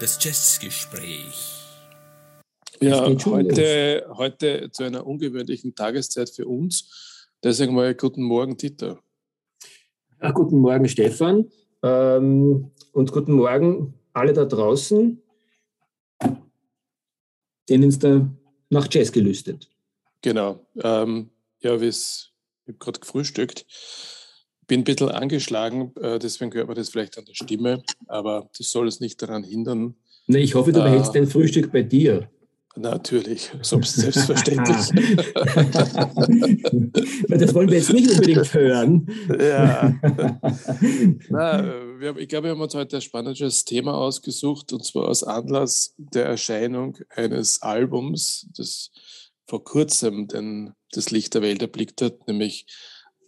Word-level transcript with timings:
Das 0.00 0.18
Jazzgespräch. 0.24 1.60
Ja, 2.80 3.04
heute, 3.04 4.06
heute 4.16 4.70
zu 4.70 4.84
einer 4.84 5.06
ungewöhnlichen 5.06 5.74
Tageszeit 5.74 6.30
für 6.30 6.46
uns. 6.46 7.28
Deswegen 7.44 7.74
mal 7.74 7.94
guten 7.94 8.22
Morgen, 8.22 8.56
Dieter. 8.56 8.98
Ja, 10.22 10.30
guten 10.30 10.58
Morgen, 10.58 10.88
Stefan. 10.88 11.50
Ähm, 11.82 12.70
und 12.92 13.12
guten 13.12 13.32
Morgen 13.32 13.94
alle 14.12 14.32
da 14.32 14.44
draußen, 14.44 15.22
denen 17.68 17.88
es 17.88 17.98
da 17.98 18.28
nach 18.70 18.88
Jazz 18.90 19.12
gelüstet. 19.12 19.68
Genau. 20.22 20.66
Ähm, 20.82 21.30
ja, 21.60 21.80
wie 21.80 21.86
es, 21.86 22.29
habe 22.70 22.78
gerade 22.78 23.00
gefrühstückt. 23.00 23.66
Bin 24.66 24.80
ein 24.80 24.84
bisschen 24.84 25.08
angeschlagen, 25.08 25.92
äh, 26.00 26.18
deswegen 26.18 26.52
hört 26.54 26.68
man 26.68 26.76
das 26.76 26.90
vielleicht 26.90 27.18
an 27.18 27.24
der 27.24 27.34
Stimme, 27.34 27.82
aber 28.06 28.48
das 28.56 28.70
soll 28.70 28.86
es 28.86 29.00
nicht 29.00 29.20
daran 29.20 29.42
hindern. 29.42 29.96
Nee, 30.26 30.38
ich 30.38 30.54
hoffe, 30.54 30.72
du 30.72 30.82
behältst 30.82 31.14
äh, 31.14 31.20
dein 31.20 31.28
Frühstück 31.28 31.72
bei 31.72 31.82
dir. 31.82 32.30
Natürlich, 32.76 33.50
selbstverständlich. 33.62 34.76
das 37.28 37.52
wollen 37.52 37.68
wir 37.68 37.78
jetzt 37.78 37.92
nicht 37.92 38.10
unbedingt 38.10 38.54
hören. 38.54 39.08
Ja. 39.40 39.92
Na, 41.30 41.64
wir, 41.98 42.16
ich 42.16 42.28
glaube, 42.28 42.44
wir 42.44 42.52
haben 42.52 42.60
uns 42.60 42.74
heute 42.74 42.98
ein 42.98 43.02
spannendes 43.02 43.64
Thema 43.64 43.94
ausgesucht, 43.94 44.72
und 44.72 44.84
zwar 44.84 45.08
aus 45.08 45.24
Anlass 45.24 45.94
der 45.98 46.26
Erscheinung 46.26 46.96
eines 47.08 47.60
Albums, 47.60 48.46
das 48.56 48.92
vor 49.50 49.64
kurzem 49.64 50.28
den, 50.28 50.74
das 50.92 51.10
Licht 51.10 51.34
der 51.34 51.42
Welt 51.42 51.60
erblickt 51.60 52.00
hat, 52.02 52.28
nämlich 52.28 52.66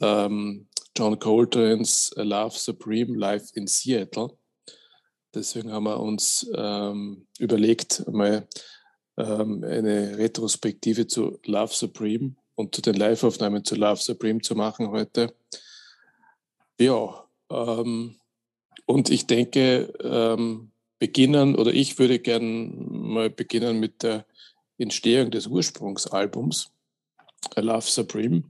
ähm, 0.00 0.68
John 0.96 1.18
Coltrane's 1.18 2.12
Love 2.14 2.56
Supreme 2.56 3.18
Live 3.18 3.50
in 3.54 3.66
Seattle. 3.66 4.28
Deswegen 5.34 5.72
haben 5.72 5.84
wir 5.84 5.98
uns 5.98 6.48
ähm, 6.54 7.26
überlegt, 7.40 8.06
mal 8.08 8.46
ähm, 9.16 9.64
eine 9.64 10.16
Retrospektive 10.16 11.08
zu 11.08 11.40
Love 11.44 11.74
Supreme 11.74 12.36
und 12.54 12.72
zu 12.72 12.82
den 12.82 12.94
Live-Aufnahmen 12.94 13.64
zu 13.64 13.74
Love 13.74 14.00
Supreme 14.00 14.40
zu 14.42 14.54
machen 14.54 14.90
heute. 14.90 15.34
Ja, 16.78 17.24
ähm, 17.50 18.14
und 18.86 19.10
ich 19.10 19.26
denke, 19.26 19.92
ähm, 20.00 20.70
beginnen, 21.00 21.56
oder 21.56 21.74
ich 21.74 21.98
würde 21.98 22.20
gerne 22.20 22.46
mal 22.46 23.28
beginnen 23.28 23.80
mit 23.80 24.04
der 24.04 24.24
Entstehung 24.82 25.30
des 25.30 25.46
Ursprungsalbums, 25.46 26.70
Love 27.56 27.86
Supreme. 27.86 28.44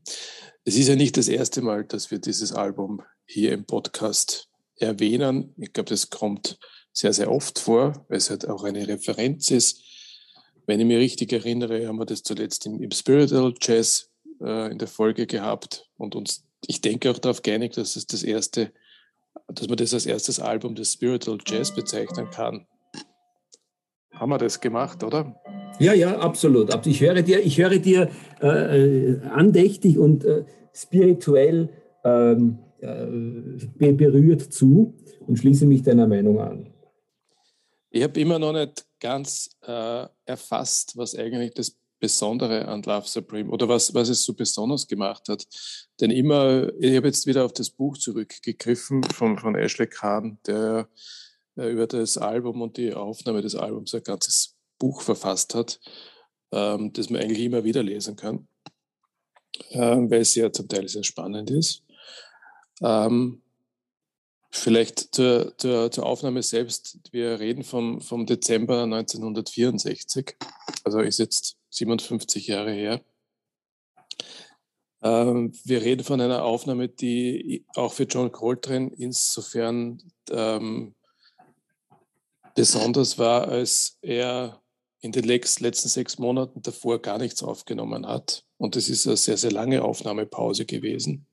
Es 0.64 0.76
ist 0.76 0.88
ja 0.88 0.96
nicht 0.96 1.16
das 1.16 1.28
erste 1.28 1.62
Mal, 1.62 1.84
dass 1.84 2.10
wir 2.10 2.18
dieses 2.18 2.52
Album 2.52 3.02
hier 3.24 3.52
im 3.52 3.64
Podcast 3.64 4.48
erwähnen. 4.76 5.54
Ich 5.58 5.72
glaube, 5.72 5.90
das 5.90 6.10
kommt 6.10 6.58
sehr, 6.92 7.12
sehr 7.12 7.30
oft 7.30 7.58
vor, 7.58 8.04
weil 8.08 8.18
es 8.18 8.30
halt 8.30 8.48
auch 8.48 8.64
eine 8.64 8.86
Referenz 8.86 9.50
ist 9.50 9.82
wenn 10.66 10.80
ich 10.80 10.86
mich 10.86 10.98
richtig 10.98 11.32
erinnere, 11.32 11.86
haben 11.86 11.98
wir 11.98 12.06
das 12.06 12.22
zuletzt 12.22 12.66
im, 12.66 12.80
im 12.80 12.90
Spiritual 12.90 13.54
Jazz 13.60 14.10
äh, 14.40 14.70
in 14.70 14.78
der 14.78 14.88
Folge 14.88 15.26
gehabt 15.26 15.88
und 15.96 16.14
uns, 16.14 16.44
ich 16.66 16.80
denke, 16.80 17.10
auch 17.10 17.18
darauf 17.18 17.42
geeinigt, 17.42 17.76
dass 17.76 17.96
es 17.96 18.06
das 18.06 18.22
erste, 18.22 18.72
dass 19.48 19.68
man 19.68 19.76
das 19.76 19.94
als 19.94 20.06
erstes 20.06 20.38
Album 20.38 20.74
des 20.74 20.92
Spiritual 20.92 21.38
Jazz 21.46 21.74
bezeichnen 21.74 22.30
kann. 22.30 22.66
Haben 24.12 24.30
wir 24.30 24.38
das 24.38 24.60
gemacht, 24.60 25.02
oder? 25.02 25.40
Ja, 25.78 25.94
ja, 25.94 26.18
absolut. 26.18 26.86
Ich 26.86 27.00
höre 27.00 27.22
dir, 27.22 27.40
ich 27.44 27.58
höre 27.58 27.78
dir 27.78 28.10
äh, 28.40 28.46
äh 28.46 29.20
andächtig 29.22 29.98
und 29.98 30.24
äh, 30.24 30.44
spirituell 30.72 31.70
ähm, 32.04 32.58
äh, 32.80 33.92
berührt 33.92 34.52
zu 34.52 34.94
und 35.26 35.38
schließe 35.38 35.66
mich 35.66 35.82
deiner 35.82 36.06
Meinung 36.06 36.40
an. 36.40 36.72
Ich 37.90 38.02
habe 38.02 38.18
immer 38.20 38.38
noch 38.38 38.52
nicht 38.52 38.86
ganz 39.00 39.50
äh, 39.66 40.06
erfasst, 40.24 40.96
was 40.96 41.14
eigentlich 41.14 41.54
das 41.54 41.76
Besondere 42.00 42.66
an 42.66 42.82
Love 42.82 43.06
Supreme 43.06 43.48
oder 43.50 43.68
was, 43.68 43.94
was 43.94 44.08
es 44.08 44.24
so 44.24 44.34
besonders 44.34 44.88
gemacht 44.88 45.28
hat. 45.28 45.46
Denn 46.00 46.10
immer, 46.10 46.72
ich 46.80 46.96
habe 46.96 47.06
jetzt 47.06 47.26
wieder 47.26 47.44
auf 47.44 47.52
das 47.52 47.70
Buch 47.70 47.96
zurückgegriffen 47.96 49.04
von, 49.04 49.38
von 49.38 49.54
Ashley 49.54 49.86
Kahn, 49.86 50.38
der 50.46 50.88
über 51.56 51.86
das 51.86 52.18
Album 52.18 52.62
und 52.62 52.76
die 52.76 52.94
Aufnahme 52.94 53.42
des 53.42 53.54
Albums 53.54 53.94
ein 53.94 54.02
ganzes 54.02 54.56
Buch 54.78 55.02
verfasst 55.02 55.54
hat, 55.54 55.80
ähm, 56.52 56.92
das 56.92 57.10
man 57.10 57.20
eigentlich 57.20 57.40
immer 57.40 57.64
wieder 57.64 57.82
lesen 57.82 58.16
kann, 58.16 58.48
äh, 59.70 59.78
weil 59.78 60.20
es 60.20 60.34
ja 60.34 60.52
zum 60.52 60.68
Teil 60.68 60.88
sehr 60.88 61.04
spannend 61.04 61.50
ist. 61.50 61.82
Ähm, 62.80 63.42
Vielleicht 64.54 65.14
zur, 65.14 65.56
zur, 65.56 65.90
zur, 65.90 66.04
Aufnahme 66.04 66.42
selbst. 66.42 66.98
Wir 67.10 67.40
reden 67.40 67.64
vom, 67.64 68.02
vom 68.02 68.26
Dezember 68.26 68.82
1964. 68.82 70.36
Also 70.84 71.00
ist 71.00 71.18
jetzt 71.18 71.56
57 71.70 72.48
Jahre 72.48 72.70
her. 72.70 73.00
Ähm, 75.02 75.54
wir 75.64 75.80
reden 75.80 76.04
von 76.04 76.20
einer 76.20 76.44
Aufnahme, 76.44 76.88
die 76.88 77.64
auch 77.76 77.94
für 77.94 78.02
John 78.02 78.30
Coltrane 78.30 78.92
insofern 78.98 80.02
ähm, 80.30 80.94
besonders 82.54 83.18
war, 83.18 83.48
als 83.48 83.98
er 84.02 84.62
in 85.00 85.12
den 85.12 85.24
letzten 85.24 85.88
sechs 85.88 86.18
Monaten 86.18 86.62
davor 86.62 87.02
gar 87.02 87.18
nichts 87.18 87.42
aufgenommen 87.42 88.06
hat. 88.06 88.44
Und 88.56 88.76
es 88.76 88.88
ist 88.88 89.06
eine 89.06 89.16
sehr, 89.16 89.36
sehr 89.36 89.50
lange 89.50 89.82
Aufnahmepause 89.82 90.64
gewesen. 90.64 91.26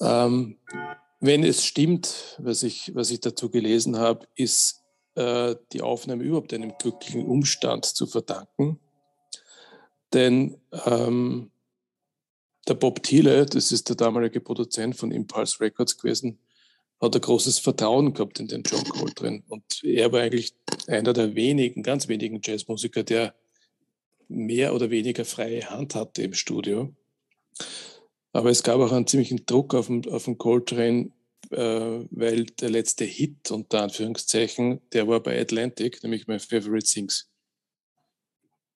Ähm, 0.00 0.58
wenn 1.20 1.44
es 1.44 1.64
stimmt, 1.64 2.36
was 2.38 2.62
ich, 2.62 2.94
was 2.94 3.10
ich 3.10 3.20
dazu 3.20 3.50
gelesen 3.50 3.98
habe, 3.98 4.26
ist 4.34 4.82
äh, 5.14 5.56
die 5.72 5.82
Aufnahme 5.82 6.24
überhaupt 6.24 6.52
einem 6.52 6.74
glücklichen 6.78 7.26
Umstand 7.26 7.84
zu 7.84 8.06
verdanken. 8.06 8.80
Denn 10.12 10.60
ähm, 10.86 11.50
der 12.66 12.74
Bob 12.74 13.02
Thiele, 13.02 13.46
das 13.46 13.72
ist 13.72 13.88
der 13.88 13.96
damalige 13.96 14.40
Produzent 14.40 14.96
von 14.96 15.10
Impulse 15.10 15.60
Records 15.60 15.96
gewesen, 15.98 16.38
hat 17.00 17.14
ein 17.14 17.20
großes 17.20 17.58
Vertrauen 17.58 18.12
gehabt 18.12 18.40
in 18.40 18.48
den 18.48 18.62
John 18.62 18.84
Coltrane. 18.84 19.42
Und 19.48 19.82
er 19.84 20.12
war 20.12 20.22
eigentlich 20.22 20.54
einer 20.86 21.12
der 21.12 21.34
wenigen, 21.34 21.82
ganz 21.82 22.08
wenigen 22.08 22.40
Jazzmusiker, 22.42 23.04
der 23.04 23.34
mehr 24.28 24.74
oder 24.74 24.90
weniger 24.90 25.24
freie 25.24 25.70
Hand 25.70 25.94
hatte 25.94 26.22
im 26.22 26.34
Studio. 26.34 26.92
Aber 28.32 28.50
es 28.50 28.62
gab 28.62 28.80
auch 28.80 28.92
einen 28.92 29.06
ziemlichen 29.06 29.46
Druck 29.46 29.74
auf 29.74 29.86
den, 29.86 30.08
auf 30.10 30.24
den 30.24 30.38
Coltrane, 30.38 31.10
äh, 31.50 32.04
weil 32.10 32.44
der 32.44 32.70
letzte 32.70 33.04
Hit, 33.04 33.50
unter 33.50 33.82
Anführungszeichen, 33.82 34.80
der 34.92 35.08
war 35.08 35.20
bei 35.20 35.40
Atlantic, 35.40 36.02
nämlich 36.02 36.26
My 36.26 36.38
Favorite 36.38 36.86
Things. 36.86 37.30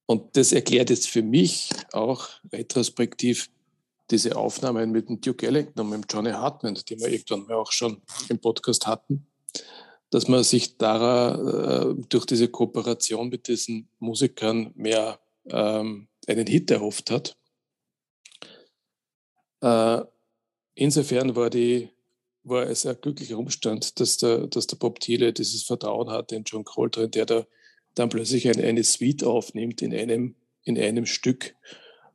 Und 0.07 0.37
das 0.37 0.53
erklärt 0.53 0.91
jetzt 0.91 1.09
für 1.09 1.23
mich 1.23 1.71
auch 1.93 2.29
retrospektiv 2.53 3.51
diese 4.13 4.37
Aufnahmen 4.37 4.93
mit 4.93 5.09
dem 5.09 5.21
Duke 5.21 5.47
Ellington 5.47 5.81
und 5.81 5.91
mit 5.91 6.13
Johnny 6.13 6.31
Hartman, 6.31 6.75
die 6.75 7.01
wir 7.01 7.09
irgendwann 7.09 7.47
mal 7.47 7.55
auch 7.55 7.73
schon 7.73 8.03
im 8.29 8.39
Podcast 8.39 8.87
hatten, 8.87 9.27
dass 10.11 10.29
man 10.29 10.45
sich 10.45 10.77
da 10.77 11.35
äh, 11.35 11.95
durch 12.09 12.27
diese 12.27 12.49
Kooperation 12.49 13.31
mit 13.31 13.49
diesen 13.49 13.89
Musikern 13.99 14.71
mehr 14.75 15.19
ähm, 15.47 16.09
einen 16.29 16.47
Hit 16.47 16.71
erhofft 16.71 17.11
hat. 17.11 17.37
Äh, 19.63 20.03
insofern 20.75 21.35
war, 21.35 21.49
die, 21.49 21.89
war 22.45 22.67
es 22.67 22.85
ein 22.85 23.01
glücklicher 23.01 23.39
Umstand, 23.39 23.99
dass 23.99 24.19
der, 24.19 24.47
dass 24.47 24.67
der 24.67 24.77
Bob 24.77 25.01
Thiele 25.01 25.33
dieses 25.33 25.63
Vertrauen 25.63 26.11
hatte 26.11 26.37
in 26.37 26.45
John 26.45 26.65
Coltrane, 26.65 27.09
der 27.09 27.27
da 27.27 27.47
dann 27.95 28.11
plötzlich 28.11 28.49
eine, 28.49 28.63
eine 28.63 28.85
Suite 28.85 29.25
aufnimmt 29.25 29.83
in 29.83 29.95
einem, 29.95 30.35
in 30.65 30.79
einem 30.79 31.07
Stück, 31.07 31.55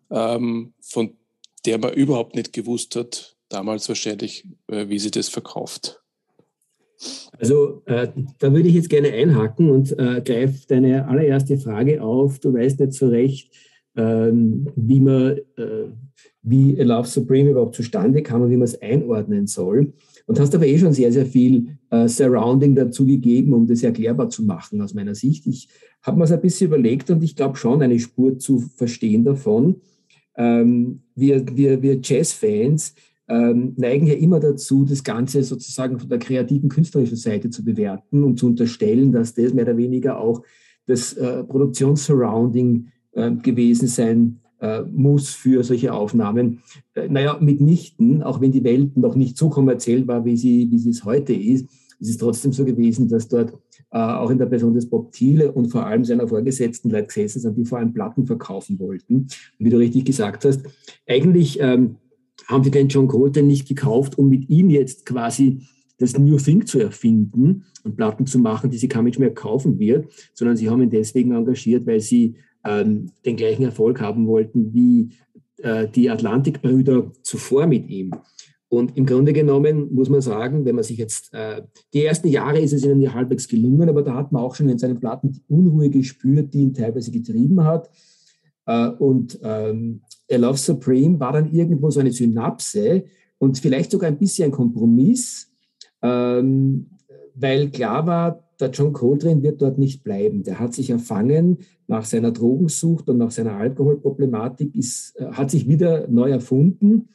ähm, 0.09 0.73
von 0.79 1.17
der 1.67 1.77
man 1.77 1.93
überhaupt 1.93 2.35
nicht 2.35 2.53
gewusst 2.53 2.95
hat, 2.95 3.35
damals 3.49 3.87
wahrscheinlich, 3.87 4.47
äh, 4.67 4.87
wie 4.89 4.99
sie 4.99 5.11
das 5.11 5.29
verkauft. 5.29 6.01
Also 7.37 7.83
äh, 7.85 8.07
da 8.39 8.51
würde 8.53 8.69
ich 8.69 8.75
jetzt 8.75 8.89
gerne 8.89 9.11
einhaken 9.11 9.69
und 9.69 9.91
äh, 9.99 10.21
greife 10.25 10.65
deine 10.67 11.07
allererste 11.07 11.57
Frage 11.57 12.01
auf. 12.01 12.39
Du 12.39 12.53
weißt 12.53 12.79
nicht 12.79 12.93
so 12.93 13.09
recht, 13.09 13.53
ähm, 13.95 14.69
wie 14.75 14.99
man, 14.99 15.37
äh, 15.57 15.91
wie 16.41 16.79
A 16.79 16.83
Love 16.83 17.07
Supreme 17.07 17.51
überhaupt 17.51 17.75
zustande 17.75 18.23
kam 18.23 18.41
und 18.41 18.49
wie 18.49 18.57
man 18.57 18.63
es 18.63 18.81
einordnen 18.81 19.45
soll. 19.45 19.93
Und 20.25 20.39
hast 20.39 20.55
aber 20.55 20.65
eh 20.65 20.77
schon 20.77 20.93
sehr, 20.93 21.11
sehr 21.11 21.25
viel 21.25 21.77
äh, 21.91 22.07
Surrounding 22.07 22.75
dazu 22.75 23.05
gegeben, 23.05 23.53
um 23.53 23.67
das 23.67 23.83
erklärbar 23.83 24.29
zu 24.29 24.43
machen 24.43 24.81
aus 24.81 24.93
meiner 24.93 25.15
Sicht. 25.15 25.45
Ich 25.45 25.67
habe 26.01 26.17
mir 26.17 26.23
es 26.23 26.31
ein 26.31 26.41
bisschen 26.41 26.67
überlegt 26.67 27.09
und 27.09 27.23
ich 27.23 27.35
glaube 27.35 27.57
schon 27.57 27.81
eine 27.81 27.99
Spur 27.99 28.39
zu 28.39 28.59
verstehen 28.59 29.23
davon. 29.23 29.81
Ähm, 30.37 31.01
wir, 31.15 31.43
wir, 31.55 31.81
wir 31.81 31.99
Jazz-Fans 32.01 32.95
ähm, 33.27 33.73
neigen 33.75 34.07
ja 34.07 34.13
immer 34.13 34.39
dazu, 34.39 34.85
das 34.85 35.03
Ganze 35.03 35.43
sozusagen 35.43 35.99
von 35.99 36.07
der 36.07 36.19
kreativen, 36.19 36.69
künstlerischen 36.69 37.17
Seite 37.17 37.49
zu 37.49 37.63
bewerten 37.63 38.23
und 38.23 38.39
zu 38.39 38.47
unterstellen, 38.47 39.11
dass 39.11 39.33
das 39.33 39.53
mehr 39.53 39.65
oder 39.65 39.77
weniger 39.77 40.19
auch 40.19 40.43
das 40.85 41.13
äh, 41.13 41.43
Produktionssurrounding 41.43 42.87
äh, 43.11 43.31
gewesen 43.31 43.87
sein 43.87 44.39
äh, 44.61 44.81
muss 44.83 45.29
für 45.29 45.63
solche 45.63 45.93
Aufnahmen. 45.93 46.61
Äh, 46.93 47.09
naja, 47.09 47.37
mitnichten, 47.41 48.23
auch 48.23 48.39
wenn 48.39 48.51
die 48.51 48.63
Welt 48.63 48.95
noch 48.95 49.15
nicht 49.15 49.37
so 49.37 49.49
kommerziell 49.49 50.07
war, 50.07 50.23
wie 50.23 50.37
sie, 50.37 50.71
wie 50.71 50.77
sie 50.77 50.91
es 50.91 51.03
heute 51.03 51.33
ist, 51.33 51.65
ist 51.99 52.09
es 52.09 52.17
trotzdem 52.17 52.53
so 52.53 52.63
gewesen, 52.63 53.09
dass 53.09 53.27
dort 53.27 53.53
auch 53.95 54.29
in 54.29 54.37
der 54.37 54.47
Person 54.47 54.73
des 54.73 54.89
Bob 54.89 55.11
Thiele 55.11 55.51
und 55.51 55.67
vor 55.67 55.85
allem 55.85 56.03
seiner 56.03 56.27
Vorgesetzten 56.27 56.89
Leute 56.89 57.07
gesessen 57.07 57.39
sind, 57.39 57.57
die 57.57 57.65
vor 57.65 57.77
allem 57.77 57.93
Platten 57.93 58.25
verkaufen 58.25 58.79
wollten. 58.79 59.15
Und 59.15 59.35
wie 59.59 59.69
du 59.69 59.77
richtig 59.77 60.05
gesagt 60.05 60.43
hast, 60.45 60.61
eigentlich 61.07 61.59
ähm, 61.61 61.95
haben 62.47 62.63
sie 62.63 62.71
den 62.71 62.87
John 62.89 63.07
Coltrane 63.07 63.47
nicht 63.47 63.67
gekauft, 63.67 64.17
um 64.17 64.29
mit 64.29 64.49
ihm 64.49 64.69
jetzt 64.69 65.05
quasi 65.05 65.61
das 65.99 66.17
New 66.17 66.37
Thing 66.37 66.65
zu 66.65 66.79
erfinden 66.79 67.65
und 67.83 67.95
Platten 67.95 68.27
zu 68.27 68.39
machen, 68.39 68.69
die 68.69 68.77
sie 68.77 68.87
kein 68.87 69.03
Mensch 69.03 69.19
mehr 69.19 69.33
kaufen 69.33 69.79
wird, 69.79 70.11
sondern 70.33 70.57
sie 70.57 70.69
haben 70.69 70.81
ihn 70.81 70.89
deswegen 70.89 71.31
engagiert, 71.31 71.87
weil 71.87 71.99
sie 71.99 72.35
ähm, 72.63 73.11
den 73.25 73.35
gleichen 73.35 73.63
Erfolg 73.63 73.99
haben 74.01 74.27
wollten 74.27 74.73
wie 74.73 75.09
äh, 75.57 75.87
die 75.87 76.09
Atlantikbrüder 76.09 77.11
zuvor 77.23 77.65
mit 77.65 77.89
ihm. 77.89 78.11
Und 78.69 78.97
im 78.97 79.05
Grunde 79.05 79.31
genommen 79.31 79.93
muss 79.93 80.09
man 80.09 80.19
sagen, 80.19 80.65
wenn 80.65 80.75
man 80.75 80.83
sich 80.83 80.97
jetzt, 80.97 81.33
äh, 81.33 81.61
die 81.93 82.03
ersten 82.03 82.27
Jahre 82.27 82.59
ist 82.59 82.73
es 82.73 82.83
ihnen 82.83 83.01
ja 83.01 83.13
halbwegs 83.13 83.47
gelungen, 83.47 83.87
aber 83.87 84.03
da 84.03 84.13
hat 84.13 84.31
man 84.31 84.43
auch 84.43 84.55
schon 84.55 84.67
in 84.67 84.77
seinen 84.77 84.99
Platten 84.99 85.31
die 85.31 85.43
Unruhe 85.47 85.89
gespürt, 85.89 86.53
die 86.53 86.59
ihn 86.59 86.73
teilweise 86.73 87.11
getrieben 87.11 87.63
hat. 87.63 87.89
Äh, 88.65 88.89
und 88.89 89.39
ähm, 89.41 90.01
A 90.29 90.35
Love 90.35 90.57
Supreme 90.57 91.19
war 91.19 91.31
dann 91.31 91.51
irgendwo 91.51 91.89
so 91.89 92.01
eine 92.01 92.11
Synapse 92.11 93.05
und 93.37 93.57
vielleicht 93.57 93.91
sogar 93.91 94.09
ein 94.09 94.17
bisschen 94.17 94.45
ein 94.45 94.51
Kompromiss, 94.51 95.49
ähm, 96.01 96.87
weil 97.35 97.69
klar 97.69 98.05
war, 98.05 98.43
der 98.59 98.71
John 98.71 98.91
Coltrane 98.91 99.43
wird 99.43 99.61
dort 99.61 99.77
nicht 99.77 100.03
bleiben. 100.03 100.43
Der 100.43 100.59
hat 100.59 100.73
sich 100.73 100.89
erfangen 100.89 101.59
nach 101.87 102.05
seiner 102.05 102.31
Drogensucht 102.31 103.09
und 103.09 103.19
nach 103.19 103.31
seiner 103.31 103.55
Alkoholproblematik, 103.55 104.75
ist, 104.75 105.15
äh, 105.17 105.27
hat 105.27 105.51
sich 105.51 105.67
wieder 105.67 106.07
neu 106.09 106.31
erfunden, 106.31 107.09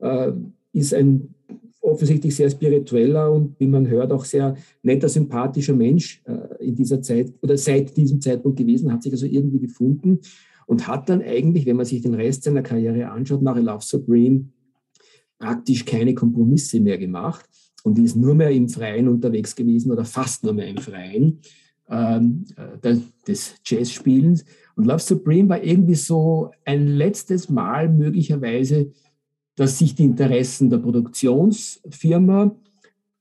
äh, 0.00 0.32
ist 0.76 0.94
ein 0.94 1.34
offensichtlich 1.80 2.34
sehr 2.34 2.50
spiritueller 2.50 3.30
und, 3.32 3.58
wie 3.58 3.66
man 3.66 3.88
hört, 3.88 4.12
auch 4.12 4.24
sehr 4.24 4.56
netter, 4.82 5.08
sympathischer 5.08 5.74
Mensch 5.74 6.22
äh, 6.24 6.64
in 6.64 6.74
dieser 6.74 7.00
Zeit 7.00 7.32
oder 7.42 7.56
seit 7.56 7.96
diesem 7.96 8.20
Zeitpunkt 8.20 8.58
gewesen, 8.58 8.92
hat 8.92 9.02
sich 9.02 9.12
also 9.12 9.26
irgendwie 9.26 9.60
gefunden 9.60 10.20
und 10.66 10.88
hat 10.88 11.08
dann 11.08 11.22
eigentlich, 11.22 11.64
wenn 11.64 11.76
man 11.76 11.86
sich 11.86 12.02
den 12.02 12.14
Rest 12.14 12.42
seiner 12.42 12.62
Karriere 12.62 13.08
anschaut, 13.10 13.42
nach 13.42 13.56
Love 13.56 13.84
Supreme 13.84 14.46
praktisch 15.38 15.84
keine 15.84 16.14
Kompromisse 16.14 16.80
mehr 16.80 16.98
gemacht 16.98 17.48
und 17.84 17.98
ist 17.98 18.16
nur 18.16 18.34
mehr 18.34 18.50
im 18.50 18.68
Freien 18.68 19.08
unterwegs 19.08 19.54
gewesen 19.54 19.92
oder 19.92 20.04
fast 20.04 20.42
nur 20.42 20.54
mehr 20.54 20.66
im 20.66 20.78
Freien 20.78 21.40
ähm, 21.88 22.44
äh, 22.56 22.96
des 23.26 23.54
Jazzspielens. 23.64 24.44
Und 24.74 24.86
Love 24.86 24.98
Supreme 24.98 25.48
war 25.48 25.62
irgendwie 25.62 25.94
so 25.94 26.50
ein 26.64 26.88
letztes 26.88 27.48
Mal 27.48 27.88
möglicherweise, 27.88 28.90
dass 29.56 29.78
sich 29.78 29.94
die 29.94 30.04
Interessen 30.04 30.70
der 30.70 30.78
Produktionsfirma 30.78 32.54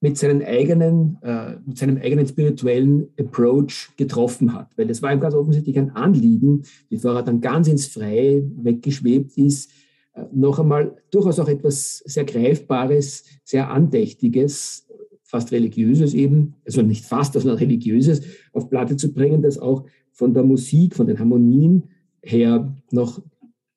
mit, 0.01 0.17
seinen 0.17 0.43
eigenen, 0.43 1.17
äh, 1.23 1.55
mit 1.65 1.77
seinem 1.77 1.97
eigenen 1.97 2.27
spirituellen 2.27 3.07
Approach 3.19 3.89
getroffen 3.97 4.53
hat. 4.53 4.69
Weil 4.77 4.87
das 4.87 5.01
war 5.01 5.11
ihm 5.11 5.19
ganz 5.19 5.33
offensichtlich 5.33 5.79
ein 5.79 5.91
Anliegen, 5.91 6.63
bevor 6.89 7.15
er 7.15 7.23
dann 7.23 7.41
ganz 7.41 7.67
ins 7.67 7.87
Freie 7.87 8.43
weggeschwebt 8.61 9.37
ist, 9.37 9.71
äh, 10.13 10.25
noch 10.33 10.59
einmal 10.59 10.95
durchaus 11.09 11.39
auch 11.39 11.47
etwas 11.47 12.03
sehr 12.05 12.25
Greifbares, 12.25 13.23
sehr 13.43 13.71
Andächtiges, 13.71 14.87
fast 15.23 15.51
Religiöses 15.51 16.13
eben, 16.13 16.55
also 16.65 16.81
nicht 16.81 17.05
fast, 17.05 17.33
sondern 17.33 17.57
Religiöses 17.57 18.21
auf 18.53 18.69
Platte 18.69 18.95
zu 18.95 19.11
bringen, 19.11 19.41
das 19.41 19.57
auch 19.57 19.85
von 20.11 20.33
der 20.33 20.43
Musik, 20.43 20.95
von 20.95 21.07
den 21.07 21.17
Harmonien 21.17 21.85
her 22.21 22.75
noch 22.91 23.21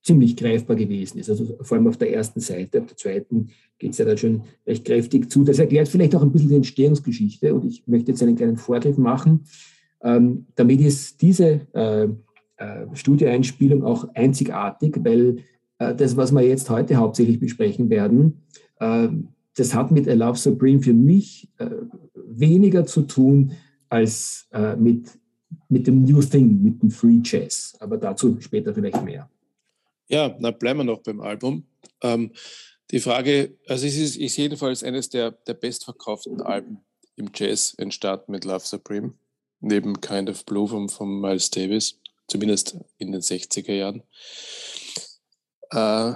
ziemlich 0.03 0.37
greifbar 0.37 0.77
gewesen 0.77 1.19
ist. 1.19 1.29
Also 1.29 1.59
vor 1.61 1.77
allem 1.77 1.87
auf 1.87 1.97
der 1.97 2.13
ersten 2.13 2.41
Seite, 2.41 2.81
auf 2.81 2.87
der 2.87 2.97
zweiten 2.97 3.49
geht 3.79 3.93
es 3.93 3.99
ja 3.99 4.05
dann 4.05 4.19
schon 4.19 4.43
recht 4.67 4.85
kräftig 4.85 5.31
zu. 5.31 5.45
Das 5.45 5.59
erklärt 5.59 5.89
vielleicht 5.89 6.15
auch 6.15 6.23
ein 6.23 6.33
bisschen 6.33 6.49
die 6.49 6.57
Entstehungsgeschichte 6.57 7.55
und 7.55 7.65
ich 7.65 7.87
möchte 7.87 8.13
jetzt 8.13 8.23
einen 8.23 8.37
kleinen 8.37 8.57
Vorgriff 8.57 8.97
machen. 8.97 9.45
Ähm, 10.03 10.47
damit 10.55 10.81
ist 10.81 11.21
diese 11.23 11.61
äh, 11.73 12.09
äh, 12.59 12.87
Studieeinspielung 12.93 13.85
auch 13.85 14.09
einzigartig, 14.15 14.97
weil 15.05 15.39
äh, 15.79 15.95
das, 15.95 16.17
was 16.17 16.33
wir 16.33 16.43
jetzt 16.43 16.71
heute 16.71 16.97
hauptsächlich 16.97 17.39
besprechen 17.39 17.89
werden, 17.91 18.43
äh, 18.81 19.09
das 19.57 19.75
hat 19.75 19.91
mit 19.91 20.09
A 20.09 20.15
Love 20.15 20.39
Supreme 20.39 20.81
für 20.81 20.95
mich 20.95 21.49
äh, 21.59 21.71
weniger 22.15 22.87
zu 22.87 23.03
tun 23.03 23.53
als 23.89 24.47
mit, 24.79 25.09
mit 25.71 25.87
dem 25.87 26.05
New 26.05 26.21
Thing, 26.21 26.63
mit 26.63 26.83
dem 26.83 26.91
Free 26.91 27.21
Jazz. 27.25 27.75
Aber 27.81 27.97
dazu 27.97 28.37
später 28.39 28.75
vielleicht 28.75 29.03
mehr. 29.03 29.31
Ja, 30.09 30.35
na 30.39 30.51
bleiben 30.51 30.81
wir 30.81 30.85
noch 30.85 31.03
beim 31.03 31.21
Album. 31.21 31.67
Ähm, 32.03 32.33
die 32.91 33.01
Frage, 33.01 33.59
also 33.67 33.87
es 33.87 33.97
ist, 33.97 34.17
ist 34.17 34.37
jedenfalls 34.37 34.83
eines 34.83 35.11
der, 35.11 35.33
der 35.33 35.55
bestverkauften 35.55 36.41
Alben 36.41 36.85
im 37.17 37.31
Jazz 37.35 37.75
entstanden 37.77 38.33
mit 38.33 38.45
Love 38.45 38.65
Supreme, 38.65 39.15
neben 39.61 40.01
Kind 40.01 40.31
of 40.31 40.47
Blue 40.47 40.67
von, 40.67 40.89
von 40.89 41.21
Miles 41.21 41.51
Davis, 41.51 42.01
zumindest 42.27 42.79
in 42.97 43.13
den 43.13 43.21
60er 43.21 43.73
Jahren. 43.73 44.03
Äh, 45.71 46.15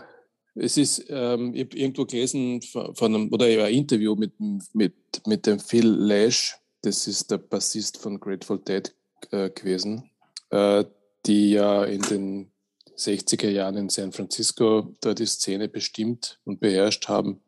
es 0.55 0.77
ist, 0.77 1.05
ähm, 1.09 1.55
ich 1.55 1.65
habe 1.65 1.77
irgendwo 1.77 2.07
gelesen 2.07 2.63
von, 2.63 3.15
einem, 3.15 3.33
oder 3.33 3.47
ein 3.47 3.75
Interview 3.75 4.15
mit, 4.15 4.33
mit, 4.73 4.95
mit 5.27 5.47
dem 5.47 5.61
Phil 5.61 5.87
Lash, 5.87 6.57
das 6.83 7.07
ist 7.07 7.31
der 7.31 7.39
Bassist 7.39 7.99
von 7.99 8.19
Grateful 8.19 8.59
Dead 8.59 8.95
äh, 9.31 9.51
gewesen, 9.51 10.11
äh, 10.51 10.85
die 11.27 11.53
ja 11.53 11.85
in 11.85 12.03
den 12.03 12.52
60er 12.97 13.49
Jahren 13.49 13.77
in 13.77 13.89
San 13.89 14.13
Francisco 14.13 14.95
da 15.01 15.15
die 15.15 15.27
Szene 15.27 15.69
bestimmt 15.69 16.39
und 16.45 16.61
beherrscht 16.61 17.09
haben. 17.09 17.41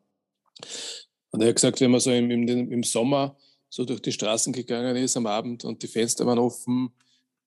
Und 1.31 1.41
er 1.41 1.49
hat 1.49 1.55
gesagt, 1.55 1.81
wenn 1.81 1.91
man 1.91 1.99
so 1.99 2.11
im, 2.11 2.29
im, 2.31 2.71
im 2.71 2.83
Sommer 2.83 3.37
so 3.69 3.83
durch 3.83 4.01
die 4.01 4.11
Straßen 4.11 4.53
gegangen 4.53 4.95
ist 4.95 5.17
am 5.17 5.27
Abend 5.27 5.65
und 5.65 5.83
die 5.83 5.87
Fenster 5.87 6.25
waren 6.25 6.39
offen, 6.39 6.93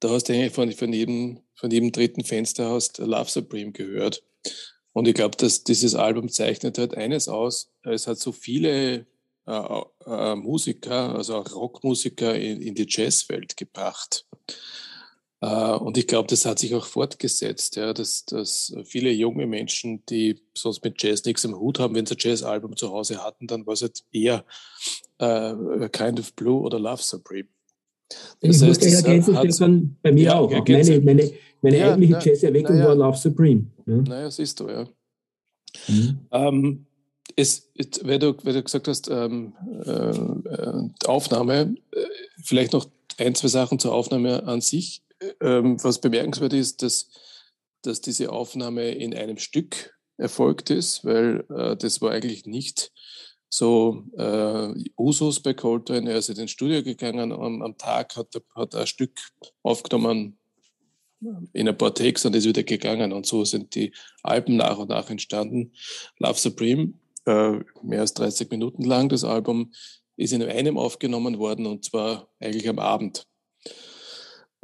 da 0.00 0.10
hast 0.10 0.28
du 0.28 0.32
eigentlich 0.32 0.52
von, 0.52 0.70
von, 0.72 0.92
jedem, 0.92 1.40
von 1.54 1.70
jedem 1.70 1.90
dritten 1.90 2.24
Fenster 2.24 2.70
hast 2.70 2.98
Love 2.98 3.30
Supreme 3.30 3.72
gehört. 3.72 4.22
Und 4.92 5.08
ich 5.08 5.14
glaube, 5.14 5.36
dass 5.36 5.64
dieses 5.64 5.94
Album 5.94 6.28
zeichnet 6.28 6.78
halt 6.78 6.94
eines 6.94 7.28
aus. 7.28 7.70
Es 7.82 8.06
hat 8.06 8.18
so 8.18 8.32
viele 8.32 9.06
äh, 9.46 9.80
äh, 10.06 10.34
Musiker, 10.36 11.14
also 11.14 11.36
auch 11.36 11.54
Rockmusiker 11.54 12.34
in, 12.34 12.60
in 12.60 12.74
die 12.74 12.86
Jazzwelt 12.88 13.56
gebracht. 13.56 14.26
Äh, 15.40 15.72
und 15.72 15.96
ich 15.96 16.06
glaube, 16.06 16.28
das 16.28 16.44
hat 16.46 16.58
sich 16.58 16.74
auch 16.74 16.86
fortgesetzt, 16.86 17.76
ja, 17.76 17.92
dass, 17.92 18.24
dass 18.24 18.74
viele 18.84 19.10
junge 19.10 19.46
Menschen, 19.46 20.04
die 20.06 20.40
sonst 20.54 20.82
mit 20.84 21.02
Jazz 21.02 21.24
nichts 21.24 21.44
im 21.44 21.56
Hut 21.56 21.78
haben, 21.78 21.94
wenn 21.94 22.06
sie 22.06 22.14
ein 22.14 22.18
Jazzalbum 22.20 22.76
zu 22.76 22.90
Hause 22.90 23.22
hatten, 23.22 23.46
dann 23.46 23.66
war 23.66 23.74
es 23.74 23.82
halt 23.82 24.02
eher 24.12 24.44
äh, 25.18 25.88
Kind 25.90 26.18
of 26.18 26.34
Blue 26.34 26.60
oder 26.60 26.78
Love 26.78 27.02
Supreme. 27.02 27.48
Das 28.40 28.56
ich 28.56 28.62
heißt, 28.62 28.82
muss 28.82 28.94
ergänzen, 28.94 29.36
Stefan, 29.36 29.96
bei 30.02 30.12
mir 30.12 30.24
ja, 30.24 30.38
auch. 30.38 30.52
auch 30.52 30.66
meine, 30.66 31.00
meine, 31.00 31.32
meine 31.60 31.78
ja, 31.78 31.92
eigentliche 31.92 32.30
Jazz-Erweckung 32.30 32.78
ja. 32.78 32.86
war 32.86 32.94
Love 32.94 33.18
Supreme. 33.18 33.66
Ja. 33.86 33.96
Naja, 33.96 34.30
siehst 34.30 34.60
du, 34.60 34.68
ja. 34.68 34.88
Mhm. 35.86 36.18
Ähm, 36.32 36.86
es, 37.36 37.70
weil, 38.02 38.18
du, 38.18 38.34
weil 38.42 38.54
du 38.54 38.62
gesagt 38.62 38.88
hast, 38.88 39.08
ähm, 39.10 39.52
äh, 39.84 41.06
Aufnahme, 41.06 41.76
äh, 41.92 42.04
vielleicht 42.42 42.72
noch 42.72 42.88
ein, 43.18 43.34
zwei 43.34 43.48
Sachen 43.48 43.78
zur 43.78 43.92
Aufnahme 43.92 44.44
an 44.44 44.60
sich. 44.60 45.02
Ähm, 45.40 45.82
was 45.82 46.00
bemerkenswert 46.00 46.52
ist, 46.52 46.82
dass, 46.82 47.10
dass 47.82 48.00
diese 48.00 48.30
Aufnahme 48.30 48.90
in 48.90 49.14
einem 49.14 49.38
Stück 49.38 49.94
erfolgt 50.16 50.70
ist, 50.70 51.04
weil 51.04 51.44
äh, 51.50 51.76
das 51.76 52.00
war 52.00 52.12
eigentlich 52.12 52.46
nicht 52.46 52.92
so 53.48 54.04
äh, 54.16 54.74
Usus 54.96 55.40
bei 55.40 55.54
Coltrane. 55.54 56.10
Er 56.10 56.18
ist 56.18 56.28
in 56.28 56.36
den 56.36 56.48
Studio 56.48 56.82
gegangen 56.82 57.32
am, 57.32 57.62
am 57.62 57.78
Tag, 57.78 58.16
hat, 58.16 58.28
hat 58.54 58.74
ein 58.74 58.86
Stück 58.86 59.18
aufgenommen 59.62 60.38
in 61.52 61.68
ein 61.68 61.76
paar 61.76 61.94
Takes 61.94 62.24
und 62.24 62.36
ist 62.36 62.46
wieder 62.46 62.62
gegangen. 62.62 63.12
Und 63.12 63.26
so 63.26 63.44
sind 63.44 63.74
die 63.74 63.92
Alben 64.22 64.56
nach 64.56 64.78
und 64.78 64.90
nach 64.90 65.10
entstanden. 65.10 65.72
Love 66.18 66.38
Supreme, 66.38 66.94
äh, 67.26 67.58
mehr 67.82 68.00
als 68.00 68.14
30 68.14 68.50
Minuten 68.50 68.84
lang, 68.84 69.08
das 69.08 69.24
Album, 69.24 69.72
ist 70.16 70.32
in 70.32 70.42
einem 70.42 70.76
aufgenommen 70.76 71.38
worden 71.38 71.66
und 71.66 71.84
zwar 71.84 72.28
eigentlich 72.40 72.68
am 72.68 72.78
Abend. 72.78 73.22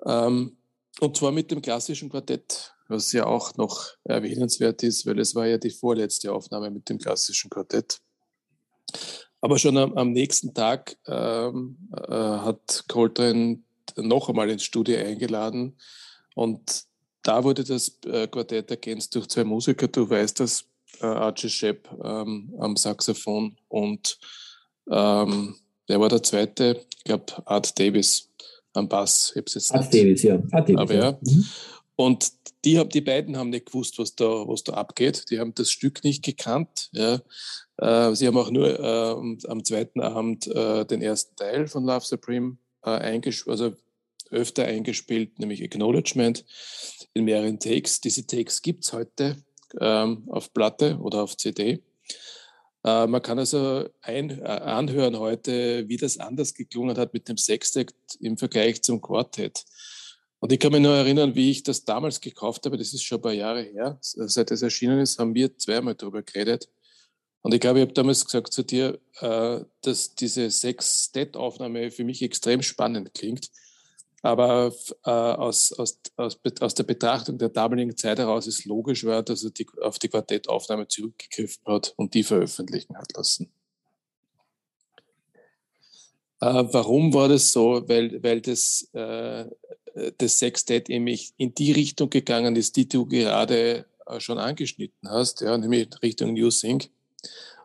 Ähm, 0.05 0.57
und 1.01 1.17
zwar 1.17 1.33
mit 1.33 1.51
dem 1.51 1.61
klassischen 1.61 2.09
Quartett, 2.09 2.73
was 2.89 3.13
ja 3.13 3.27
auch 3.27 3.57
noch 3.57 3.93
erwähnenswert 4.05 4.83
ist, 4.83 5.07
weil 5.07 5.19
es 5.19 5.35
war 5.35 5.47
ja 5.47 5.59
die 5.59 5.71
vorletzte 5.71 6.33
Aufnahme 6.33 6.71
mit 6.71 6.89
dem 6.89 6.99
klassischen 6.99 7.51
Quartett. 7.51 8.01
Aber 9.41 9.59
schon 9.59 9.77
am, 9.77 9.93
am 9.95 10.13
nächsten 10.13 10.55
Tag 10.55 10.97
ähm, 11.07 11.77
äh, 11.93 12.13
hat 12.13 12.85
Coltrane 12.89 13.63
noch 13.97 14.29
einmal 14.29 14.51
ins 14.51 14.65
Studio 14.65 14.99
eingeladen 14.99 15.77
und 16.35 16.85
da 17.23 17.43
wurde 17.43 17.65
das 17.65 17.99
äh, 18.07 18.29
Quartett 18.29 18.71
ergänzt 18.71 19.15
durch 19.15 19.29
zwei 19.29 19.45
Musiker. 19.45 19.89
Du 19.89 20.09
weißt 20.09 20.41
das, 20.41 20.65
äh, 21.01 21.07
Archie 21.07 21.49
Shepp 21.49 21.89
ähm, 22.03 22.55
am 22.59 22.77
Saxophon 22.77 23.57
und 23.69 24.19
ähm, 24.91 25.57
wer 25.87 26.01
war 26.01 26.09
der 26.09 26.23
zweite? 26.23 26.85
Ich 26.99 27.05
glaube, 27.05 27.47
Art 27.47 27.79
Davis 27.79 28.31
am 28.75 28.89
Bass. 28.89 29.33
Ich 29.35 29.55
jetzt 29.55 29.73
Art 29.73 29.93
Davis, 29.93 30.23
ja. 30.23 30.35
Art 30.51 30.69
Davis, 30.69 30.77
aber 30.77 30.95
ja. 30.95 31.19
Mhm. 31.21 31.45
Und 31.97 32.33
die, 32.65 32.83
die 32.89 33.01
beiden 33.01 33.37
haben 33.37 33.51
nicht 33.51 33.67
gewusst, 33.67 33.99
was 33.99 34.15
da, 34.17 34.25
was 34.25 34.65
da 34.65 34.75
abgeht. 34.75 35.31
Die 35.31 35.39
haben 35.39 35.55
das 35.55 35.71
Stück 35.71 36.03
nicht 36.03 36.25
gekannt. 36.25 36.91
Ja. 36.93 37.21
Äh, 37.77 38.15
sie 38.15 38.27
haben 38.27 38.37
auch 38.37 38.51
nur 38.51 38.79
äh, 38.79 39.49
am 39.49 39.65
zweiten 39.65 40.01
Abend 40.01 40.47
äh, 40.49 40.85
den 40.85 41.03
ersten 41.03 41.37
Teil 41.37 41.69
von 41.69 41.85
Love 41.85 42.05
Supreme 42.05 42.57
äh, 42.83 42.91
eingespielt, 42.91 43.53
also 43.53 43.75
öfter 44.31 44.65
eingespielt, 44.65 45.39
nämlich 45.39 45.63
Acknowledgement 45.63 46.45
in 47.13 47.25
mehreren 47.25 47.61
Takes. 47.61 48.01
Diese 48.01 48.27
Takes 48.27 48.63
gibt 48.63 48.85
es 48.85 48.93
heute 48.93 49.37
ähm, 49.81 50.25
auf 50.29 50.53
Platte 50.53 50.99
oder 51.01 51.23
auf 51.23 51.37
CD. 51.37 51.81
Äh, 52.85 53.07
man 53.07 53.23
kann 53.23 53.39
also 53.39 53.89
ein, 54.03 54.31
äh, 54.31 54.45
anhören 54.45 55.19
heute, 55.19 55.89
wie 55.89 55.97
das 55.97 56.19
anders 56.19 56.55
geklungen 56.55 56.97
hat 56.99 57.15
mit 57.15 57.29
dem 57.29 57.37
Sextett 57.37 57.95
im 58.21 58.37
Vergleich 58.37 58.83
zum 58.83 59.01
Quartett. 59.01 59.65
Und 60.39 60.53
ich 60.53 60.61
kann 60.61 60.73
mich 60.73 60.83
nur 60.83 60.95
erinnern, 60.95 61.35
wie 61.35 61.51
ich 61.51 61.63
das 61.63 61.85
damals 61.85 62.21
gekauft 62.21 62.67
habe. 62.67 62.77
Das 62.77 62.93
ist 62.93 63.03
schon 63.03 63.19
ein 63.19 63.23
paar 63.23 63.33
Jahre 63.33 63.63
her. 63.63 63.97
Seit 64.03 64.51
es 64.51 64.61
erschienen 64.61 65.01
ist, 65.01 65.19
haben 65.19 65.35
wir 65.35 65.57
zweimal 65.57 65.95
darüber 65.95 66.23
geredet. 66.23 66.69
Und 67.41 67.55
ich 67.55 67.61
glaube, 67.61 67.79
ich 67.79 67.85
habe 67.85 67.95
damals 67.95 68.25
gesagt 68.25 68.53
zu 68.53 68.63
dir, 68.63 68.99
äh, 69.21 69.61
dass 69.81 70.15
diese 70.15 70.51
Sextett-Aufnahme 70.51 71.91
für 71.91 72.05
mich 72.05 72.23
extrem 72.23 72.61
spannend 72.61 73.15
klingt. 73.15 73.49
Aber 74.25 74.75
äh, 75.05 75.11
aus, 75.11 75.71
aus, 75.75 76.01
aus, 76.17 76.41
aus, 76.61 76.75
der 76.75 76.85
Betrachtung 76.85 77.37
der 77.37 77.51
damaligen 77.51 77.95
Zeit 77.95 78.19
heraus 78.19 78.47
ist 78.47 78.65
logisch 78.65 79.05
war, 79.05 79.23
dass 79.23 79.45
er 79.45 79.51
die, 79.51 79.67
auf 79.83 79.99
die 79.99 80.09
Quartettaufnahme 80.09 80.89
zurückgegriffen 80.89 81.63
hat 81.67 81.93
und 81.97 82.15
die 82.15 82.23
veröffentlichen 82.23 82.97
hat 82.97 83.15
lassen. 83.15 83.53
Äh, 86.41 86.65
warum 86.73 87.13
war 87.13 87.29
das 87.29 87.53
so? 87.53 87.87
Weil, 87.87 88.23
weil 88.23 88.41
das, 88.41 88.89
äh, 88.95 89.45
das 90.17 90.39
Sextett 90.39 90.89
nämlich 90.89 91.35
in 91.37 91.55
die 91.55 91.73
Richtung 91.73 92.09
gegangen 92.09 92.57
ist, 92.57 92.77
die 92.77 92.89
du 92.89 93.05
gerade 93.05 93.85
äh, 94.07 94.21
schon 94.21 94.39
angeschnitten 94.39 95.07
hast, 95.07 95.43
ja, 95.43 95.59
nämlich 95.59 95.89
Richtung 96.03 96.33
New 96.33 96.49
Sync. 96.49 96.89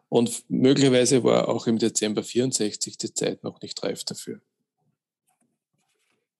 Und 0.09 0.43
möglicherweise 0.49 1.23
war 1.23 1.47
auch 1.47 1.67
im 1.67 1.77
Dezember 1.77 2.21
64 2.21 2.97
die 2.97 3.13
Zeit 3.13 3.45
noch 3.45 3.61
nicht 3.61 3.81
reif 3.81 4.03
dafür. 4.03 4.41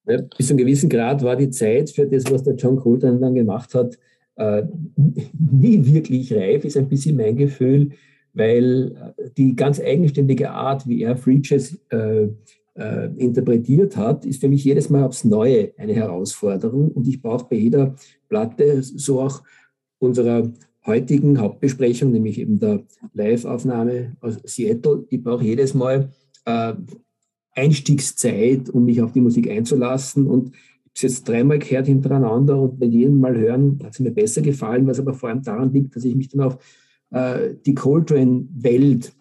Ja, 0.10 0.22
bis 0.22 0.48
zu 0.48 0.54
einem 0.54 0.60
gewissen 0.60 0.90
Grad 0.90 1.24
war 1.24 1.36
die 1.36 1.50
Zeit 1.50 1.92
für 1.92 2.08
das, 2.08 2.32
was 2.32 2.44
der 2.44 2.56
John 2.56 2.78
Coltrane 2.78 3.20
dann 3.20 3.36
gemacht 3.36 3.74
hat, 3.76 3.98
äh, 4.36 4.64
nie 5.38 5.86
wirklich 5.86 6.34
reif, 6.34 6.66
ist 6.66 6.78
ein 6.78 6.88
bisschen 6.88 7.18
mein 7.18 7.36
Gefühl, 7.36 7.92
weil 8.34 8.96
äh, 9.18 9.30
die 9.38 9.56
ganz 9.56 9.80
eigenständige 9.80 10.52
Art, 10.52 10.88
wie 10.88 11.04
er 11.04 11.16
Free 11.16 11.42
Jazz 11.44 11.78
äh, 11.90 12.28
äh, 12.76 13.10
interpretiert 13.18 13.98
hat, 13.98 14.26
ist 14.26 14.42
für 14.42 14.48
mich 14.48 14.64
jedes 14.64 14.90
Mal 14.90 15.04
aufs 15.04 15.26
Neue 15.26 15.74
eine 15.78 15.94
Herausforderung. 15.94 16.92
Und 16.92 17.08
ich 17.08 17.22
brauche 17.22 17.48
bei 17.50 17.58
jeder 17.58 17.96
Platte, 18.30 18.82
so 18.82 19.22
auch 19.22 19.44
unserer 20.00 20.52
heutigen 20.86 21.40
Hauptbesprechung, 21.40 22.12
nämlich 22.12 22.40
eben 22.40 22.60
der 22.60 22.84
Live-Aufnahme 23.14 24.16
aus 24.22 24.40
Seattle, 24.46 25.06
ich 25.10 25.22
brauche 25.22 25.44
jedes 25.44 25.74
Mal 25.74 26.12
äh, 26.46 26.74
Einstiegszeit, 27.60 28.70
um 28.70 28.86
mich 28.86 29.02
auf 29.02 29.12
die 29.12 29.22
Musik 29.22 29.50
einzulassen. 29.50 30.28
Und 30.28 30.50
ich 30.50 30.54
habe 30.56 30.92
es 30.96 31.02
jetzt 31.02 31.28
dreimal 31.28 31.60
gehört 31.60 31.88
hintereinander 31.88 32.60
und 32.60 32.80
bei 32.80 32.86
jedem 32.86 33.20
Mal 33.20 33.38
hören 33.38 33.80
hat 33.84 33.94
es 33.94 34.00
mir 34.00 34.12
besser 34.12 34.42
gefallen, 34.42 34.88
was 34.88 35.00
aber 35.00 35.14
vor 35.14 35.30
allem 35.30 35.44
daran 35.44 35.72
liegt, 35.72 35.96
dass 35.96 36.04
ich 36.04 36.16
mich 36.16 36.30
dann 36.30 36.42
auf 36.42 36.58
äh, 37.12 37.56
die 37.66 37.76
Coltrane-Welt, 37.76 39.14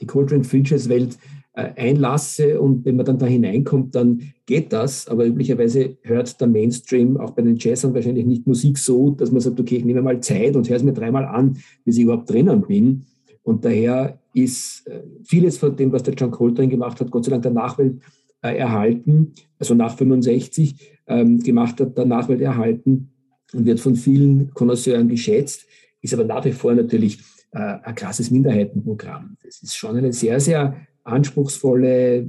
die 0.00 0.06
Coltrane 0.06 0.44
Features 0.44 0.88
Welt 0.88 1.18
äh, 1.58 1.72
einlasse 1.76 2.60
und 2.60 2.84
wenn 2.84 2.96
man 2.96 3.04
dann 3.04 3.18
da 3.18 3.26
hineinkommt, 3.26 3.94
dann 3.94 4.32
geht 4.46 4.72
das. 4.72 5.08
Aber 5.08 5.26
üblicherweise 5.26 5.96
hört 6.02 6.40
der 6.40 6.46
Mainstream 6.46 7.16
auch 7.16 7.32
bei 7.32 7.42
den 7.42 7.56
Jazzern 7.56 7.94
wahrscheinlich 7.94 8.26
nicht 8.26 8.46
Musik 8.46 8.78
so, 8.78 9.10
dass 9.10 9.32
man 9.32 9.40
sagt, 9.40 9.58
okay, 9.58 9.76
ich 9.76 9.84
nehme 9.84 10.02
mal 10.02 10.20
Zeit 10.20 10.54
und 10.54 10.68
höre 10.68 10.76
es 10.76 10.84
mir 10.84 10.92
dreimal 10.92 11.24
an, 11.24 11.58
bis 11.84 11.96
ich 11.96 12.04
überhaupt 12.04 12.30
drinnen 12.30 12.62
bin. 12.62 13.06
Und 13.42 13.64
daher 13.64 14.20
ist 14.42 14.86
äh, 14.86 15.02
vieles 15.24 15.58
von 15.58 15.76
dem, 15.76 15.92
was 15.92 16.02
der 16.02 16.14
John 16.14 16.30
Coltrane 16.30 16.68
gemacht 16.68 17.00
hat, 17.00 17.10
Gott 17.10 17.24
sei 17.24 17.30
Dank 17.30 17.42
der 17.42 17.52
Nachwelt 17.52 18.00
äh, 18.42 18.56
erhalten, 18.56 19.34
also 19.58 19.74
nach 19.74 19.96
65 19.96 20.74
ähm, 21.06 21.40
gemacht 21.40 21.80
hat, 21.80 21.96
der 21.96 22.04
Nachwelt 22.04 22.40
erhalten 22.40 23.10
und 23.52 23.64
wird 23.64 23.80
von 23.80 23.96
vielen 23.96 24.52
Konnoisseuren 24.54 25.08
geschätzt, 25.08 25.66
ist 26.00 26.14
aber 26.14 26.24
nach 26.24 26.44
wie 26.44 26.52
vor 26.52 26.74
natürlich 26.74 27.18
äh, 27.52 27.58
ein 27.58 27.94
krasses 27.94 28.30
Minderheitenprogramm. 28.30 29.36
Das 29.42 29.62
ist 29.62 29.76
schon 29.76 29.96
eine 29.96 30.12
sehr, 30.12 30.38
sehr 30.40 30.76
anspruchsvolle, 31.04 32.28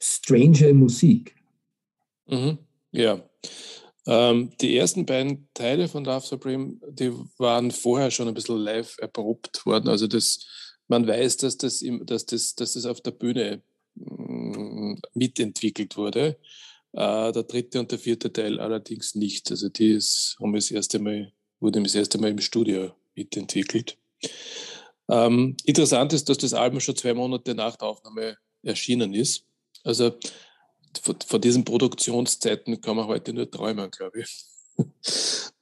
strange 0.00 0.72
Musik. 0.74 1.34
Mhm. 2.28 2.58
Ja. 2.92 3.20
Ähm, 4.06 4.50
die 4.60 4.76
ersten 4.76 5.04
beiden 5.04 5.48
Teile 5.52 5.86
von 5.86 6.04
Love 6.04 6.26
Supreme, 6.26 6.76
die 6.88 7.12
waren 7.36 7.70
vorher 7.70 8.10
schon 8.10 8.26
ein 8.26 8.34
bisschen 8.34 8.56
live 8.56 8.96
erprobt 8.98 9.66
worden. 9.66 9.88
Also 9.88 10.06
das, 10.06 10.46
man 10.88 11.06
weiß, 11.06 11.36
dass 11.38 11.56
das, 11.56 11.82
im, 11.82 12.04
dass 12.06 12.26
das, 12.26 12.54
dass 12.54 12.72
das 12.72 12.86
auf 12.86 13.00
der 13.00 13.12
Bühne 13.12 13.62
mh, 13.94 14.58
mm, 14.58 15.00
mitentwickelt 15.14 15.96
wurde. 15.96 16.38
Äh, 16.92 17.32
der 17.32 17.42
dritte 17.44 17.80
und 17.80 17.92
der 17.92 17.98
vierte 17.98 18.32
Teil 18.32 18.58
allerdings 18.58 19.14
nicht. 19.14 19.50
Also 19.50 19.68
die 19.68 19.92
ist, 19.92 20.36
haben 20.40 20.54
das 20.54 20.70
erste 20.70 20.98
Mal, 20.98 21.32
wurde 21.60 21.82
das 21.82 21.94
erste 21.94 22.18
Mal 22.18 22.30
im 22.30 22.40
Studio 22.40 22.92
mitentwickelt. 23.14 23.98
Ähm, 25.10 25.56
interessant 25.64 26.12
ist, 26.12 26.28
dass 26.28 26.38
das 26.38 26.54
Album 26.54 26.80
schon 26.80 26.96
zwei 26.96 27.14
Monate 27.14 27.54
nach 27.54 27.76
der 27.76 27.88
Aufnahme 27.88 28.36
erschienen 28.62 29.14
ist. 29.14 29.44
Also 29.84 30.12
von 31.02 31.40
diesen 31.40 31.64
Produktionszeiten 31.64 32.80
kann 32.80 32.96
man 32.96 33.06
heute 33.06 33.32
nur 33.32 33.50
träumen, 33.50 33.90
glaube 33.90 34.20
ich. 34.20 34.44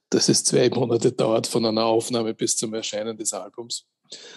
Dass 0.09 0.29
es 0.29 0.43
zwei 0.43 0.69
Monate 0.69 1.11
dauert 1.11 1.47
von 1.47 1.65
einer 1.65 1.85
Aufnahme 1.85 2.33
bis 2.33 2.55
zum 2.55 2.73
Erscheinen 2.73 3.17
des 3.17 3.33
Albums. 3.33 3.85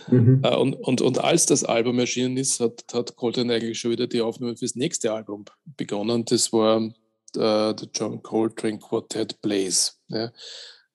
Mhm. 0.08 0.40
Äh, 0.42 0.56
und, 0.56 0.74
und, 0.74 1.00
und 1.00 1.18
als 1.18 1.46
das 1.46 1.64
Album 1.64 1.98
erschienen 1.98 2.36
ist, 2.36 2.60
hat, 2.60 2.84
hat 2.92 3.16
Coltrane 3.16 3.54
eigentlich 3.54 3.78
schon 3.78 3.90
wieder 3.90 4.06
die 4.06 4.20
Aufnahme 4.20 4.56
fürs 4.56 4.74
nächste 4.74 5.12
Album 5.12 5.44
begonnen. 5.76 6.24
Das 6.24 6.52
war 6.52 6.90
äh, 7.36 7.74
John 7.94 8.22
Coltrane 8.22 8.78
Quartet 8.78 9.40
Blaze. 9.40 9.92
Ja. 10.08 10.32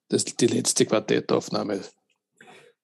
Das 0.09 0.23
ist 0.23 0.39
die 0.39 0.47
letzte 0.47 0.85
Quartettaufnahme. 0.85 1.81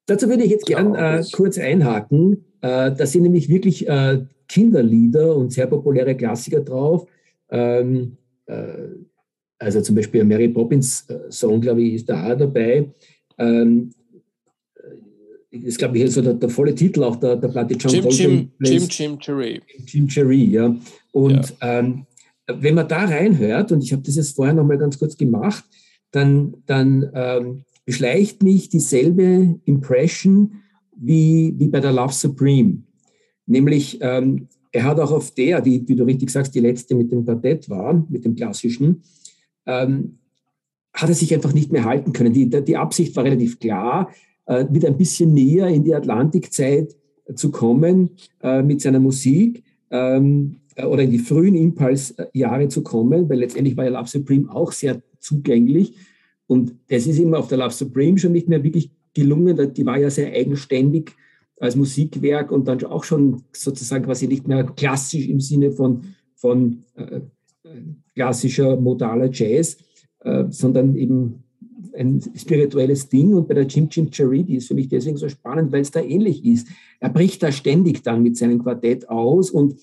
Dazu 0.05 0.27
würde 0.27 0.43
ich 0.43 0.51
jetzt 0.51 0.65
gern 0.65 0.95
äh, 0.95 1.23
kurz 1.31 1.57
einhaken. 1.57 2.45
Äh, 2.61 2.91
das 2.91 3.11
sind 3.11 3.23
nämlich 3.23 3.49
wirklich 3.49 3.87
äh, 3.87 4.25
Kinderlieder 4.47 5.35
und 5.35 5.51
sehr 5.51 5.67
populäre 5.67 6.15
Klassiker 6.15 6.61
drauf. 6.61 7.07
Ähm, 7.49 8.17
äh, 8.47 8.87
also 9.59 9.81
zum 9.81 9.95
Beispiel 9.95 10.23
Mary 10.23 10.49
Poppins 10.49 11.07
äh, 11.09 11.31
Song, 11.31 11.61
glaube 11.61 11.83
ich, 11.83 11.93
ist 11.93 12.09
da 12.09 12.33
auch 12.33 12.37
dabei. 12.37 12.91
Ähm, 13.37 13.91
äh, 13.91 14.00
ist, 15.51 15.77
glaube 15.77 15.99
ich, 15.99 16.11
so 16.11 16.21
der, 16.21 16.33
der, 16.33 16.49
volle 16.49 16.73
Titel 16.73 17.03
auch 17.03 17.17
der, 17.17 17.35
der 17.35 17.49
Platte 17.49 17.75
John 17.75 17.93
Jim, 17.93 18.09
Jim, 18.09 18.51
Jim, 18.59 18.87
Jim 18.89 19.19
Cherry. 19.19 19.61
Jim 19.85 20.07
Cherry, 20.07 20.45
ja. 20.45 20.75
Und 21.11 21.53
ja. 21.61 21.79
Ähm, 21.79 22.05
wenn 22.47 22.75
man 22.75 22.87
da 22.87 23.05
reinhört, 23.05 23.71
und 23.71 23.83
ich 23.83 23.91
habe 23.93 24.01
das 24.01 24.15
jetzt 24.15 24.35
vorher 24.35 24.53
nochmal 24.53 24.77
ganz 24.77 24.97
kurz 24.97 25.15
gemacht, 25.15 25.63
dann, 26.11 26.55
dann 26.65 27.09
ähm, 27.13 27.63
beschleicht 27.85 28.43
mich 28.43 28.69
dieselbe 28.69 29.59
Impression 29.65 30.53
wie, 30.95 31.53
wie 31.57 31.67
bei 31.67 31.79
der 31.79 31.93
Love 31.93 32.13
Supreme. 32.13 32.83
Nämlich, 33.45 33.99
ähm, 34.01 34.47
er 34.71 34.85
hat 34.85 34.99
auch 34.99 35.11
auf 35.11 35.31
der, 35.31 35.61
die, 35.61 35.87
wie 35.87 35.95
du 35.95 36.03
richtig 36.03 36.29
sagst, 36.29 36.55
die 36.55 36.59
letzte 36.59 36.95
mit 36.95 37.11
dem 37.11 37.25
Quartett 37.25 37.69
war, 37.69 38.05
mit 38.09 38.23
dem 38.23 38.35
klassischen, 38.35 39.03
ähm, 39.65 40.17
hat 40.93 41.09
er 41.09 41.15
sich 41.15 41.33
einfach 41.33 41.53
nicht 41.53 41.71
mehr 41.71 41.85
halten 41.85 42.13
können. 42.13 42.33
Die, 42.33 42.49
die 42.49 42.77
Absicht 42.77 43.15
war 43.15 43.23
relativ 43.23 43.59
klar, 43.59 44.11
wieder 44.71 44.87
ein 44.89 44.97
bisschen 44.97 45.33
näher 45.33 45.67
in 45.67 45.83
die 45.83 45.95
Atlantikzeit 45.95 46.95
zu 47.35 47.51
kommen 47.51 48.11
äh, 48.41 48.61
mit 48.61 48.81
seiner 48.81 48.99
Musik 48.99 49.63
ähm, 49.89 50.57
äh, 50.75 50.85
oder 50.85 51.03
in 51.03 51.11
die 51.11 51.19
frühen 51.19 51.55
Impulsjahre 51.55 52.67
zu 52.67 52.83
kommen, 52.83 53.29
weil 53.29 53.39
letztendlich 53.39 53.77
war 53.77 53.85
ja 53.85 53.91
Love 53.91 54.09
Supreme 54.09 54.53
auch 54.53 54.71
sehr 54.71 55.01
zugänglich. 55.19 55.95
Und 56.47 56.75
das 56.89 57.07
ist 57.07 57.19
immer 57.19 57.39
auf 57.39 57.47
der 57.47 57.59
Love 57.59 57.73
Supreme 57.73 58.17
schon 58.17 58.33
nicht 58.33 58.49
mehr 58.49 58.63
wirklich 58.63 58.91
gelungen. 59.13 59.73
Die 59.73 59.85
war 59.85 59.97
ja 59.97 60.09
sehr 60.09 60.31
eigenständig 60.33 61.11
als 61.59 61.75
Musikwerk 61.75 62.51
und 62.51 62.67
dann 62.67 62.83
auch 62.85 63.03
schon 63.03 63.43
sozusagen 63.53 64.05
quasi 64.05 64.27
nicht 64.27 64.47
mehr 64.47 64.63
klassisch 64.63 65.27
im 65.27 65.39
Sinne 65.39 65.71
von, 65.71 66.01
von 66.35 66.83
äh, 66.95 67.21
klassischer 68.15 68.77
modaler 68.77 69.29
Jazz, 69.31 69.77
äh, 70.21 70.45
sondern 70.49 70.95
eben 70.95 71.43
ein 71.95 72.21
spirituelles 72.35 73.09
Ding. 73.09 73.33
Und 73.33 73.47
bei 73.47 73.53
der 73.53 73.65
Jim 73.65 73.87
Jim 73.89 74.11
Charity 74.11 74.55
ist 74.55 74.67
für 74.67 74.73
mich 74.73 74.87
deswegen 74.87 75.17
so 75.17 75.29
spannend, 75.29 75.71
weil 75.71 75.81
es 75.81 75.91
da 75.91 76.01
ähnlich 76.01 76.45
ist. 76.45 76.67
Er 76.99 77.09
bricht 77.09 77.43
da 77.43 77.51
ständig 77.51 78.03
dann 78.03 78.23
mit 78.23 78.37
seinem 78.37 78.61
Quartett 78.61 79.09
aus 79.09 79.51
und 79.51 79.75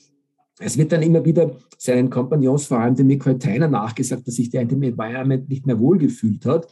es 0.61 0.77
wird 0.77 0.93
dann 0.93 1.03
immer 1.03 1.25
wieder 1.25 1.53
seinen 1.77 2.11
Kompagnons, 2.11 2.67
vor 2.67 2.81
allem 2.81 2.97
dem 2.97 3.07
Michael 3.07 3.39
Tyner, 3.39 3.69
nachgesagt, 3.69 4.27
dass 4.27 4.35
sich 4.35 4.51
der 4.51 4.63
in 4.63 4.69
dem 4.69 4.83
Environment 4.83 5.49
nicht 5.49 5.67
mehr 5.67 5.79
wohlgefühlt 5.79 6.45
hat. 6.47 6.69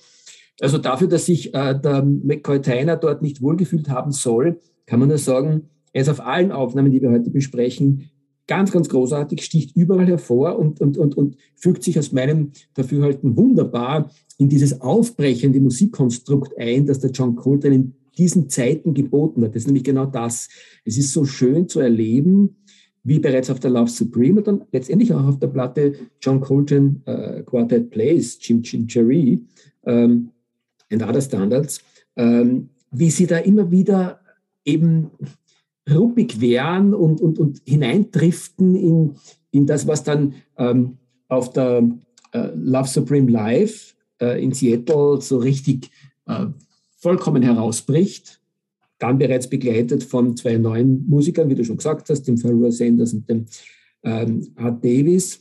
Also 0.60 0.78
dafür, 0.78 1.06
dass 1.06 1.26
sich 1.26 1.54
äh, 1.54 1.78
der 1.78 2.02
McCoy 2.02 2.60
Tyner 2.60 2.96
dort 2.96 3.22
nicht 3.22 3.42
wohlgefühlt 3.42 3.88
haben 3.88 4.10
soll, 4.10 4.60
kann 4.86 5.00
man 5.00 5.08
nur 5.08 5.18
sagen, 5.18 5.68
er 5.92 6.02
ist 6.02 6.08
auf 6.08 6.20
allen 6.20 6.52
Aufnahmen, 6.52 6.90
die 6.90 7.00
wir 7.00 7.10
heute 7.10 7.30
besprechen, 7.30 8.10
ganz, 8.46 8.70
ganz 8.72 8.88
großartig, 8.88 9.42
sticht 9.42 9.76
überall 9.76 10.06
hervor 10.06 10.58
und, 10.58 10.80
und, 10.80 10.96
und, 10.98 11.16
und 11.16 11.36
fügt 11.54 11.82
sich 11.82 11.98
aus 11.98 12.12
meinem 12.12 12.52
Dafürhalten 12.74 13.36
wunderbar 13.36 14.10
in 14.38 14.48
dieses 14.48 14.80
aufbrechende 14.80 15.60
Musikkonstrukt 15.60 16.56
ein, 16.58 16.86
das 16.86 17.00
der 17.00 17.10
John 17.10 17.36
Coltrane 17.36 17.74
in 17.74 17.94
diesen 18.16 18.48
Zeiten 18.48 18.94
geboten 18.94 19.42
hat. 19.42 19.50
Das 19.50 19.62
ist 19.62 19.66
nämlich 19.66 19.84
genau 19.84 20.06
das. 20.06 20.48
Es 20.84 20.96
ist 20.96 21.12
so 21.12 21.24
schön 21.24 21.68
zu 21.68 21.80
erleben, 21.80 22.56
wie 23.02 23.18
bereits 23.18 23.50
auf 23.50 23.60
der 23.60 23.70
Love 23.70 23.90
Supreme 23.90 24.38
und 24.38 24.46
dann 24.46 24.64
letztendlich 24.72 25.12
auch 25.12 25.24
auf 25.24 25.38
der 25.38 25.46
Platte 25.48 25.94
John 26.20 26.40
Coltrane 26.40 27.00
äh, 27.04 27.42
Quartet 27.42 27.90
Plays, 27.90 28.38
Jim 28.40 28.62
Jim 28.62 28.86
Cherry 28.86 29.44
ähm, 29.84 30.30
and 30.90 31.02
Other 31.02 31.20
Standards, 31.20 31.80
ähm, 32.16 32.70
wie 32.90 33.10
sie 33.10 33.26
da 33.26 33.38
immer 33.38 33.70
wieder 33.70 34.20
eben 34.64 35.10
ruppig 35.90 36.40
wären 36.40 36.94
und, 36.94 37.20
und, 37.20 37.38
und 37.38 37.62
hineindriften 37.64 38.74
in, 38.74 39.16
in 39.50 39.66
das, 39.66 39.86
was 39.86 40.02
dann 40.02 40.34
ähm, 40.58 40.98
auf 41.28 41.52
der 41.52 41.88
äh, 42.32 42.48
Love 42.54 42.88
Supreme 42.88 43.30
Live 43.30 43.94
äh, 44.20 44.42
in 44.42 44.52
Seattle 44.52 45.20
so 45.20 45.38
richtig 45.38 45.90
äh, 46.26 46.46
vollkommen 46.98 47.42
herausbricht. 47.42 48.40
Dann 48.98 49.18
bereits 49.18 49.48
begleitet 49.48 50.04
von 50.04 50.36
zwei 50.36 50.56
neuen 50.56 51.06
Musikern, 51.08 51.48
wie 51.50 51.54
du 51.54 51.64
schon 51.64 51.76
gesagt 51.76 52.08
hast, 52.08 52.22
dem 52.22 52.38
Pharrell 52.38 52.72
Sanders 52.72 53.12
und 53.12 53.28
dem 53.28 53.46
ähm, 54.02 54.48
Art 54.56 54.82
Davis. 54.84 55.40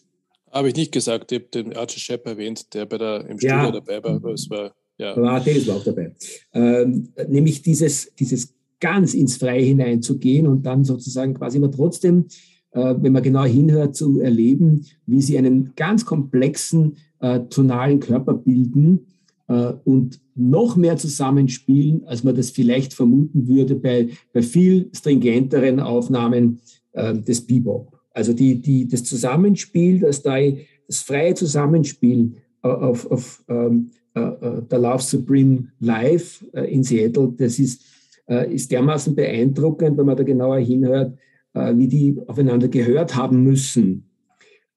Habe 0.51 0.69
ich 0.69 0.75
nicht 0.75 0.91
gesagt, 0.91 1.31
ich 1.31 1.39
habe 1.39 1.49
den 1.49 1.75
Archie 1.75 1.99
Shepp 1.99 2.25
erwähnt, 2.27 2.73
der 2.73 2.85
bei 2.85 2.97
der, 2.97 3.25
im 3.27 3.37
Studio 3.37 3.57
ja. 3.57 3.71
dabei 3.71 4.03
war, 4.03 4.15
aber 4.15 4.33
es 4.33 4.49
war 4.49 4.73
ja. 4.97 5.13
Aber 5.15 5.31
Art 5.31 5.45
Davis 5.45 5.67
war 5.67 5.77
auch 5.77 5.83
dabei. 5.83 6.13
Ähm, 6.53 7.09
nämlich 7.27 7.61
dieses, 7.61 8.13
dieses 8.15 8.53
ganz 8.85 9.15
ins 9.15 9.37
Freie 9.37 9.63
hineinzugehen 9.63 10.45
und 10.45 10.63
dann 10.67 10.83
sozusagen 10.83 11.33
quasi 11.33 11.57
immer 11.57 11.71
trotzdem, 11.71 12.25
äh, 12.69 12.93
wenn 12.99 13.13
man 13.13 13.23
genau 13.23 13.43
hinhört, 13.43 13.95
zu 13.95 14.19
erleben, 14.19 14.85
wie 15.07 15.21
sie 15.23 15.39
einen 15.39 15.73
ganz 15.75 16.05
komplexen 16.05 16.97
äh, 17.19 17.39
tonalen 17.49 17.99
Körper 17.99 18.35
bilden 18.35 19.07
äh, 19.47 19.73
und 19.85 20.21
noch 20.35 20.75
mehr 20.75 20.97
zusammenspielen, 20.97 22.03
als 22.05 22.23
man 22.23 22.35
das 22.35 22.51
vielleicht 22.51 22.93
vermuten 22.93 23.47
würde 23.47 23.73
bei, 23.73 24.09
bei 24.33 24.43
viel 24.43 24.91
stringenteren 24.93 25.79
Aufnahmen 25.79 26.59
äh, 26.91 27.15
des 27.15 27.41
Bebop. 27.41 27.99
Also 28.11 28.33
die, 28.33 28.61
die, 28.61 28.87
das 28.87 29.03
Zusammenspiel, 29.03 30.01
das, 30.01 30.21
da, 30.21 30.35
das 30.85 30.99
freie 30.99 31.33
Zusammenspiel 31.33 32.35
äh, 32.61 32.67
auf, 32.67 33.09
auf 33.09 33.43
ähm, 33.47 33.89
äh, 34.13 34.19
äh, 34.19 34.61
der 34.69 34.77
Love 34.77 35.01
Supreme 35.01 35.69
Live 35.79 36.45
in 36.53 36.83
Seattle, 36.83 37.33
das 37.35 37.57
ist, 37.57 37.81
ist 38.27 38.71
dermaßen 38.71 39.15
beeindruckend, 39.15 39.97
wenn 39.97 40.05
man 40.05 40.17
da 40.17 40.23
genauer 40.23 40.57
hinhört, 40.57 41.15
wie 41.53 41.87
die 41.87 42.17
aufeinander 42.25 42.67
gehört 42.67 43.15
haben 43.15 43.43
müssen, 43.43 44.09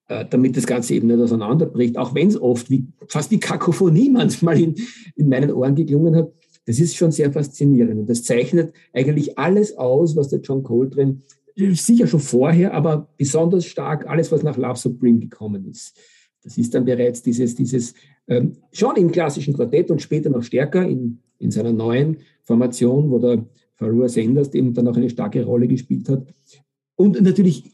äh, 0.09 0.25
damit 0.29 0.57
das 0.57 0.67
Ganze 0.67 0.95
eben 0.95 1.09
nicht 1.09 1.21
auseinanderbricht, 1.21 1.99
auch 1.99 2.15
wenn 2.15 2.29
es 2.29 2.41
oft 2.41 2.71
wie, 2.71 2.87
fast 3.09 3.31
wie 3.31 3.39
Kakophonie 3.39 4.09
manchmal 4.13 4.59
in, 4.59 4.75
in 5.17 5.29
meinen 5.29 5.53
Ohren 5.53 5.75
geklungen 5.75 6.17
hat. 6.17 6.33
Das 6.65 6.81
ist 6.81 6.97
schon 6.97 7.13
sehr 7.13 7.31
faszinierend 7.31 7.99
und 8.01 8.09
das 8.09 8.23
zeichnet 8.23 8.73
eigentlich 8.95 9.39
alles 9.39 9.77
aus, 9.77 10.17
was 10.17 10.29
der 10.29 10.41
John 10.41 10.63
Coltrane 10.63 11.21
sicher 11.57 12.07
schon 12.07 12.21
vorher, 12.21 12.73
aber 12.73 13.09
besonders 13.19 13.67
stark 13.67 14.07
alles, 14.07 14.33
was 14.33 14.43
nach 14.43 14.57
Love 14.57 14.79
Supreme 14.79 15.19
gekommen 15.19 15.67
ist. 15.67 15.95
Das 16.43 16.57
ist 16.57 16.75
dann 16.75 16.87
bereits 16.87 17.23
dieses, 17.23 17.55
dieses 17.55 17.93
ähm, 18.29 18.53
schon 18.73 18.97
im 18.97 19.13
klassischen 19.13 19.55
Quartett 19.55 19.91
und 19.91 20.01
später 20.01 20.31
noch 20.31 20.43
stärker 20.43 20.87
in, 20.87 21.21
in 21.39 21.51
seiner 21.51 21.73
neuen 21.73 22.19
Formation, 22.45 23.11
wo 23.11 23.19
der 23.19 23.45
Farua 23.75 24.09
Sanders 24.09 24.53
eben 24.55 24.75
dann 24.75 24.89
auch 24.89 24.97
eine 24.97 25.11
starke 25.11 25.45
Rolle 25.45 25.69
gespielt 25.69 26.09
hat. 26.09 26.27
Und 26.97 27.21
natürlich 27.21 27.65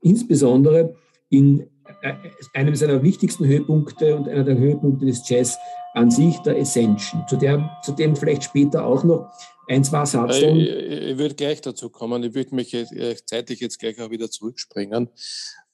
insbesondere 0.00 0.96
in 1.28 1.60
äh, 2.02 2.14
einem 2.54 2.74
seiner 2.74 3.02
wichtigsten 3.02 3.46
Höhepunkte 3.46 4.16
und 4.16 4.28
einer 4.28 4.44
der 4.44 4.58
Höhepunkte 4.58 5.06
des 5.06 5.28
Jazz 5.28 5.56
an 5.94 6.10
sich, 6.10 6.38
der 6.38 6.56
Ascension, 6.56 7.22
zu, 7.28 7.36
der, 7.36 7.78
zu 7.84 7.92
dem 7.92 8.16
vielleicht 8.16 8.44
später 8.44 8.84
auch 8.84 9.04
noch 9.04 9.30
ein, 9.68 9.84
zwei 9.84 10.04
Sätze. 10.04 10.46
Ich, 10.46 10.68
ich, 10.68 11.02
ich 11.10 11.18
würde 11.18 11.34
gleich 11.34 11.60
dazu 11.60 11.90
kommen. 11.90 12.22
Ich 12.24 12.34
würde 12.34 12.54
mich 12.54 12.72
jetzt, 12.72 12.92
äh, 12.92 13.14
zeitlich 13.24 13.60
jetzt 13.60 13.78
gleich 13.78 14.00
auch 14.00 14.10
wieder 14.10 14.30
zurückspringen, 14.30 15.10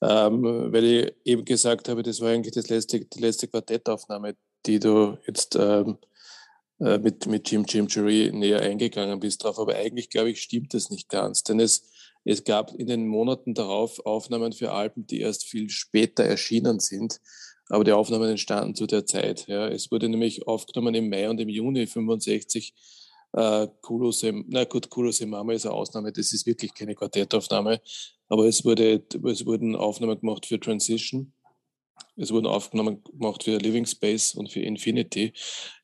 ähm, 0.02 0.42
weil 0.42 0.84
ich 0.84 1.12
eben 1.24 1.44
gesagt 1.44 1.88
habe, 1.88 2.02
das 2.02 2.20
war 2.20 2.30
eigentlich 2.30 2.54
das 2.54 2.68
letzte, 2.68 3.00
die 3.00 3.20
letzte 3.20 3.48
Quartettaufnahme, 3.48 4.34
die 4.66 4.80
du 4.80 5.16
jetzt 5.26 5.56
ähm, 5.58 5.98
äh, 6.80 6.98
mit, 6.98 7.26
mit 7.26 7.50
Jim 7.50 7.64
Jim 7.68 7.86
Jerry 7.88 8.30
näher 8.32 8.60
eingegangen 8.60 9.20
bist 9.20 9.44
drauf. 9.44 9.58
Aber 9.58 9.74
eigentlich, 9.74 10.10
glaube 10.10 10.30
ich, 10.30 10.42
stimmt 10.42 10.74
das 10.74 10.90
nicht 10.90 11.08
ganz, 11.08 11.42
denn 11.42 11.60
es 11.60 11.90
es 12.30 12.44
gab 12.44 12.74
in 12.74 12.86
den 12.86 13.06
Monaten 13.08 13.54
darauf 13.54 14.04
Aufnahmen 14.04 14.52
für 14.52 14.70
Alben, 14.72 15.06
die 15.06 15.20
erst 15.20 15.46
viel 15.46 15.70
später 15.70 16.24
erschienen 16.24 16.78
sind, 16.78 17.22
aber 17.70 17.84
die 17.84 17.92
Aufnahmen 17.92 18.28
entstanden 18.28 18.74
zu 18.74 18.86
der 18.86 19.06
Zeit. 19.06 19.46
Ja. 19.48 19.66
Es 19.66 19.90
wurde 19.90 20.10
nämlich 20.10 20.46
aufgenommen 20.46 20.94
im 20.94 21.08
Mai 21.08 21.30
und 21.30 21.40
im 21.40 21.48
Juni 21.48 21.86
65. 21.86 22.74
Äh, 23.32 23.68
Kulose, 23.80 24.44
na 24.46 24.64
gut, 24.64 24.90
Kulose 24.90 25.26
Mama 25.26 25.54
ist 25.54 25.64
eine 25.64 25.74
Ausnahme, 25.74 26.12
das 26.12 26.34
ist 26.34 26.46
wirklich 26.46 26.74
keine 26.74 26.94
Quartettaufnahme, 26.94 27.80
aber 28.28 28.46
es, 28.46 28.62
wurde, 28.64 29.02
es 29.24 29.46
wurden 29.46 29.74
Aufnahmen 29.74 30.20
gemacht 30.20 30.44
für 30.44 30.60
Transition, 30.60 31.32
es 32.18 32.32
wurden 32.32 32.46
Aufnahmen 32.46 33.02
gemacht 33.04 33.44
für 33.44 33.58
Living 33.58 33.86
Space 33.86 34.34
und 34.34 34.50
für 34.50 34.60
Infinity. 34.60 35.32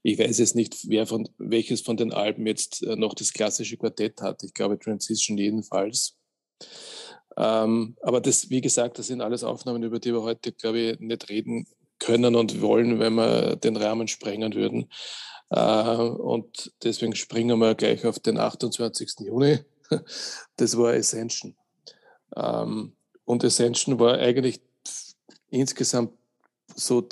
Ich 0.02 0.18
weiß 0.18 0.38
jetzt 0.38 0.56
nicht, 0.56 0.88
wer 0.88 1.06
von, 1.06 1.28
welches 1.38 1.80
von 1.80 1.96
den 1.96 2.12
Alben 2.12 2.46
jetzt 2.46 2.82
äh, 2.82 2.96
noch 2.96 3.14
das 3.14 3.32
klassische 3.32 3.76
Quartett 3.76 4.20
hat. 4.20 4.42
Ich 4.42 4.52
glaube 4.52 4.78
Transition 4.78 5.38
jedenfalls. 5.38 6.16
Ähm, 7.36 7.96
aber 8.02 8.20
das, 8.20 8.50
wie 8.50 8.60
gesagt, 8.60 8.98
das 8.98 9.06
sind 9.06 9.20
alles 9.20 9.44
Aufnahmen, 9.44 9.82
über 9.82 9.98
die 9.98 10.12
wir 10.12 10.22
heute, 10.22 10.52
glaube 10.52 10.78
ich, 10.78 11.00
nicht 11.00 11.28
reden 11.28 11.66
können 11.98 12.34
und 12.34 12.60
wollen, 12.60 12.98
wenn 12.98 13.14
wir 13.14 13.56
den 13.56 13.76
Rahmen 13.76 14.08
sprengen 14.08 14.54
würden. 14.54 14.90
Äh, 15.50 15.96
und 15.96 16.72
deswegen 16.82 17.14
springen 17.14 17.58
wir 17.58 17.74
gleich 17.74 18.04
auf 18.06 18.18
den 18.18 18.38
28. 18.38 19.20
Juni. 19.20 19.58
Das 20.56 20.76
war 20.78 20.94
Ascension. 20.94 21.56
Ähm, 22.34 22.96
und 23.24 23.44
Ascension 23.44 23.98
war 23.98 24.18
eigentlich 24.18 24.60
insgesamt 25.50 26.12
so 26.74 27.06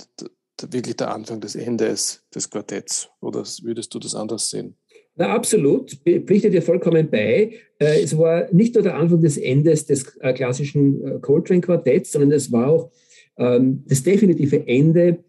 wirklich 0.71 0.97
der 0.97 1.13
Anfang 1.13 1.41
des 1.41 1.55
Endes 1.55 2.25
des 2.35 2.49
Quartetts. 2.49 3.09
Oder 3.21 3.45
würdest 3.63 3.93
du 3.95 3.99
das 3.99 4.15
anders 4.15 4.51
sehen? 4.51 4.77
Na, 5.15 5.29
absolut, 5.29 5.91
pflichte 6.05 6.51
dir 6.51 6.63
vollkommen 6.63 7.11
bei. 7.11 7.53
Äh, 7.79 8.03
es 8.03 8.17
war 8.17 8.49
nicht 8.53 8.75
nur 8.75 8.83
der 8.83 8.97
Anfang 8.97 9.21
des 9.21 9.37
Endes 9.37 9.85
des 9.85 10.17
äh, 10.21 10.33
klassischen 10.33 11.05
äh, 11.07 11.19
Coltrane-Quartetts, 11.21 12.13
sondern 12.13 12.33
es 12.33 12.51
war 12.51 12.69
auch 12.69 12.91
ähm, 13.37 13.85
das 13.87 14.03
definitive 14.03 14.67
Ende 14.67 15.25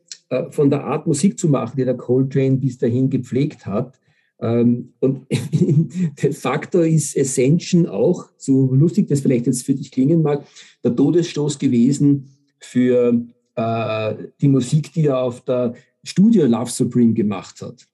von 0.49 0.71
der 0.71 0.83
Art 0.83 1.05
Musik 1.05 1.37
zu 1.37 1.47
machen, 1.47 1.75
die 1.77 1.85
der 1.85 1.95
Coltrane 1.95 2.57
bis 2.57 2.79
dahin 2.79 3.07
gepflegt 3.07 3.67
hat. 3.67 3.99
Ähm, 4.41 4.93
und 4.99 5.27
de 6.23 6.33
facto 6.33 6.81
ist 6.81 7.15
Ascension 7.15 7.85
auch, 7.85 8.29
so 8.37 8.73
lustig 8.73 9.07
das 9.09 9.21
vielleicht 9.21 9.45
jetzt 9.45 9.63
für 9.63 9.75
dich 9.75 9.91
klingen 9.91 10.23
mag, 10.23 10.43
der 10.83 10.95
Todesstoß 10.95 11.59
gewesen 11.59 12.29
für 12.59 13.23
die 13.55 14.47
Musik, 14.47 14.93
die 14.93 15.05
er 15.05 15.19
auf 15.19 15.41
der 15.41 15.75
Studio 16.03 16.45
Love 16.45 16.71
Supreme 16.71 17.13
gemacht 17.13 17.61
hat. 17.61 17.87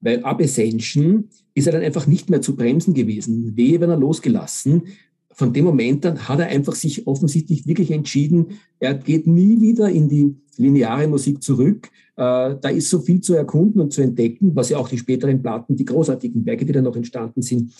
Weil 0.00 0.22
ab 0.22 0.40
Ascension 0.40 1.28
ist 1.54 1.66
er 1.66 1.72
dann 1.72 1.82
einfach 1.82 2.06
nicht 2.06 2.28
mehr 2.28 2.42
zu 2.42 2.56
bremsen 2.56 2.94
gewesen. 2.94 3.56
Wehe, 3.56 3.80
wenn 3.80 3.90
er 3.90 3.96
losgelassen. 3.96 4.82
Von 5.30 5.52
dem 5.52 5.64
Moment 5.64 6.04
an 6.04 6.28
hat 6.28 6.40
er 6.40 6.46
einfach 6.46 6.74
sich 6.74 7.06
offensichtlich 7.06 7.66
wirklich 7.66 7.90
entschieden, 7.90 8.58
er 8.78 8.94
geht 8.94 9.26
nie 9.26 9.60
wieder 9.60 9.88
in 9.88 10.08
die 10.08 10.36
lineare 10.58 11.08
Musik 11.08 11.42
zurück. 11.42 11.90
Äh, 12.16 12.54
da 12.60 12.68
ist 12.68 12.90
so 12.90 13.00
viel 13.00 13.20
zu 13.20 13.34
erkunden 13.34 13.80
und 13.80 13.92
zu 13.92 14.02
entdecken, 14.02 14.54
was 14.54 14.68
ja 14.68 14.78
auch 14.78 14.88
die 14.88 14.98
späteren 14.98 15.42
Platten, 15.42 15.74
die 15.74 15.84
großartigen 15.84 16.44
Werke, 16.46 16.64
die 16.64 16.72
dann 16.72 16.84
noch 16.84 16.96
entstanden 16.96 17.42
sind, 17.42 17.72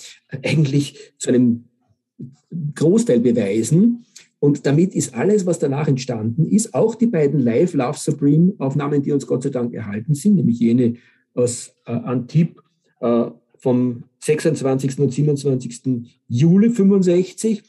eigentlich 0.42 1.12
zu 1.18 1.28
einem 1.28 1.64
Großteil 2.74 3.20
beweisen. 3.20 4.04
Und 4.44 4.66
damit 4.66 4.94
ist 4.94 5.14
alles, 5.14 5.46
was 5.46 5.58
danach 5.58 5.88
entstanden 5.88 6.44
ist, 6.44 6.74
auch 6.74 6.96
die 6.96 7.06
beiden 7.06 7.40
Live 7.40 7.72
Love 7.72 7.96
Supreme 7.96 8.52
Aufnahmen, 8.58 9.02
die 9.02 9.10
uns 9.10 9.26
Gott 9.26 9.42
sei 9.42 9.48
Dank 9.48 9.72
erhalten 9.72 10.12
sind, 10.12 10.34
nämlich 10.34 10.58
jene 10.60 10.96
aus 11.32 11.74
äh, 11.86 11.92
Antibes 11.92 12.62
äh, 13.00 13.24
vom 13.56 14.04
26. 14.18 14.98
und 14.98 15.14
27. 15.14 16.20
Juli 16.28 16.68
65 16.68 17.62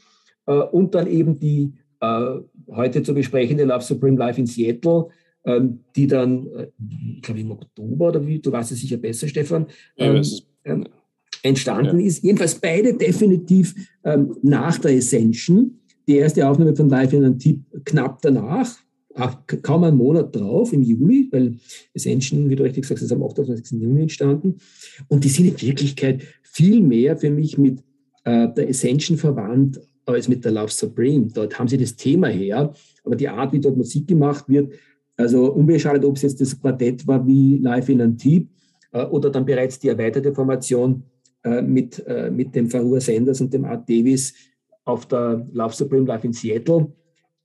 äh, 0.48 0.52
und 0.52 0.94
dann 0.96 1.08
eben 1.08 1.40
die 1.40 1.72
äh, 2.02 2.40
heute 2.70 3.04
zu 3.04 3.14
besprechende 3.14 3.64
Love 3.64 3.86
Supreme 3.86 4.18
Live 4.18 4.38
in 4.38 4.46
Seattle, 4.46 5.08
ähm, 5.46 5.80
die 5.96 6.08
dann, 6.08 6.46
äh, 6.48 6.68
ich 7.16 7.22
glaube 7.22 7.40
im 7.40 7.52
Oktober 7.52 8.10
oder 8.10 8.28
wie, 8.28 8.40
du 8.40 8.52
weißt 8.52 8.74
es 8.74 8.82
sicher 8.82 8.98
besser, 8.98 9.30
Stefan, 9.30 9.68
ähm, 9.96 10.22
ähm, 10.66 10.84
entstanden 11.42 12.02
ja. 12.02 12.08
ist. 12.08 12.22
Jedenfalls 12.22 12.56
beide 12.56 12.96
definitiv 12.96 13.74
nach 14.42 14.78
der 14.80 14.98
Ascension. 14.98 15.80
Die 16.08 16.18
erste 16.18 16.48
Aufnahme 16.48 16.76
von 16.76 16.89
Live 16.89 17.13
in 17.13 17.24
Antibes 17.24 17.63
knapp 17.84 18.22
danach, 18.22 18.78
kaum 19.62 19.84
einen 19.84 19.98
Monat 19.98 20.36
drauf, 20.36 20.74
im 20.74 20.84
Juli, 20.84 21.30
weil 21.32 21.58
Ascension, 21.96 22.50
wie 22.50 22.56
du 22.56 22.63
richtig 22.63 22.86
sagst, 22.86 23.04
ist 23.04 23.12
am 23.12 23.24
28. 23.24 23.80
Juni 23.80 24.02
entstanden. 24.04 24.58
Und 25.08 25.24
die 25.24 25.30
sind 25.30 25.48
in 25.48 25.62
Wirklichkeit 25.62 26.24
viel 26.44 26.82
mehr 26.82 27.15
für 27.18 27.30
mich 27.30 27.58
mit 27.58 27.80
äh, 28.26 28.50
der 28.54 28.70
Ascension 28.70 29.18
verwandt 29.18 29.80
als 30.06 30.28
mit 30.28 30.44
der 30.46 30.52
Love 30.52 30.72
Supreme. 30.72 31.28
Dort 31.34 31.58
haben 31.58 31.68
sie 31.68 31.78
das 31.78 31.96
Thema 31.96 32.28
her, 32.28 32.74
aber 33.04 33.15
die 33.15 33.30
Art, 33.30 33.54
wie 33.54 33.60
dort 33.60 33.78
Musik 33.78 34.08
gemacht 34.08 34.46
wird, 34.48 34.74
also 35.18 35.52
unbeschadet, 35.54 36.04
ob 36.04 36.18
es 36.18 36.24
jetzt 36.24 36.41
das 36.41 36.60
Quartett 36.60 37.08
war 37.08 37.26
wie 37.26 37.58
Live 37.58 37.89
in 37.89 38.02
Antibes 38.02 38.50
äh, 38.91 39.04
oder 39.06 39.30
dann 39.30 39.46
bereits 39.46 39.80
die 39.80 39.88
erweiterte 39.88 40.34
Formation 40.34 41.04
äh, 41.44 41.62
mit, 41.62 42.06
äh, 42.06 42.30
mit 42.30 42.54
dem 42.56 42.70
Farua 42.70 43.00
Sanders 43.00 43.41
und 43.41 43.54
dem 43.54 43.65
Art 43.65 43.89
Davis 43.89 44.34
auf 44.86 45.08
der 45.08 45.45
Love 45.52 45.76
Supreme 45.76 46.06
Live 46.06 46.24
in 46.24 46.34
Seattle. 46.34 46.93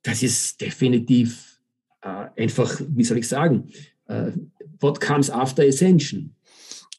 Das 0.03 0.23
ist 0.23 0.61
definitiv 0.61 1.61
äh, 2.03 2.27
einfach, 2.37 2.81
wie 2.89 3.05
soll 3.05 3.19
ich 3.19 3.29
sagen, 3.29 3.71
äh, 4.07 4.33
what 4.81 5.01
comes 5.01 5.31
after 5.31 5.63
Ascension? 5.63 6.35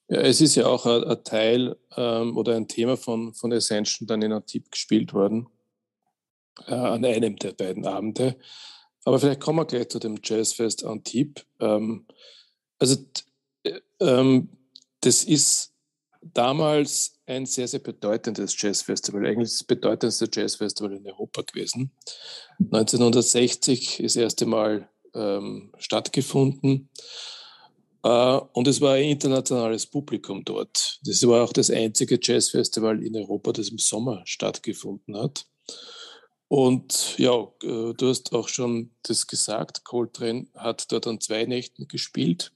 Ja, 0.10 0.20
es 0.22 0.42
ist 0.42 0.56
ja 0.56 0.68
auch 0.68 0.86
ein, 0.86 1.24
Teil 1.24 1.78
ähm, 1.96 2.36
oder 2.36 2.56
ein 2.56 2.68
Thema 2.68 2.98
von, 2.98 3.34
von 3.34 3.54
Ascension 3.54 4.08
dann 4.08 4.22
in 4.22 4.34
Antibes 4.34 4.72
gespielt 4.72 5.14
worden, 5.14 5.48
äh, 6.68 6.74
an 6.74 7.06
einem 7.06 7.38
der 7.38 7.54
beiden 7.54 7.86
Abende. 7.86 8.36
Aber 9.06 9.20
vielleicht 9.20 9.40
kommen 9.40 9.60
wir 9.60 9.66
gleich 9.66 9.90
zu 9.90 10.00
dem 10.00 10.20
Jazzfest 10.22 10.84
Antibes. 10.84 11.46
Ähm, 11.60 12.06
also 12.78 12.98
ähm, 14.00 14.50
das 15.00 15.24
ist 15.24 15.74
damals 16.22 17.21
ein 17.32 17.46
sehr, 17.46 17.68
sehr 17.68 17.80
bedeutendes 17.80 18.60
Jazzfestival, 18.62 19.26
eigentlich 19.26 19.50
das 19.50 19.64
bedeutendste 19.64 20.30
Jazzfestival 20.32 20.94
in 20.94 21.08
Europa 21.08 21.42
gewesen. 21.42 21.92
1960 22.60 24.00
ist 24.00 24.16
das 24.16 24.22
erste 24.22 24.46
Mal 24.46 24.90
ähm, 25.14 25.72
stattgefunden. 25.78 26.90
Uh, 28.04 28.42
und 28.54 28.68
es 28.68 28.82
war 28.82 28.96
ein 28.96 29.10
internationales 29.10 29.86
Publikum 29.86 30.44
dort. 30.44 31.00
Das 31.04 31.22
war 31.28 31.44
auch 31.44 31.54
das 31.54 31.70
einzige 31.70 32.18
Jazzfestival 32.20 33.04
in 33.04 33.16
Europa, 33.16 33.52
das 33.52 33.70
im 33.70 33.78
Sommer 33.78 34.24
stattgefunden 34.26 35.16
hat. 35.16 35.46
Und 36.48 37.18
ja, 37.20 37.48
äh, 37.64 37.94
du 37.94 38.10
hast 38.10 38.34
auch 38.34 38.48
schon 38.48 38.92
das 39.04 39.28
gesagt, 39.28 39.84
Coltrane 39.84 40.48
hat 40.56 40.92
dort 40.92 41.06
an 41.06 41.22
zwei 41.22 41.46
Nächten 41.46 41.88
gespielt. 41.88 42.52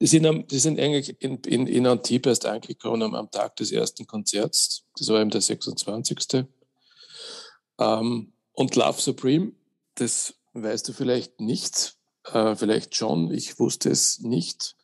Die 0.00 0.06
sind, 0.06 0.50
die 0.50 0.58
sind 0.58 0.78
eigentlich 0.80 1.16
in, 1.20 1.38
in, 1.46 1.66
in 1.66 1.86
Antibes 1.86 2.44
angekommen 2.44 3.02
am, 3.02 3.14
am, 3.14 3.30
Tag 3.30 3.56
des 3.56 3.72
ersten 3.72 4.06
Konzerts. 4.06 4.84
Das 4.98 5.08
war 5.08 5.20
eben 5.20 5.30
der 5.30 5.40
26. 5.40 6.44
Ähm, 7.78 8.32
und 8.52 8.76
Love 8.76 9.00
Supreme, 9.00 9.52
das 9.94 10.34
weißt 10.52 10.88
du 10.88 10.92
vielleicht 10.92 11.40
nicht, 11.40 11.96
äh, 12.32 12.54
vielleicht 12.56 12.96
schon, 12.96 13.32
ich 13.32 13.58
wusste 13.58 13.90
es 13.90 14.20
nicht. 14.20 14.76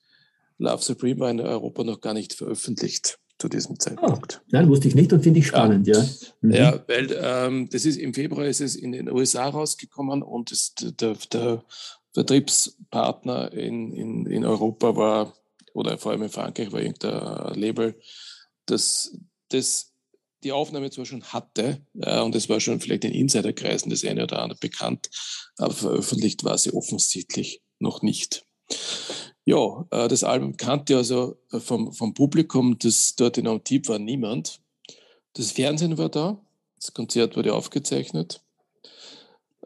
Love 0.59 0.83
Supreme 0.83 1.21
war 1.21 1.31
in 1.31 1.41
Europa 1.41 1.85
noch 1.85 2.01
gar 2.01 2.15
nicht 2.15 2.35
veröffentlicht 2.35 3.19
zu 3.41 3.49
diesem 3.49 3.79
Zeitpunkt. 3.81 4.43
Oh, 4.43 4.47
nein, 4.51 4.69
wusste 4.69 4.89
ich 4.89 4.95
nicht 4.95 5.13
und 5.13 5.23
finde 5.23 5.41
ich 5.41 5.47
spannend, 5.47 5.87
ja. 5.87 5.99
Ja, 5.99 6.07
mhm. 6.43 6.53
ja 6.53 6.85
weil 6.87 7.19
ähm, 7.21 7.69
das 7.71 7.87
ist 7.87 7.97
im 7.97 8.13
Februar 8.13 8.47
ist 8.47 8.61
es 8.61 8.77
in 8.77 8.93
den 8.93 9.11
USA 9.11 9.49
rausgekommen 9.49 10.23
und 10.23 10.51
das, 10.51 10.75
der, 10.77 11.17
der 11.33 11.65
Vertriebspartner 12.13 13.53
in, 13.53 13.93
in, 13.93 14.27
in 14.27 14.45
Europa 14.45 14.97
war, 14.97 15.35
oder 15.75 15.99
vor 15.99 16.13
allem 16.13 16.23
in 16.23 16.31
Frankreich 16.31 16.73
war 16.73 16.81
irgendein 16.81 17.55
Label, 17.55 18.01
das, 18.67 19.17
das 19.49 19.93
die 20.43 20.53
Aufnahme 20.53 20.91
zwar 20.91 21.07
schon 21.07 21.25
hatte, 21.25 21.85
äh, 22.01 22.21
und 22.21 22.35
es 22.35 22.49
war 22.49 22.61
schon 22.61 22.81
vielleicht 22.81 23.05
in 23.05 23.13
Insiderkreisen 23.13 23.91
das 23.91 24.05
eine 24.05 24.25
oder 24.25 24.43
andere 24.43 24.59
bekannt, 24.59 25.11
aber 25.59 25.75
veröffentlicht 25.75 26.45
war 26.45 26.57
sie 26.59 26.73
offensichtlich 26.73 27.63
noch 27.79 28.03
nicht. 28.03 28.45
Ja, 29.45 29.87
äh, 29.91 30.09
das 30.09 30.25
Album 30.25 30.57
kannte 30.57 30.97
also 30.97 31.37
vom, 31.51 31.93
vom 31.93 32.15
Publikum, 32.15 32.79
das 32.79 33.15
dort 33.17 33.39
in 33.39 33.49
Antibes 33.49 33.89
war, 33.89 33.99
niemand. 33.99 34.61
Das 35.35 35.53
Fernsehen 35.53 35.99
war 35.99 36.09
da, 36.09 36.41
das 36.77 36.93
Konzert 36.95 37.37
wurde 37.37 37.55
aufgezeichnet. 37.55 38.43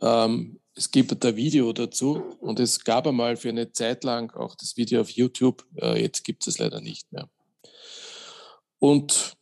Ähm, 0.00 0.60
es 0.76 0.90
gibt 0.90 1.24
ein 1.24 1.36
Video 1.36 1.72
dazu 1.72 2.36
und 2.40 2.58
es 2.58 2.82
gab 2.82 3.06
einmal 3.06 3.36
für 3.36 3.48
eine 3.48 3.70
Zeit 3.72 4.04
lang 4.04 4.34
auch 4.34 4.54
das 4.56 4.76
Video 4.76 5.00
auf 5.00 5.10
YouTube. 5.10 5.64
Äh, 5.76 6.02
jetzt 6.02 6.24
gibt 6.24 6.46
es 6.46 6.58
leider 6.58 6.80
nicht 6.80 7.12
mehr. 7.12 7.28
Und 8.80 9.36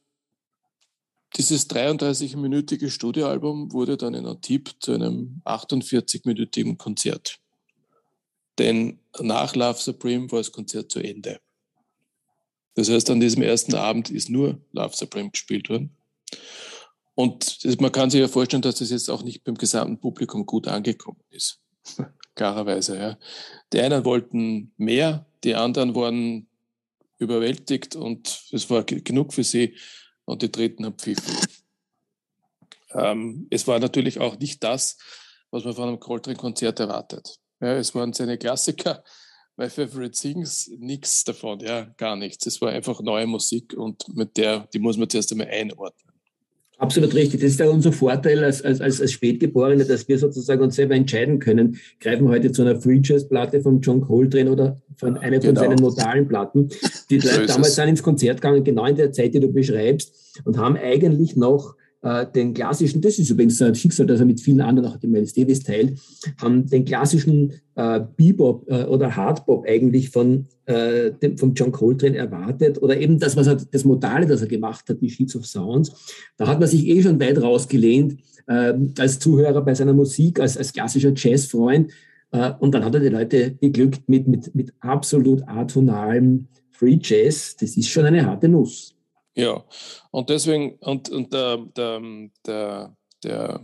dieses 1.36 1.68
33-minütige 1.70 2.90
Studioalbum 2.90 3.72
wurde 3.72 3.96
dann 3.96 4.14
in 4.14 4.26
Antibes 4.26 4.74
zu 4.80 4.92
einem 4.92 5.40
48-minütigen 5.46 6.76
Konzert. 6.76 7.38
Denn 8.58 8.98
nach 9.18 9.56
Love 9.56 9.80
Supreme 9.80 10.30
war 10.30 10.40
das 10.40 10.52
Konzert 10.52 10.92
zu 10.92 11.00
Ende. 11.00 11.40
Das 12.74 12.90
heißt, 12.90 13.08
an 13.08 13.20
diesem 13.20 13.42
ersten 13.42 13.74
Abend 13.74 14.10
ist 14.10 14.28
nur 14.28 14.60
Love 14.72 14.94
Supreme 14.94 15.30
gespielt 15.30 15.70
worden. 15.70 15.96
Und 17.14 17.58
man 17.80 17.92
kann 17.92 18.10
sich 18.10 18.20
ja 18.20 18.28
vorstellen, 18.28 18.62
dass 18.62 18.76
das 18.76 18.90
jetzt 18.90 19.10
auch 19.10 19.22
nicht 19.22 19.44
beim 19.44 19.56
gesamten 19.56 19.98
Publikum 19.98 20.46
gut 20.46 20.66
angekommen 20.68 21.20
ist. 21.30 21.60
Klarerweise, 22.34 22.98
ja. 22.98 23.18
Die 23.72 23.80
einen 23.80 24.04
wollten 24.04 24.72
mehr, 24.76 25.26
die 25.44 25.54
anderen 25.54 25.94
waren 25.94 26.48
überwältigt 27.18 27.94
und 27.94 28.46
es 28.50 28.68
war 28.70 28.84
genug 28.84 29.34
für 29.34 29.44
sie 29.44 29.76
und 30.24 30.42
die 30.42 30.50
dritten 30.50 30.86
haben 30.86 30.98
pfiffen. 30.98 31.36
Ähm, 32.94 33.46
es 33.50 33.66
war 33.66 33.78
natürlich 33.78 34.18
auch 34.18 34.38
nicht 34.38 34.62
das, 34.62 34.96
was 35.50 35.64
man 35.64 35.74
von 35.74 35.88
einem 35.88 36.00
Coltrane-Konzert 36.00 36.80
erwartet. 36.80 37.38
Ja, 37.60 37.74
es 37.74 37.94
waren 37.94 38.12
seine 38.12 38.38
Klassiker, 38.38 39.04
My 39.56 39.68
Favorite 39.68 40.18
Things, 40.18 40.70
nichts 40.78 41.24
davon, 41.24 41.60
ja, 41.60 41.84
gar 41.96 42.16
nichts. 42.16 42.46
Es 42.46 42.60
war 42.60 42.70
einfach 42.70 43.00
neue 43.00 43.26
Musik 43.26 43.74
und 43.74 44.08
mit 44.16 44.36
der, 44.36 44.66
die 44.72 44.78
muss 44.78 44.96
man 44.96 45.08
zuerst 45.08 45.30
einmal 45.32 45.48
einordnen. 45.48 46.11
Absolut 46.82 47.14
richtig. 47.14 47.40
Das 47.40 47.52
ist 47.52 47.60
ja 47.60 47.68
unser 47.68 47.92
Vorteil 47.92 48.42
als, 48.42 48.60
als, 48.60 48.80
als 48.80 49.12
Spätgeborene, 49.12 49.84
dass 49.84 50.08
wir 50.08 50.18
sozusagen 50.18 50.60
uns 50.62 50.74
selber 50.74 50.96
entscheiden 50.96 51.38
können. 51.38 51.76
Greifen 52.00 52.28
heute 52.28 52.50
zu 52.50 52.62
einer 52.62 52.80
Free 52.80 52.98
Jazz 53.00 53.28
Platte 53.28 53.60
von 53.60 53.80
John 53.80 54.00
Coltrane 54.00 54.50
oder 54.50 54.82
von 54.96 55.16
einer 55.16 55.40
von 55.40 55.54
genau. 55.54 55.60
seinen 55.60 55.80
modalen 55.80 56.26
Platten. 56.26 56.70
Die 57.08 57.20
so 57.20 57.46
damals 57.46 57.76
sind 57.76 57.86
ins 57.86 58.02
Konzert 58.02 58.40
gegangen, 58.40 58.64
genau 58.64 58.84
in 58.86 58.96
der 58.96 59.12
Zeit, 59.12 59.32
die 59.32 59.38
du 59.38 59.52
beschreibst, 59.52 60.12
und 60.44 60.58
haben 60.58 60.76
eigentlich 60.76 61.36
noch 61.36 61.76
äh, 62.02 62.26
den 62.26 62.52
klassischen, 62.52 63.00
das 63.00 63.18
ist 63.18 63.30
übrigens 63.30 63.62
ein 63.62 63.74
Schicksal, 63.74 64.06
das 64.06 64.20
er 64.20 64.26
mit 64.26 64.40
vielen 64.40 64.60
anderen, 64.60 64.90
auch 64.90 64.96
dem 64.96 65.12
Miles 65.12 65.32
Davis 65.32 65.62
teilt, 65.62 65.98
haben 66.40 66.66
den 66.68 66.84
klassischen 66.84 67.52
äh, 67.76 68.00
Bebop 68.16 68.68
äh, 68.68 68.84
oder 68.84 69.14
Hardbop 69.14 69.64
eigentlich 69.66 70.10
von, 70.10 70.46
äh, 70.66 71.12
dem, 71.12 71.38
von 71.38 71.54
John 71.54 71.72
Coltrane 71.72 72.16
erwartet 72.16 72.82
oder 72.82 72.98
eben 72.98 73.18
das, 73.18 73.36
was 73.36 73.46
er, 73.46 73.56
das 73.56 73.84
Modale, 73.84 74.26
das 74.26 74.42
er 74.42 74.48
gemacht 74.48 74.88
hat, 74.88 75.00
die 75.00 75.10
Sheets 75.10 75.36
of 75.36 75.46
Sounds. 75.46 75.92
Da 76.36 76.48
hat 76.48 76.58
man 76.58 76.68
sich 76.68 76.86
eh 76.88 77.02
schon 77.02 77.20
weit 77.20 77.40
rausgelehnt 77.40 78.18
äh, 78.46 78.74
als 78.98 79.18
Zuhörer 79.18 79.62
bei 79.62 79.74
seiner 79.74 79.94
Musik, 79.94 80.40
als, 80.40 80.56
als 80.56 80.72
klassischer 80.72 81.12
Jazzfreund. 81.14 81.92
Äh, 82.32 82.52
und 82.58 82.74
dann 82.74 82.84
hat 82.84 82.94
er 82.94 83.00
die 83.00 83.08
Leute 83.08 83.52
beglückt 83.52 84.08
mit, 84.08 84.26
mit, 84.26 84.54
mit 84.54 84.72
absolut 84.80 85.46
atonalem 85.46 86.48
Free 86.70 86.98
Jazz. 87.00 87.56
Das 87.60 87.76
ist 87.76 87.88
schon 87.88 88.06
eine 88.06 88.26
harte 88.26 88.48
Nuss. 88.48 88.96
Ja, 89.34 89.64
und 90.10 90.28
deswegen, 90.28 90.76
und, 90.80 91.08
und 91.08 91.32
der, 91.32 91.58
der, 91.76 92.02
der, 92.46 92.96
der, 93.24 93.60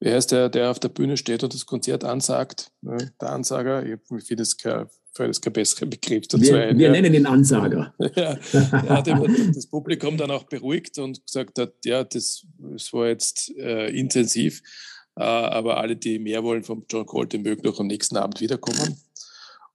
wie 0.00 0.10
heißt 0.10 0.32
der, 0.32 0.48
der 0.48 0.70
auf 0.70 0.78
der 0.78 0.88
Bühne 0.88 1.16
steht 1.16 1.42
und 1.42 1.52
das 1.52 1.66
Konzert 1.66 2.04
ansagt, 2.04 2.70
ne? 2.80 3.12
der 3.20 3.30
Ansager, 3.30 3.84
ich 3.84 3.98
finde 4.24 4.42
es 4.42 4.56
kein, 4.56 4.86
das 5.14 5.40
kein 5.40 5.52
besserer 5.52 5.86
Begriff 5.86 6.28
dazu 6.28 6.44
wir, 6.44 6.62
ein. 6.62 6.78
Wir 6.78 6.86
ja. 6.86 6.92
nennen 6.92 7.12
ihn 7.12 7.26
Ansager. 7.26 7.92
ja, 7.98 8.38
er 8.52 8.88
hat 8.88 9.06
das 9.06 9.66
Publikum 9.66 10.16
dann 10.16 10.30
auch 10.30 10.44
beruhigt 10.44 10.98
und 10.98 11.24
gesagt 11.26 11.58
hat, 11.58 11.74
ja, 11.84 12.04
das, 12.04 12.46
das 12.58 12.92
war 12.92 13.08
jetzt 13.08 13.54
äh, 13.56 13.88
intensiv, 13.90 14.62
äh, 15.16 15.24
aber 15.24 15.78
alle, 15.78 15.96
die 15.96 16.18
mehr 16.18 16.42
wollen 16.42 16.62
vom 16.62 16.86
John 16.88 17.04
Colton, 17.04 17.42
mögen 17.42 17.62
noch 17.64 17.80
am 17.80 17.88
nächsten 17.88 18.16
Abend 18.16 18.40
wiederkommen. 18.40 18.96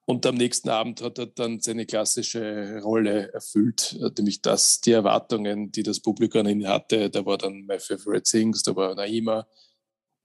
Und 0.05 0.25
am 0.25 0.35
nächsten 0.35 0.69
Abend 0.69 1.01
hat 1.01 1.17
er 1.17 1.27
dann 1.27 1.61
seine 1.61 1.85
klassische 1.85 2.81
Rolle 2.83 3.31
erfüllt, 3.31 3.97
nämlich 4.17 4.41
das, 4.41 4.81
die 4.81 4.91
Erwartungen, 4.91 5.71
die 5.71 5.83
das 5.83 6.01
Publikum 6.01 6.41
an 6.41 6.49
ihn 6.49 6.67
hatte. 6.67 7.09
Da 7.09 7.25
war 7.25 7.37
dann 7.37 7.65
My 7.65 7.79
Favorite 7.79 8.23
Things, 8.23 8.63
da 8.63 8.75
war 8.75 8.95
Naima, 8.95 9.47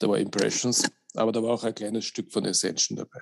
da 0.01 0.09
war 0.09 0.19
Impressions, 0.19 0.83
aber 1.15 1.31
da 1.31 1.43
war 1.43 1.51
auch 1.51 1.65
ein 1.65 1.75
kleines 1.75 2.07
Stück 2.07 2.33
von 2.33 2.45
Ascension 2.45 2.97
dabei. 2.97 3.21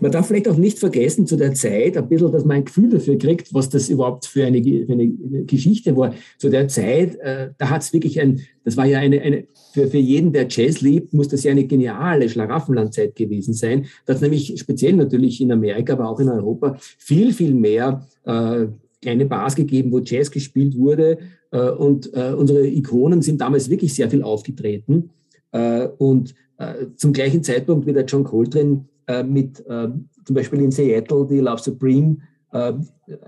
Man 0.00 0.10
darf 0.10 0.28
vielleicht 0.28 0.48
auch 0.48 0.56
nicht 0.56 0.78
vergessen, 0.78 1.26
zu 1.26 1.36
der 1.36 1.52
Zeit, 1.52 1.96
ein 1.96 2.08
bisschen, 2.08 2.32
dass 2.32 2.44
man 2.44 2.58
ein 2.58 2.64
Gefühl 2.64 2.88
dafür 2.88 3.18
kriegt, 3.18 3.52
was 3.52 3.68
das 3.68 3.88
überhaupt 3.88 4.24
für 4.26 4.46
eine, 4.46 4.62
für 4.62 4.92
eine 4.92 5.08
Geschichte 5.44 5.96
war. 5.96 6.14
Zu 6.38 6.48
der 6.48 6.68
Zeit, 6.68 7.16
äh, 7.16 7.50
da 7.58 7.70
hat 7.70 7.82
es 7.82 7.92
wirklich 7.92 8.18
ein, 8.20 8.40
das 8.64 8.76
war 8.76 8.86
ja 8.86 8.98
eine, 8.98 9.20
eine 9.20 9.46
für, 9.72 9.86
für 9.88 9.98
jeden, 9.98 10.32
der 10.32 10.46
Jazz 10.48 10.80
liebt, 10.80 11.12
muss 11.12 11.28
das 11.28 11.44
ja 11.44 11.50
eine 11.50 11.66
geniale 11.66 12.28
Schlaraffenlandzeit 12.28 13.14
gewesen 13.14 13.52
sein. 13.52 13.86
Das 14.06 14.22
nämlich 14.22 14.58
speziell 14.58 14.94
natürlich 14.94 15.40
in 15.40 15.52
Amerika, 15.52 15.92
aber 15.92 16.08
auch 16.08 16.20
in 16.20 16.30
Europa 16.30 16.76
viel, 16.78 17.34
viel 17.34 17.54
mehr 17.54 18.06
äh, 18.24 18.66
kleine 19.02 19.26
Bars 19.26 19.54
gegeben, 19.54 19.92
wo 19.92 19.98
Jazz 19.98 20.30
gespielt 20.30 20.76
wurde. 20.78 21.18
Äh, 21.50 21.70
und 21.70 22.12
äh, 22.14 22.32
unsere 22.32 22.66
Ikonen 22.66 23.20
sind 23.20 23.42
damals 23.42 23.68
wirklich 23.68 23.92
sehr 23.92 24.08
viel 24.08 24.22
aufgetreten. 24.22 25.10
Äh, 25.52 25.88
und 25.98 26.34
äh, 26.56 26.86
zum 26.96 27.12
gleichen 27.12 27.42
Zeitpunkt 27.42 27.86
wie 27.86 27.92
der 27.92 28.06
John 28.06 28.24
Coltrane 28.24 28.86
äh, 29.06 29.22
mit 29.22 29.60
äh, 29.66 29.88
zum 30.24 30.34
Beispiel 30.34 30.60
in 30.60 30.70
Seattle 30.70 31.26
die 31.28 31.40
Love 31.40 31.62
Supreme 31.62 32.18
äh, 32.52 32.72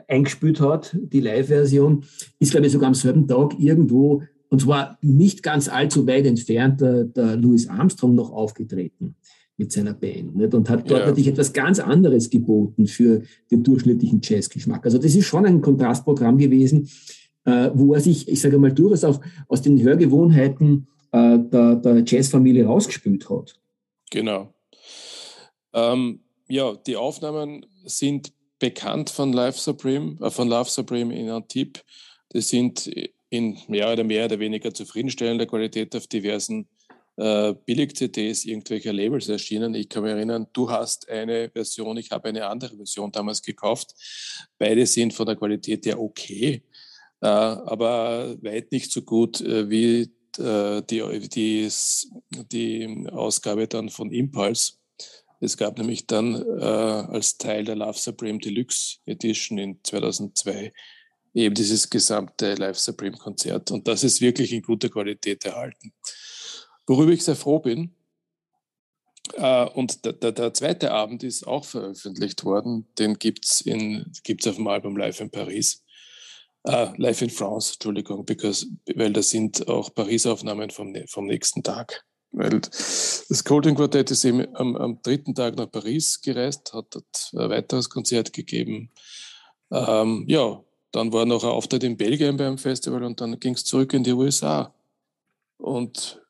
eingespielt 0.08 0.60
hat, 0.60 0.96
die 1.00 1.20
Live-Version, 1.20 2.04
ist, 2.38 2.50
glaube 2.50 2.66
ich, 2.66 2.72
sogar 2.72 2.88
am 2.88 2.94
selben 2.94 3.26
Tag 3.26 3.54
irgendwo 3.58 4.22
und 4.50 4.62
zwar 4.62 4.98
nicht 5.02 5.42
ganz 5.42 5.68
allzu 5.68 6.06
weit 6.06 6.26
entfernt, 6.26 6.80
der, 6.80 7.04
der 7.04 7.36
Louis 7.36 7.68
Armstrong 7.68 8.14
noch 8.14 8.32
aufgetreten 8.32 9.14
mit 9.56 9.72
seiner 9.72 9.92
Band 9.92 10.36
nicht? 10.36 10.54
und 10.54 10.70
hat 10.70 10.90
dort 10.90 11.00
ja. 11.00 11.06
natürlich 11.06 11.28
etwas 11.28 11.52
ganz 11.52 11.80
anderes 11.80 12.30
geboten 12.30 12.86
für 12.86 13.22
den 13.50 13.62
durchschnittlichen 13.62 14.20
Jazzgeschmack. 14.22 14.84
Also 14.84 14.98
das 14.98 15.14
ist 15.14 15.26
schon 15.26 15.44
ein 15.44 15.60
Kontrastprogramm 15.60 16.38
gewesen, 16.38 16.88
äh, 17.44 17.70
wo 17.74 17.94
er 17.94 18.00
sich, 18.00 18.28
ich 18.28 18.40
sage 18.40 18.58
mal, 18.58 18.72
durchaus 18.72 19.04
auch 19.04 19.20
aus 19.48 19.62
den 19.62 19.82
Hörgewohnheiten 19.82 20.86
äh, 21.12 21.38
der, 21.38 21.76
der 21.76 22.04
Jazzfamilie 22.06 22.64
rausgespült 22.64 23.28
hat. 23.28 23.60
Genau. 24.10 24.54
Ähm, 25.78 26.20
ja, 26.48 26.74
die 26.74 26.96
Aufnahmen 26.96 27.66
sind 27.84 28.32
bekannt 28.58 29.10
von 29.10 29.32
Live 29.32 29.58
Supreme, 29.58 30.16
äh, 30.20 30.30
von 30.30 30.48
Love 30.48 30.70
Supreme 30.70 31.14
in 31.14 31.30
Antibes. 31.30 31.82
Die 32.32 32.40
sind 32.40 32.90
in 33.30 33.58
mehr 33.68 33.92
oder 33.92 34.04
mehr 34.04 34.26
oder 34.26 34.38
weniger 34.38 34.72
zufriedenstellender 34.72 35.46
Qualität 35.46 35.94
auf 35.94 36.06
diversen 36.06 36.68
äh, 37.16 37.54
Billig-CDs 37.66 38.44
irgendwelcher 38.44 38.92
Labels 38.92 39.28
erschienen. 39.28 39.74
Ich 39.74 39.88
kann 39.88 40.02
mich 40.02 40.12
erinnern, 40.12 40.46
du 40.52 40.70
hast 40.70 41.08
eine 41.08 41.50
Version, 41.50 41.96
ich 41.96 42.10
habe 42.10 42.28
eine 42.28 42.46
andere 42.46 42.76
Version 42.76 43.12
damals 43.12 43.42
gekauft. 43.42 43.94
Beide 44.58 44.86
sind 44.86 45.12
von 45.12 45.26
der 45.26 45.36
Qualität 45.36 45.84
her 45.86 46.00
okay, 46.00 46.62
äh, 47.20 47.26
aber 47.26 48.36
weit 48.42 48.72
nicht 48.72 48.92
so 48.92 49.02
gut 49.02 49.40
äh, 49.40 49.68
wie 49.68 50.10
äh, 50.38 50.82
die, 50.82 51.28
die, 51.28 51.68
die 52.52 53.06
Ausgabe 53.10 53.66
dann 53.66 53.88
von 53.88 54.12
Impulse. 54.12 54.77
Es 55.40 55.56
gab 55.56 55.78
nämlich 55.78 56.06
dann 56.06 56.34
äh, 56.34 56.64
als 56.64 57.38
Teil 57.38 57.64
der 57.64 57.76
Love 57.76 57.98
Supreme 57.98 58.38
Deluxe 58.38 58.98
Edition 59.06 59.58
in 59.58 59.78
2002 59.82 60.72
eben 61.34 61.54
dieses 61.54 61.88
gesamte 61.88 62.54
Live 62.54 62.78
Supreme 62.78 63.16
Konzert. 63.16 63.70
Und 63.70 63.86
das 63.86 64.02
ist 64.02 64.20
wirklich 64.20 64.52
in 64.52 64.62
guter 64.62 64.88
Qualität 64.88 65.44
erhalten. 65.44 65.92
Worüber 66.86 67.12
ich 67.12 67.24
sehr 67.24 67.36
froh 67.36 67.60
bin. 67.60 67.94
Äh, 69.34 69.66
und 69.66 70.04
der, 70.04 70.14
der, 70.14 70.32
der, 70.32 70.54
zweite 70.54 70.90
Abend 70.90 71.22
ist 71.22 71.46
auch 71.46 71.64
veröffentlicht 71.64 72.44
worden. 72.44 72.88
Den 72.98 73.18
gibt 73.18 73.44
es 73.44 73.64
gibt's 74.24 74.46
auf 74.46 74.56
dem 74.56 74.66
Album 74.66 74.96
Live 74.96 75.20
in 75.20 75.30
Paris. 75.30 75.84
Uh, 76.66 76.92
Live 76.96 77.22
in 77.22 77.30
France, 77.30 77.74
Entschuldigung, 77.74 78.26
because, 78.26 78.66
weil 78.94 79.12
das 79.12 79.30
sind 79.30 79.68
auch 79.68 79.94
Paris-Aufnahmen 79.94 80.70
vom, 80.70 80.94
vom 81.06 81.26
nächsten 81.26 81.62
Tag. 81.62 82.04
Weil 82.30 82.60
das 82.60 83.44
Golden 83.44 83.74
Quartet 83.74 84.10
ist 84.10 84.24
eben 84.24 84.46
am, 84.54 84.76
am, 84.76 85.02
dritten 85.02 85.34
Tag 85.34 85.56
nach 85.56 85.70
Paris 85.70 86.20
gereist, 86.20 86.72
hat 86.74 86.86
dort 86.90 87.30
ein 87.32 87.50
weiteres 87.50 87.88
Konzert 87.88 88.32
gegeben. 88.32 88.90
Ähm, 89.70 90.24
ja, 90.28 90.62
dann 90.92 91.12
war 91.12 91.26
noch 91.26 91.44
ein 91.44 91.50
Auftritt 91.50 91.84
in 91.84 91.96
Belgien 91.96 92.36
beim 92.36 92.58
Festival 92.58 93.02
und 93.02 93.20
dann 93.20 93.38
ging 93.40 93.54
es 93.54 93.64
zurück 93.64 93.92
in 93.92 94.04
die 94.04 94.12
USA. 94.12 94.74
Und 95.56 96.20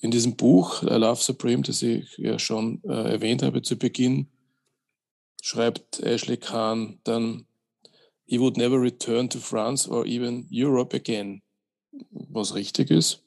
in 0.00 0.10
diesem 0.10 0.36
Buch, 0.36 0.82
I 0.82 0.94
Love 0.94 1.20
Supreme, 1.20 1.62
das 1.62 1.82
ich 1.82 2.16
ja 2.18 2.38
schon 2.38 2.80
äh, 2.84 3.12
erwähnt 3.12 3.42
habe 3.42 3.62
zu 3.62 3.76
Beginn, 3.76 4.28
schreibt 5.42 6.00
Ashley 6.00 6.36
Kahn 6.36 7.00
dann, 7.04 7.46
he 8.26 8.38
would 8.38 8.56
never 8.56 8.80
return 8.80 9.28
to 9.28 9.38
France 9.38 9.88
or 9.88 10.06
even 10.06 10.46
Europe 10.50 10.94
again, 10.94 11.42
was 12.10 12.54
richtig 12.54 12.90
ist. 12.90 13.22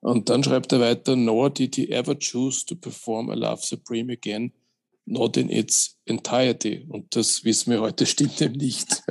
Und 0.00 0.28
dann 0.28 0.44
schreibt 0.44 0.72
er 0.72 0.80
weiter, 0.80 1.16
nor 1.16 1.50
did 1.50 1.74
he 1.74 1.90
ever 1.90 2.16
choose 2.18 2.64
to 2.66 2.74
perform 2.74 3.30
A 3.30 3.34
Love 3.34 3.62
Supreme 3.62 4.12
again, 4.12 4.52
not 5.06 5.36
in 5.36 5.50
its 5.50 5.96
entirety. 6.04 6.86
Und 6.88 7.16
das 7.16 7.44
wissen 7.44 7.72
wir 7.72 7.80
heute, 7.80 8.06
stimmt 8.06 8.40
eben 8.40 8.54
nicht. 8.54 9.02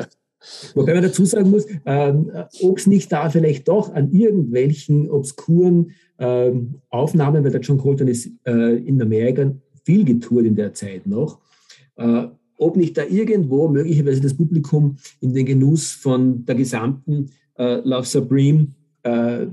Wobei 0.75 0.93
man 0.93 1.03
dazu 1.03 1.25
sagen 1.25 1.49
muss, 1.49 1.65
ähm, 1.85 2.31
ob 2.61 2.77
es 2.77 2.87
nicht 2.87 3.11
da 3.11 3.29
vielleicht 3.29 3.67
doch 3.67 3.93
an 3.93 4.11
irgendwelchen 4.13 5.09
obskuren 5.09 5.91
ähm, 6.19 6.75
Aufnahmen, 6.89 7.43
weil 7.43 7.51
der 7.51 7.61
John 7.61 7.77
Colton 7.77 8.07
ist 8.07 8.29
äh, 8.45 8.77
in 8.77 9.01
Amerika 9.01 9.51
viel 9.83 10.05
getourt 10.05 10.45
in 10.45 10.55
der 10.55 10.73
Zeit 10.73 11.05
noch, 11.05 11.39
äh, 11.97 12.27
ob 12.57 12.75
nicht 12.75 12.97
da 12.97 13.03
irgendwo 13.03 13.67
möglicherweise 13.67 14.21
das 14.21 14.35
Publikum 14.35 14.97
in 15.19 15.33
den 15.33 15.45
Genuss 15.45 15.91
von 15.91 16.45
der 16.45 16.55
gesamten 16.55 17.29
äh, 17.57 17.81
Love 17.83 18.05
Supreme, 18.05 18.67
äh, 19.03 19.47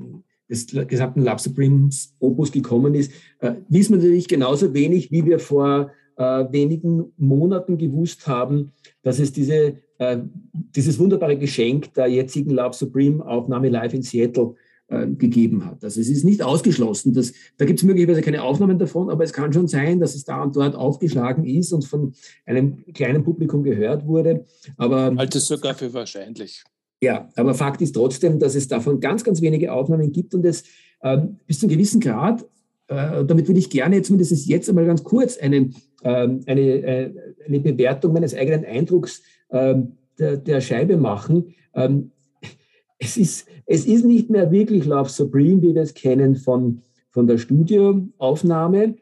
des 0.48 0.66
gesamten 0.66 1.22
Love 1.22 1.38
Supremes 1.40 2.14
Opus 2.18 2.52
gekommen 2.52 2.94
ist, 2.94 3.12
äh, 3.40 3.54
wissen 3.68 3.92
wir 3.92 3.98
natürlich 3.98 4.28
genauso 4.28 4.74
wenig, 4.74 5.10
wie 5.10 5.24
wir 5.24 5.38
vor 5.38 5.90
äh, 6.16 6.22
wenigen 6.50 7.12
Monaten 7.16 7.78
gewusst 7.78 8.26
haben, 8.26 8.72
dass 9.02 9.18
es 9.18 9.32
diese, 9.32 9.78
äh, 9.98 10.18
dieses 10.52 10.98
wunderbare 10.98 11.36
Geschenk 11.36 11.92
der 11.94 12.06
jetzigen 12.06 12.50
Love 12.50 12.74
Supreme 12.74 13.24
Aufnahme 13.24 13.68
live 13.68 13.94
in 13.94 14.02
Seattle 14.02 14.54
äh, 14.88 15.06
gegeben 15.06 15.64
hat. 15.64 15.82
Also 15.82 16.00
es 16.00 16.08
ist 16.08 16.24
nicht 16.24 16.42
ausgeschlossen, 16.42 17.14
dass, 17.14 17.32
da 17.56 17.64
gibt 17.64 17.80
es 17.80 17.84
möglicherweise 17.84 18.20
keine 18.20 18.42
Aufnahmen 18.42 18.78
davon, 18.78 19.10
aber 19.10 19.24
es 19.24 19.32
kann 19.32 19.52
schon 19.52 19.66
sein, 19.66 19.98
dass 19.98 20.14
es 20.14 20.24
da 20.24 20.42
und 20.42 20.54
dort 20.56 20.76
aufgeschlagen 20.76 21.44
ist 21.44 21.72
und 21.72 21.84
von 21.84 22.12
einem 22.44 22.84
kleinen 22.92 23.24
Publikum 23.24 23.62
gehört 23.62 24.06
wurde. 24.06 24.44
Aber 24.76 25.14
halte 25.16 25.38
es 25.38 25.46
sogar 25.46 25.74
für 25.74 25.92
wahrscheinlich. 25.94 26.62
Ja, 27.00 27.28
aber 27.36 27.54
Fakt 27.54 27.82
ist 27.82 27.92
trotzdem, 27.92 28.38
dass 28.38 28.54
es 28.54 28.68
davon 28.68 29.00
ganz, 29.00 29.24
ganz 29.24 29.42
wenige 29.42 29.72
Aufnahmen 29.72 30.12
gibt 30.12 30.34
und 30.34 30.44
es 30.44 30.64
äh, 31.00 31.18
bis 31.46 31.60
zu 31.60 31.66
einem 31.66 31.76
gewissen 31.76 32.00
Grad, 32.00 32.44
äh, 32.88 33.24
damit 33.24 33.48
würde 33.48 33.60
ich 33.60 33.70
gerne 33.70 34.02
zumindest 34.02 34.46
jetzt 34.46 34.68
einmal 34.68 34.86
ganz 34.86 35.04
kurz 35.04 35.38
eine, 35.38 35.70
ähm, 36.02 36.40
eine, 36.46 36.60
äh, 36.60 37.10
eine 37.46 37.60
Bewertung 37.60 38.12
meines 38.12 38.34
eigenen 38.34 38.64
Eindrucks 38.64 39.22
ähm, 39.50 39.92
der, 40.18 40.36
der 40.36 40.60
Scheibe 40.60 40.96
machen. 40.96 41.54
Ähm, 41.74 42.10
es 42.98 43.16
ist, 43.16 43.46
es 43.66 43.86
ist 43.86 44.04
nicht 44.04 44.30
mehr 44.30 44.50
wirklich 44.50 44.84
Love 44.84 45.08
Supreme, 45.08 45.62
wie 45.62 45.74
wir 45.74 45.82
es 45.82 45.94
kennen 45.94 46.36
von, 46.36 46.82
von 47.10 47.26
der 47.26 47.38
Studioaufnahme. 47.38 48.96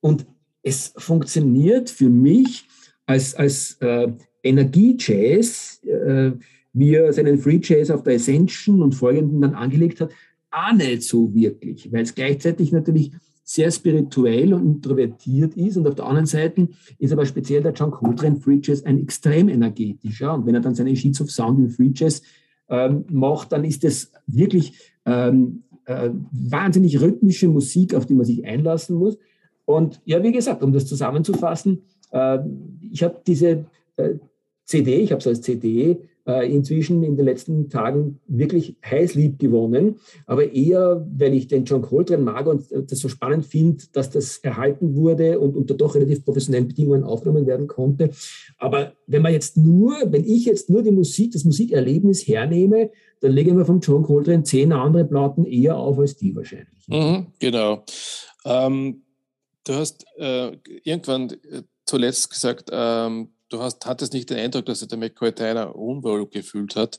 Und 0.00 0.26
es 0.62 0.92
funktioniert 0.96 1.90
für 1.90 2.08
mich 2.08 2.66
als, 3.06 3.34
als 3.34 3.76
äh, 3.80 4.08
Energie-Jazz, 4.42 5.80
äh, 5.84 6.32
wie 6.74 6.94
er 6.94 7.12
seinen 7.12 7.38
Free 7.38 7.60
Jazz 7.62 7.90
auf 7.90 8.02
der 8.02 8.16
Ascension 8.16 8.82
und 8.82 8.94
folgenden 8.94 9.40
dann 9.40 9.54
angelegt 9.54 10.00
hat, 10.00 10.10
auch 10.50 10.72
nicht 10.72 11.02
so 11.02 11.34
wirklich, 11.34 11.90
weil 11.92 12.02
es 12.02 12.14
gleichzeitig 12.14 12.72
natürlich 12.72 13.12
sehr 13.42 13.70
spirituell 13.70 14.54
und 14.54 14.64
introvertiert 14.64 15.56
ist 15.56 15.76
und 15.76 15.86
auf 15.86 15.94
der 15.94 16.06
anderen 16.06 16.26
Seite 16.26 16.68
ist 16.98 17.12
aber 17.12 17.26
speziell 17.26 17.62
der 17.62 17.72
John 17.72 17.90
Coltrane 17.90 18.36
Free 18.36 18.60
Jazz 18.62 18.82
ein 18.84 19.02
extrem 19.02 19.48
energetischer 19.48 20.34
und 20.34 20.46
wenn 20.46 20.54
er 20.54 20.60
dann 20.60 20.74
seine 20.74 20.96
Sheets 20.96 21.20
of 21.20 21.30
Sound 21.30 21.58
im 21.58 21.70
Free 21.70 21.90
Jazz 21.94 22.22
ähm, 22.68 23.04
macht, 23.10 23.52
dann 23.52 23.64
ist 23.64 23.84
es 23.84 24.12
wirklich 24.26 24.78
ähm, 25.04 25.64
äh, 25.84 26.10
wahnsinnig 26.32 27.00
rhythmische 27.00 27.48
Musik, 27.48 27.94
auf 27.94 28.06
die 28.06 28.14
man 28.14 28.24
sich 28.24 28.44
einlassen 28.44 28.96
muss. 28.96 29.18
Und 29.66 30.00
ja, 30.04 30.22
wie 30.22 30.32
gesagt, 30.32 30.62
um 30.62 30.72
das 30.72 30.86
zusammenzufassen, 30.86 31.82
äh, 32.10 32.38
ich 32.90 33.02
habe 33.02 33.20
diese 33.26 33.66
äh, 33.96 34.14
CD, 34.64 34.96
ich 35.00 35.12
habe 35.12 35.20
es 35.20 35.26
als 35.26 35.42
CD 35.42 35.98
äh, 36.26 36.50
inzwischen 36.50 37.02
in 37.02 37.16
den 37.16 37.24
letzten 37.24 37.68
Tagen 37.68 38.20
wirklich 38.26 38.76
heiß 38.84 39.14
lieb 39.14 39.38
gewonnen, 39.38 39.96
aber 40.26 40.52
eher, 40.52 41.06
weil 41.16 41.34
ich 41.34 41.48
den 41.48 41.64
John 41.64 41.82
Coltrane 41.82 42.22
mag 42.22 42.46
und 42.46 42.64
das 42.70 42.98
so 42.98 43.08
spannend 43.08 43.46
finde, 43.46 43.84
dass 43.92 44.10
das 44.10 44.38
erhalten 44.38 44.96
wurde 44.96 45.38
und 45.38 45.56
unter 45.56 45.74
doch 45.74 45.94
relativ 45.94 46.24
professionellen 46.24 46.68
Bedingungen 46.68 47.04
aufgenommen 47.04 47.46
werden 47.46 47.66
konnte. 47.66 48.10
Aber 48.58 48.92
wenn 49.06 49.22
man 49.22 49.32
jetzt 49.32 49.56
nur, 49.56 49.94
wenn 50.06 50.24
ich 50.24 50.46
jetzt 50.46 50.70
nur 50.70 50.82
die 50.82 50.90
Musik, 50.90 51.32
das 51.32 51.44
Musikerlebnis 51.44 52.26
hernehme, 52.26 52.90
dann 53.20 53.32
lege 53.32 53.50
ich 53.50 53.56
mir 53.56 53.64
von 53.64 53.80
John 53.80 54.02
Coltrane 54.02 54.42
zehn 54.42 54.72
andere 54.72 55.04
Platten 55.04 55.44
eher 55.44 55.76
auf 55.76 55.98
als 55.98 56.16
die 56.16 56.34
wahrscheinlich. 56.34 56.88
Mhm, 56.88 57.26
genau. 57.38 57.84
Ähm, 58.44 59.02
du 59.66 59.74
hast 59.74 60.04
äh, 60.18 60.52
irgendwann 60.82 61.30
äh, 61.30 61.62
zuletzt 61.86 62.30
gesagt, 62.30 62.70
ähm, 62.72 63.28
du 63.54 63.62
hast, 63.62 63.84
hattest 63.86 64.12
nicht 64.12 64.30
den 64.30 64.38
Eindruck, 64.38 64.66
dass 64.66 64.80
sich 64.80 64.88
der 64.88 64.98
McCoy 64.98 65.32
Tyner 65.32 65.74
unwohl 65.74 66.28
gefühlt 66.28 66.76
hat. 66.76 66.98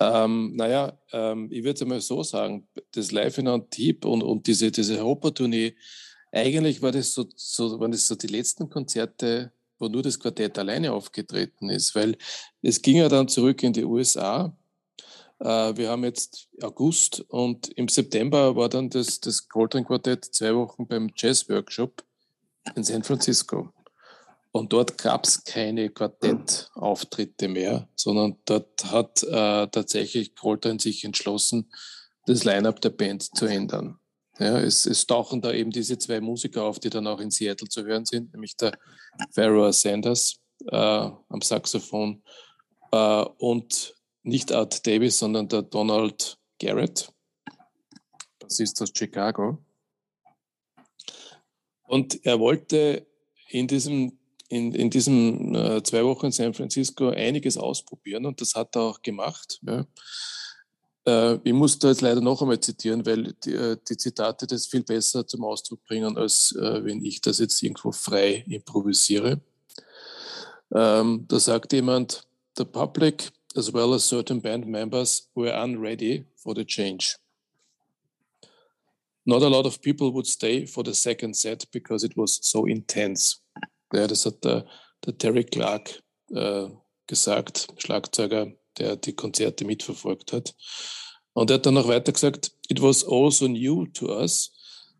Ähm, 0.00 0.54
naja, 0.56 0.98
ähm, 1.12 1.48
ich 1.50 1.62
würde 1.62 1.74
es 1.74 1.82
einmal 1.82 2.00
so 2.00 2.22
sagen, 2.22 2.66
das 2.92 3.12
Live 3.12 3.38
in 3.38 3.48
Antibes 3.48 4.10
und, 4.10 4.22
und 4.22 4.46
diese, 4.46 4.70
diese 4.70 4.98
Europa-Tournee, 4.98 5.74
eigentlich 6.32 6.82
war 6.82 6.92
das 6.92 7.14
so, 7.14 7.26
so, 7.36 7.78
waren 7.78 7.92
das 7.92 8.06
so 8.06 8.14
die 8.14 8.26
letzten 8.26 8.68
Konzerte, 8.68 9.52
wo 9.78 9.88
nur 9.88 10.02
das 10.02 10.18
Quartett 10.18 10.58
alleine 10.58 10.92
aufgetreten 10.92 11.68
ist, 11.70 11.94
weil 11.94 12.16
es 12.62 12.80
ging 12.82 12.96
ja 12.96 13.08
dann 13.08 13.28
zurück 13.28 13.62
in 13.62 13.72
die 13.72 13.84
USA. 13.84 14.56
Äh, 15.38 15.76
wir 15.76 15.90
haben 15.90 16.04
jetzt 16.04 16.48
August 16.62 17.20
und 17.28 17.68
im 17.70 17.88
September 17.88 18.56
war 18.56 18.68
dann 18.68 18.90
das, 18.90 19.20
das 19.20 19.48
Coltrane 19.48 19.84
Quartett 19.84 20.24
zwei 20.24 20.54
Wochen 20.54 20.86
beim 20.86 21.10
Jazz 21.14 21.48
Workshop 21.48 22.02
in 22.74 22.84
San 22.84 23.04
Francisco. 23.04 23.68
Und 24.56 24.72
dort 24.72 24.98
gab 24.98 25.24
es 25.24 25.42
keine 25.42 25.90
Quartettauftritte 25.90 27.48
mehr, 27.48 27.88
sondern 27.96 28.36
dort 28.44 28.84
hat 28.84 29.24
äh, 29.24 29.66
tatsächlich 29.66 30.36
Coltrane 30.36 30.78
sich 30.78 31.02
entschlossen, 31.02 31.72
das 32.26 32.44
Line-up 32.44 32.80
der 32.80 32.90
Band 32.90 33.36
zu 33.36 33.46
ändern. 33.46 33.98
Ja, 34.38 34.60
es, 34.60 34.86
es, 34.86 35.08
tauchen 35.08 35.40
da 35.40 35.52
eben 35.52 35.72
diese 35.72 35.98
zwei 35.98 36.20
Musiker 36.20 36.62
auf, 36.62 36.78
die 36.78 36.88
dann 36.88 37.08
auch 37.08 37.18
in 37.18 37.32
Seattle 37.32 37.68
zu 37.68 37.84
hören 37.84 38.04
sind, 38.04 38.32
nämlich 38.32 38.56
der 38.56 38.78
Pharaoh 39.32 39.72
Sanders 39.72 40.36
äh, 40.70 40.76
am 40.76 41.40
Saxophon 41.42 42.22
äh, 42.92 43.24
und 43.38 43.96
nicht 44.22 44.52
Art 44.52 44.86
Davis, 44.86 45.18
sondern 45.18 45.48
der 45.48 45.62
Donald 45.62 46.38
Garrett 46.60 47.12
Bassist 48.38 48.80
aus 48.80 48.92
Chicago. 48.96 49.58
Und 51.88 52.24
er 52.24 52.38
wollte 52.38 53.04
in 53.48 53.66
diesem, 53.66 54.18
in, 54.48 54.74
in 54.74 54.90
diesen 54.90 55.54
äh, 55.54 55.82
zwei 55.82 56.04
Wochen 56.04 56.26
in 56.26 56.32
San 56.32 56.54
Francisco 56.54 57.08
einiges 57.08 57.56
ausprobieren 57.56 58.26
und 58.26 58.40
das 58.40 58.54
hat 58.54 58.76
er 58.76 58.82
auch 58.82 59.02
gemacht. 59.02 59.60
Ja. 59.62 59.86
Äh, 61.06 61.38
ich 61.44 61.52
muss 61.52 61.78
da 61.78 61.88
jetzt 61.88 62.00
leider 62.00 62.20
noch 62.20 62.40
einmal 62.40 62.60
zitieren, 62.60 63.04
weil 63.04 63.34
die, 63.44 63.52
äh, 63.52 63.76
die 63.88 63.96
Zitate 63.96 64.46
das 64.46 64.66
viel 64.66 64.82
besser 64.82 65.26
zum 65.26 65.44
Ausdruck 65.44 65.84
bringen, 65.84 66.16
als 66.16 66.54
äh, 66.58 66.84
wenn 66.84 67.04
ich 67.04 67.20
das 67.20 67.38
jetzt 67.38 67.62
irgendwo 67.62 67.92
frei 67.92 68.44
improvisiere. 68.48 69.40
Ähm, 70.74 71.24
da 71.28 71.38
sagt 71.38 71.72
jemand, 71.72 72.26
the 72.56 72.64
public 72.64 73.30
as 73.56 73.72
well 73.72 73.92
as 73.94 74.08
certain 74.08 74.40
band 74.40 74.66
members 74.66 75.28
were 75.34 75.52
unready 75.52 76.24
for 76.36 76.54
the 76.54 76.64
change. 76.64 77.16
Not 79.26 79.42
a 79.42 79.48
lot 79.48 79.66
of 79.66 79.80
people 79.80 80.12
would 80.12 80.26
stay 80.26 80.66
for 80.66 80.84
the 80.84 80.94
second 80.94 81.34
set 81.34 81.66
because 81.72 82.04
it 82.04 82.16
was 82.16 82.40
so 82.42 82.66
intense. 82.66 83.43
Ja, 83.94 84.06
das 84.06 84.26
hat 84.26 84.44
der, 84.44 84.66
der 85.04 85.16
Terry 85.18 85.44
Clark 85.44 86.02
äh, 86.30 86.66
gesagt, 87.06 87.68
Schlagzeuger, 87.78 88.52
der 88.78 88.96
die 88.96 89.14
Konzerte 89.14 89.64
mitverfolgt 89.64 90.32
hat. 90.32 90.54
Und 91.32 91.50
er 91.50 91.54
hat 91.54 91.66
dann 91.66 91.74
noch 91.74 91.88
weiter 91.88 92.12
gesagt, 92.12 92.52
it 92.68 92.80
was 92.80 93.04
also 93.04 93.48
new 93.48 93.86
to 93.86 94.06
us. 94.06 94.52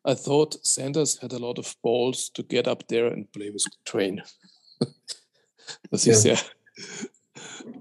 I 0.06 0.14
thought 0.14 0.58
Sanders 0.62 1.22
had 1.22 1.32
a 1.32 1.38
lot 1.38 1.58
of 1.58 1.74
balls 1.80 2.30
to 2.32 2.42
get 2.42 2.68
up 2.68 2.86
there 2.88 3.10
and 3.10 3.30
play 3.32 3.52
with 3.52 3.64
the 3.64 3.78
train. 3.84 4.22
Das 5.90 6.06
ist 6.06 6.24
ja. 6.24 6.36
sehr 6.36 6.38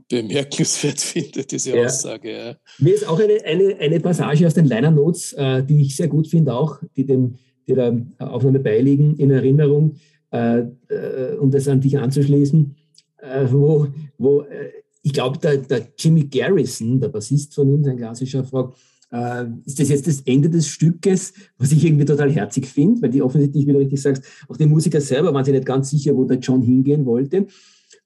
bemerkenswert 0.07 0.99
finde, 1.01 1.45
diese 1.45 1.75
ja. 1.75 1.85
Aussage. 1.85 2.31
Ja. 2.31 2.55
Mir 2.79 2.95
ist 2.95 3.07
auch 3.07 3.19
eine, 3.19 3.43
eine, 3.43 3.75
eine 3.77 3.99
Passage 3.99 4.47
aus 4.47 4.53
den 4.53 4.65
Liner 4.65 4.91
Notes, 4.91 5.33
äh, 5.33 5.63
die 5.63 5.81
ich 5.81 5.95
sehr 5.95 6.07
gut 6.07 6.27
finde, 6.27 6.53
auch, 6.53 6.79
die, 6.95 7.05
dem, 7.05 7.37
die 7.67 7.73
der 7.73 8.05
Aufnahme 8.19 8.59
beiliegen, 8.59 9.17
in 9.17 9.31
Erinnerung, 9.31 9.97
äh, 10.33 10.63
äh, 10.89 11.37
um 11.39 11.51
das 11.51 11.67
an 11.67 11.79
dich 11.79 11.97
anzuschließen, 11.97 12.75
äh, 13.17 13.45
wo, 13.51 13.87
wo 14.17 14.41
äh, 14.41 14.71
ich 15.03 15.13
glaube, 15.13 15.37
der, 15.37 15.57
der, 15.57 15.87
Jimmy 15.97 16.23
Garrison, 16.23 16.99
der 16.99 17.09
Bassist 17.09 17.53
von 17.53 17.69
ihm, 17.69 17.83
sein 17.83 17.97
klassischer, 17.97 18.43
fragt, 18.43 18.75
äh, 19.11 19.45
ist 19.65 19.79
das 19.79 19.89
jetzt 19.89 20.07
das 20.07 20.21
Ende 20.21 20.49
des 20.49 20.67
Stückes, 20.67 21.33
was 21.59 21.71
ich 21.71 21.85
irgendwie 21.85 22.05
total 22.05 22.31
herzig 22.31 22.65
finde, 22.65 23.03
weil 23.03 23.11
die 23.11 23.21
offensichtlich, 23.21 23.67
wie 23.67 23.73
du 23.73 23.77
richtig 23.77 24.01
sagst, 24.01 24.23
auch 24.47 24.57
die 24.57 24.65
Musiker 24.65 25.01
selber 25.01 25.33
waren 25.33 25.45
sich 25.45 25.53
nicht 25.53 25.67
ganz 25.67 25.91
sicher, 25.91 26.15
wo 26.15 26.25
der 26.25 26.39
John 26.39 26.63
hingehen 26.63 27.05
wollte. 27.05 27.45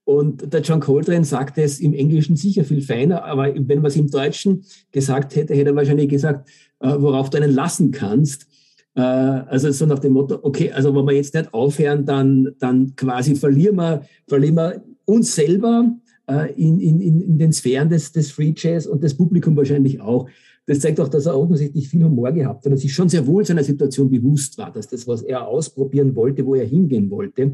Und 0.04 0.54
der 0.54 0.62
John 0.62 0.82
Coltrane 0.82 1.24
sagte 1.24 1.62
es 1.62 1.80
im 1.80 1.94
Englischen 1.94 2.36
sicher 2.36 2.66
viel 2.66 2.82
feiner, 2.82 3.24
aber 3.24 3.54
wenn 3.56 3.80
man 3.80 3.86
es 3.86 3.96
im 3.96 4.10
Deutschen 4.10 4.66
gesagt 4.92 5.36
hätte, 5.36 5.54
hätte 5.54 5.70
er 5.70 5.76
wahrscheinlich 5.76 6.10
gesagt, 6.10 6.50
äh, 6.80 6.94
worauf 6.98 7.30
du 7.30 7.38
einen 7.38 7.54
lassen 7.54 7.92
kannst. 7.92 8.48
Äh, 8.98 9.02
also 9.02 9.72
so 9.72 9.86
nach 9.86 10.00
dem 10.00 10.14
Motto, 10.14 10.40
okay, 10.42 10.72
also 10.72 10.94
wenn 10.94 11.06
wir 11.06 11.14
jetzt 11.14 11.34
nicht 11.34 11.54
aufhören, 11.54 12.06
dann, 12.06 12.56
dann 12.60 12.96
quasi 12.96 13.36
verlieren 13.36 13.76
wir, 13.78 14.02
verlieren 14.28 14.56
wir 14.56 14.84
uns 15.06 15.36
selber 15.36 15.96
äh, 16.28 16.52
in, 16.54 16.80
in, 16.80 17.22
in 17.22 17.38
den 17.38 17.54
Sphären 17.54 17.90
des, 17.90 18.12
des 18.12 18.32
Free 18.32 18.54
Jazz 18.56 18.86
und 18.86 19.04
das 19.04 19.14
Publikum 19.14 19.56
wahrscheinlich 19.56 20.02
auch. 20.02 20.28
Das 20.66 20.82
zeigt 20.82 21.00
auch, 21.00 21.08
dass 21.08 21.28
er 21.28 21.40
offensichtlich 21.40 21.88
viel 21.88 22.04
Humor 22.04 22.34
gehabt 22.34 22.66
hat 22.66 22.72
und 22.74 22.78
sich 22.78 22.94
schon 22.94 23.08
sehr 23.08 23.26
wohl 23.26 23.46
seiner 23.46 23.64
Situation 23.64 24.10
bewusst 24.10 24.58
war, 24.58 24.72
dass 24.72 24.88
das, 24.88 25.08
was 25.08 25.22
er 25.22 25.48
ausprobieren 25.48 26.14
wollte, 26.14 26.46
wo 26.46 26.56
er 26.56 26.66
hingehen 26.66 27.10
wollte, 27.10 27.54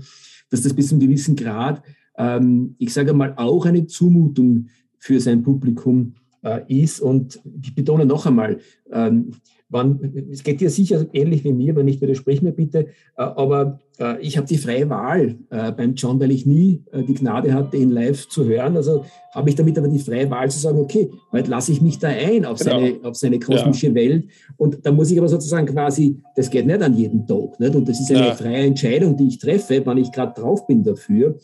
dass 0.49 0.61
das 0.63 0.73
bis 0.73 0.87
zu 0.87 0.95
einem 0.95 1.01
gewissen 1.01 1.35
Grad 1.35 1.83
ähm, 2.17 2.75
ich 2.77 2.93
sage 2.93 3.13
mal, 3.13 3.33
auch 3.37 3.65
eine 3.65 3.85
Zumutung 3.87 4.67
für 4.97 5.19
sein 5.19 5.43
Publikum 5.43 6.15
ist. 6.67 6.99
Und 6.99 7.39
ich 7.61 7.73
betone 7.73 8.05
noch 8.05 8.25
einmal, 8.25 8.59
ähm, 8.91 9.31
wann, 9.73 10.13
es 10.31 10.43
geht 10.43 10.61
dir 10.61 10.69
sicher 10.69 11.05
ähnlich 11.13 11.43
wie 11.43 11.51
mir, 11.51 11.73
aber 11.73 11.83
nicht 11.83 11.99
widersprich 11.99 12.41
mir 12.41 12.53
bitte, 12.53 12.87
äh, 13.17 13.23
aber 13.23 13.79
äh, 13.99 14.21
ich 14.21 14.37
habe 14.37 14.47
die 14.47 14.57
freie 14.57 14.89
Wahl 14.89 15.35
äh, 15.49 15.71
beim 15.71 15.95
John, 15.95 16.19
weil 16.19 16.31
ich 16.31 16.45
nie 16.45 16.83
äh, 16.91 17.03
die 17.03 17.15
Gnade 17.15 17.53
hatte, 17.53 17.77
ihn 17.77 17.89
live 17.89 18.29
zu 18.29 18.45
hören. 18.45 18.77
Also 18.77 19.03
habe 19.33 19.49
ich 19.49 19.55
damit 19.55 19.77
aber 19.77 19.87
die 19.87 19.99
freie 19.99 20.29
Wahl 20.29 20.49
zu 20.49 20.59
sagen, 20.59 20.79
okay, 20.79 21.09
heute 21.31 21.49
lasse 21.49 21.71
ich 21.71 21.81
mich 21.81 21.99
da 21.99 22.07
ein 22.07 22.45
auf, 22.45 22.59
genau. 22.59 22.79
seine, 22.79 22.99
auf 23.03 23.15
seine 23.15 23.39
kosmische 23.39 23.87
ja. 23.87 23.95
Welt. 23.95 24.29
Und 24.57 24.85
da 24.85 24.91
muss 24.91 25.11
ich 25.11 25.17
aber 25.17 25.27
sozusagen 25.27 25.65
quasi, 25.65 26.21
das 26.35 26.49
geht 26.49 26.67
nicht 26.67 26.81
an 26.81 26.95
jeden 26.95 27.25
Tag. 27.25 27.59
Nicht? 27.59 27.75
Und 27.75 27.89
das 27.89 27.99
ist 27.99 28.11
eine 28.11 28.27
ja. 28.27 28.35
freie 28.35 28.65
Entscheidung, 28.65 29.17
die 29.17 29.27
ich 29.27 29.39
treffe, 29.39 29.81
wann 29.83 29.97
ich 29.97 30.11
gerade 30.11 30.39
drauf 30.39 30.67
bin 30.67 30.83
dafür. 30.83 31.39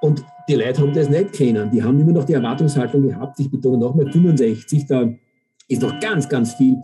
Und 0.00 0.24
die 0.48 0.54
Leute 0.54 0.80
haben 0.80 0.92
das 0.92 1.08
nicht 1.08 1.32
kennen. 1.32 1.70
Die 1.70 1.82
haben 1.82 1.98
immer 1.98 2.12
noch 2.12 2.24
die 2.24 2.34
Erwartungshaltung 2.34 3.02
gehabt. 3.02 3.40
Ich 3.40 3.50
betone 3.50 3.78
nochmal 3.78 4.10
65, 4.10 4.86
da 4.86 5.10
ist 5.68 5.82
noch 5.82 5.98
ganz, 6.00 6.28
ganz 6.28 6.54
viel 6.54 6.76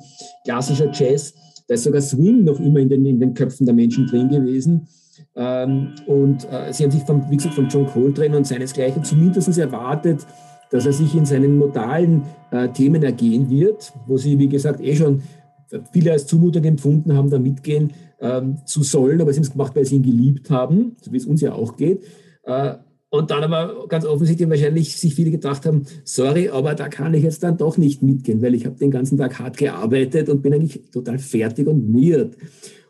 klassischer 0.45 0.91
Jazz. 0.93 1.35
Da 1.69 1.75
ist 1.75 1.85
sogar 1.85 2.01
Swing 2.01 2.45
noch 2.45 2.59
immer 2.59 2.81
in 2.81 2.89
den, 2.89 3.07
in 3.07 3.21
den 3.21 3.35
Köpfen 3.35 3.67
der 3.67 3.75
Menschen 3.75 4.07
drin 4.07 4.29
gewesen. 4.29 4.89
Ähm, 5.37 5.95
und 6.07 6.51
äh, 6.51 6.73
sie 6.73 6.85
haben 6.85 6.91
sich, 6.91 7.03
vom, 7.03 7.31
wie 7.31 7.37
gesagt, 7.37 7.55
von 7.55 7.69
John 7.69 7.87
Coltrane 7.87 8.37
und 8.37 8.47
seinesgleichen 8.47 9.05
zumindest 9.05 9.57
erwartet, 9.59 10.27
dass 10.71 10.87
er 10.87 10.93
sich 10.93 11.15
in 11.15 11.27
seinen 11.27 11.59
modalen 11.59 12.23
äh, 12.51 12.69
Themen 12.69 13.03
ergehen 13.03 13.49
wird, 13.51 13.93
wo 14.07 14.17
sie, 14.17 14.39
wie 14.39 14.49
gesagt, 14.49 14.81
eh 14.81 14.97
schon 14.97 15.23
viele 15.93 16.13
als 16.13 16.27
Zumutung 16.27 16.65
empfunden 16.65 17.15
haben, 17.15 17.31
da 17.31 17.39
mitgehen 17.39 17.93
ähm, 18.21 18.59
zu 18.67 18.83
sollen, 18.83 19.21
aber 19.21 19.33
sie 19.33 19.39
haben 19.39 19.45
es 19.45 19.53
gemacht, 19.53 19.75
weil 19.75 19.85
sie 19.85 19.97
ihn 19.97 20.03
geliebt 20.03 20.51
haben, 20.51 20.97
so 21.01 21.13
wie 21.13 21.17
es 21.17 21.27
uns 21.27 21.41
ja 21.41 21.53
auch 21.53 21.77
geht. 21.77 22.05
Äh, 22.45 22.75
und 23.13 23.31
dann 23.31 23.45
aber 23.45 23.89
ganz 23.89 24.07
offensichtlich 24.07 24.49
wahrscheinlich 24.49 24.97
sich 24.97 25.15
viele 25.15 25.31
gedacht 25.31 25.67
haben, 25.67 25.83
sorry, 26.03 26.49
aber 26.49 26.75
da 26.75 26.89
kann 26.89 27.13
ich 27.13 27.23
jetzt 27.23 27.43
dann 27.43 27.59
doch 27.59 27.77
nicht 27.77 28.03
mitgehen, 28.03 28.41
weil 28.41 28.55
ich 28.55 28.65
habe 28.65 28.79
den 28.79 28.91
ganzen 28.91 29.19
Tag 29.19 29.39
hart 29.39 29.59
gearbeitet 29.59 30.31
und 30.31 30.41
bin 30.41 30.55
eigentlich 30.55 30.81
total 30.91 31.19
fertig 31.19 31.67
und 31.67 31.91
miert. 31.91 32.39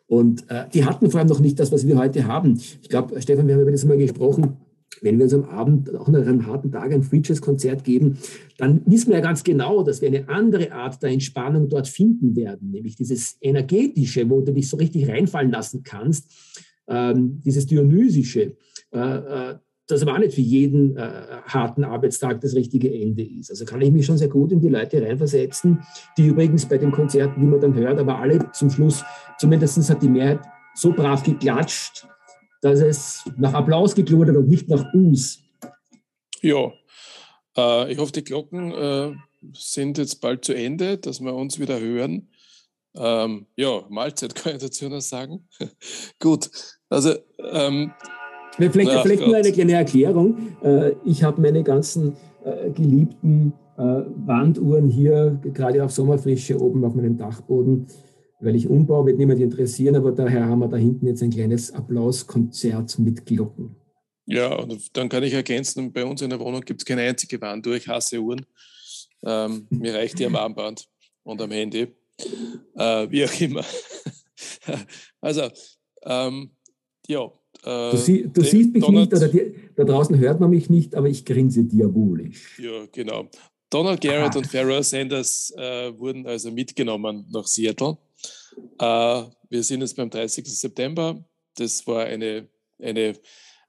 Und 0.06 0.48
äh, 0.48 0.66
die 0.72 0.85
hatten 0.85 1.11
vor 1.11 1.18
allem 1.18 1.28
noch 1.28 1.40
nicht 1.40 1.58
das, 1.58 1.72
was 1.72 1.88
wir 1.88 1.98
heute 1.98 2.28
haben. 2.28 2.56
Ich 2.82 2.88
glaube, 2.88 3.20
Stefan, 3.20 3.48
wir 3.48 3.54
haben 3.54 3.62
über 3.62 3.72
das 3.72 3.85
mal 3.85 3.98
gesprochen. 3.98 4.58
Wenn 5.00 5.18
wir 5.18 5.24
uns 5.24 5.35
am 5.35 5.42
Abend, 5.42 5.92
auch 5.96 6.06
nach 6.06 6.20
einem 6.20 6.46
harten 6.46 6.70
Tag, 6.70 6.92
ein 6.92 7.02
Free-Jazz-Konzert 7.02 7.82
geben, 7.82 8.18
dann 8.58 8.82
wissen 8.87 9.08
wir 9.08 9.16
ja 9.16 9.22
ganz 9.22 9.42
genau, 9.42 9.82
dass 9.82 10.02
wir 10.02 10.08
eine 10.08 10.28
andere 10.28 10.70
Art 10.70 11.02
der 11.02 11.11
Entspannung 11.11 11.68
dort 11.68 11.88
finden 11.88 12.37
werden, 12.37 12.70
nämlich 12.70 12.94
dieses 12.94 13.38
energetische, 13.40 14.30
wo 14.30 14.40
du 14.40 14.52
dich 14.52 14.68
so 14.68 14.76
richtig 14.76 15.08
reinfallen 15.08 15.50
lassen 15.50 15.82
kannst, 15.82 16.30
ähm, 16.87 17.40
dieses 17.44 17.66
dionysische. 17.66 18.54
Äh, 18.92 18.98
äh, 18.98 19.54
das 19.87 20.03
aber 20.03 20.14
auch 20.14 20.18
nicht 20.18 20.35
für 20.35 20.40
jeden 20.40 20.97
äh, 20.97 21.40
harten 21.47 21.85
Arbeitstag 21.85 22.40
das 22.40 22.55
richtige 22.55 22.92
Ende 22.92 23.23
ist. 23.23 23.51
Also 23.51 23.64
kann 23.64 23.81
ich 23.81 23.90
mich 23.90 24.07
schon 24.07 24.18
sehr 24.18 24.29
gut 24.29 24.53
in 24.53 24.61
die 24.61 24.68
Leute 24.68 25.03
reinversetzen, 25.03 25.83
die 26.16 26.27
übrigens 26.27 26.66
bei 26.66 26.79
den 26.79 26.92
Konzerten, 26.92 27.40
die 27.40 27.47
man 27.47 27.61
dann 27.61 27.75
hört, 27.75 27.99
aber 27.99 28.18
alle 28.18 28.51
zum 28.53 28.71
Schluss, 28.71 29.05
zumindest 29.38 29.90
hat 29.90 30.03
die 30.03 30.09
Mehrheit 30.09 30.40
so 30.75 30.92
brav 30.92 31.23
geklatscht, 31.23 32.07
dass 32.61 32.81
es 32.81 33.25
nach 33.37 33.55
Applaus 33.55 33.95
geklungen 33.95 34.29
hat 34.29 34.37
und 34.37 34.49
nicht 34.49 34.68
nach 34.68 34.85
Us. 34.95 35.40
Ja, 36.40 36.73
äh, 37.57 37.92
ich 37.92 37.99
hoffe, 37.99 38.12
die 38.12 38.25
Glocken 38.25 38.73
äh, 38.73 39.12
sind 39.53 39.99
jetzt 39.99 40.21
bald 40.21 40.45
zu 40.45 40.55
Ende, 40.55 40.99
dass 40.99 41.21
wir 41.21 41.35
uns 41.35 41.59
wieder 41.59 41.81
hören. 41.81 42.29
Ähm, 42.95 43.47
ja, 43.57 43.85
Mahlzeit 43.88 44.35
kann 44.37 44.57
ich 44.57 44.62
dazu 44.62 44.88
noch 44.88 45.01
sagen. 45.01 45.49
Gut, 46.21 46.51
also 46.88 47.14
ähm, 47.38 47.92
Vielleicht, 48.57 48.91
Ach 48.91 49.03
vielleicht 49.03 49.27
nur 49.27 49.37
eine 49.37 49.53
kleine 49.53 49.73
Erklärung. 49.73 50.57
Äh, 50.62 50.93
ich 51.05 51.23
habe 51.23 51.41
meine 51.41 51.62
ganzen 51.62 52.17
äh, 52.45 52.71
geliebten 52.71 53.53
äh, 53.77 53.83
Wanduhren 53.83 54.88
hier, 54.88 55.41
gerade 55.43 55.83
auf 55.85 55.91
Sommerfrische, 55.91 56.61
oben 56.61 56.85
auf 56.85 56.95
meinem 56.95 57.17
Dachboden, 57.17 57.87
weil 58.41 58.57
ich 58.57 58.69
umbaue, 58.69 59.07
wird 59.07 59.19
niemand 59.19 59.41
interessieren, 59.41 59.97
aber 59.97 60.12
daher 60.12 60.47
haben 60.47 60.59
wir 60.59 60.69
da 60.69 60.77
hinten 60.77 61.07
jetzt 61.07 61.23
ein 61.23 61.31
kleines 61.31 61.73
Applauskonzert 61.73 62.99
mit 62.99 63.25
Glocken. 63.25 63.77
Ja, 64.27 64.55
und 64.55 64.97
dann 64.97 65.09
kann 65.09 65.23
ich 65.23 65.33
ergänzen, 65.33 65.93
bei 65.93 66.05
uns 66.05 66.23
in 66.23 66.31
der 66.31 66.41
Wohnung 66.41 66.61
gibt 66.61 66.81
es 66.81 66.85
keine 66.85 67.03
einzige 67.03 67.41
Wanduhr. 67.41 67.75
Ich 67.77 67.88
hasse 67.88 68.21
Uhren. 68.21 68.45
Ähm, 69.25 69.67
mir 69.71 69.95
reicht 69.95 70.19
die 70.19 70.27
am 70.27 70.37
Armband 70.37 70.87
und 71.23 71.41
am 71.41 71.51
Handy. 71.51 71.88
Äh, 72.77 73.11
wie 73.11 73.25
auch 73.25 73.41
immer. 73.41 73.65
also, 75.21 75.49
ähm, 76.05 76.51
ja, 77.09 77.33
äh, 77.64 77.90
du, 77.90 77.96
sie, 77.96 78.29
du 78.33 78.42
siehst 78.42 78.73
mich 78.73 78.85
Donald, 78.85 79.13
nicht 79.13 79.23
oder 79.23 79.29
die, 79.29 79.54
da 79.77 79.85
draußen 79.85 80.19
hört 80.19 80.40
man 80.40 80.50
mich 80.50 80.69
nicht, 80.69 80.94
aber 80.94 81.08
ich 81.08 81.25
grinse 81.25 81.65
diabolisch. 81.65 82.58
Ja, 82.58 82.87
genau. 82.90 83.29
Donald 83.71 84.00
Garrett 84.00 84.35
ah. 84.35 84.38
und 84.38 84.46
Pharaoh 84.46 84.83
Sanders 84.83 85.52
äh, 85.56 85.96
wurden 85.98 86.27
also 86.27 86.50
mitgenommen 86.50 87.27
nach 87.31 87.46
Seattle. 87.46 87.96
Äh, 88.79 89.23
wir 89.48 89.63
sind 89.63 89.81
jetzt 89.81 89.96
beim 89.96 90.10
30. 90.10 90.46
September. 90.46 91.25
Das 91.56 91.87
war 91.87 92.04
eine, 92.04 92.48
eine, 92.79 93.15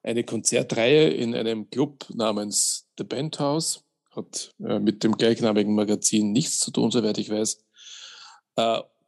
eine 0.02 0.24
Konzertreihe 0.24 1.10
in 1.10 1.36
einem 1.36 1.70
Club 1.70 2.06
namens 2.14 2.88
The 2.98 3.04
Bandhouse. 3.04 3.84
Hat 4.12 4.54
äh, 4.64 4.80
mit 4.80 5.04
dem 5.04 5.14
gleichnamigen 5.14 5.74
Magazin 5.74 6.32
nichts 6.32 6.60
zu 6.60 6.72
tun, 6.72 6.92
soweit 6.92 7.18
ich 7.18 7.30
weiß. 7.30 7.64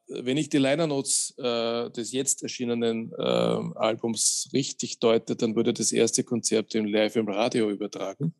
Wenn 0.07 0.37
ich 0.37 0.49
die 0.49 0.57
Liner 0.57 0.87
Notes 0.87 1.33
äh, 1.37 1.89
des 1.89 2.11
jetzt 2.11 2.43
erschienenen 2.43 3.11
äh, 3.17 3.21
Albums 3.21 4.49
richtig 4.53 4.99
deute, 4.99 5.35
dann 5.35 5.55
wurde 5.55 5.73
das 5.73 5.91
erste 5.91 6.23
Konzert 6.23 6.75
im 6.75 6.85
Live 6.85 7.15
im 7.15 7.27
Radio 7.27 7.69
übertragen. 7.69 8.33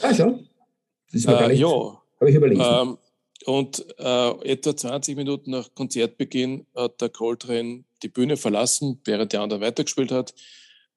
Ah, 0.00 0.14
schon. 0.14 0.48
Das 1.06 1.20
ist 1.20 1.26
mir 1.26 1.36
äh, 1.36 1.38
gar 1.38 1.48
nicht, 1.48 1.60
ja. 1.60 1.68
Habe 1.68 2.30
ich 2.30 2.36
überlegt. 2.36 2.62
Ähm, 2.64 2.98
und 3.44 3.86
äh, 3.98 4.30
etwa 4.50 4.76
20 4.76 5.16
Minuten 5.16 5.50
nach 5.50 5.72
Konzertbeginn 5.74 6.66
hat 6.74 7.00
der 7.00 7.10
Coltrane 7.10 7.84
die 8.02 8.08
Bühne 8.08 8.36
verlassen, 8.36 9.00
während 9.04 9.32
der 9.32 9.42
andere 9.42 9.60
weitergespielt 9.60 10.10
hat, 10.10 10.34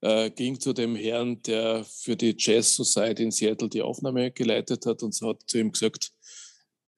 äh, 0.01 0.29
ging 0.31 0.59
zu 0.59 0.73
dem 0.73 0.95
Herrn, 0.95 1.41
der 1.43 1.83
für 1.83 2.15
die 2.15 2.35
Jazz 2.37 2.75
Society 2.75 3.23
in 3.23 3.31
Seattle 3.31 3.69
die 3.69 3.81
Aufnahme 3.81 4.31
geleitet 4.31 4.85
hat 4.85 5.03
und 5.03 5.19
hat 5.21 5.43
zu 5.45 5.59
ihm 5.59 5.71
gesagt, 5.71 6.11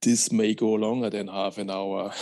this 0.02 0.32
may 0.32 0.56
go 0.56 0.76
longer 0.76 1.10
than 1.10 1.32
half 1.32 1.58
an 1.58 1.70
hour. 1.70 2.14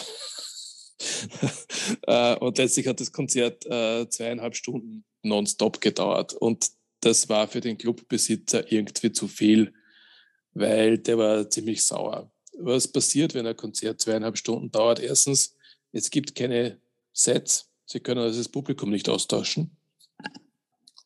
äh, 2.08 2.36
und 2.36 2.58
letztlich 2.58 2.88
hat 2.88 3.00
das 3.00 3.12
Konzert 3.12 3.66
äh, 3.66 4.08
zweieinhalb 4.10 4.56
Stunden 4.56 5.06
nonstop 5.24 5.82
gedauert. 5.82 6.34
Und 6.34 6.70
das 7.02 7.30
war 7.30 7.48
für 7.48 7.62
den 7.62 7.78
Clubbesitzer 7.78 8.72
irgendwie 8.72 9.12
zu 9.12 9.28
viel, 9.28 9.74
weil 10.54 10.98
der 10.98 11.18
war 11.18 11.50
ziemlich 11.50 11.84
sauer. 11.84 12.32
Was 12.58 12.88
passiert, 12.88 13.34
wenn 13.34 13.48
ein 13.48 13.56
Konzert 13.56 14.02
zweieinhalb 14.02 14.38
Stunden 14.38 14.72
dauert? 14.72 15.00
Erstens, 15.00 15.56
es 15.92 16.10
gibt 16.10 16.36
keine 16.36 16.80
Sets. 17.14 17.72
Sie 17.86 18.00
können 18.00 18.22
also 18.22 18.38
das 18.38 18.50
Publikum 18.50 18.90
nicht 18.90 19.08
austauschen. 19.08 19.78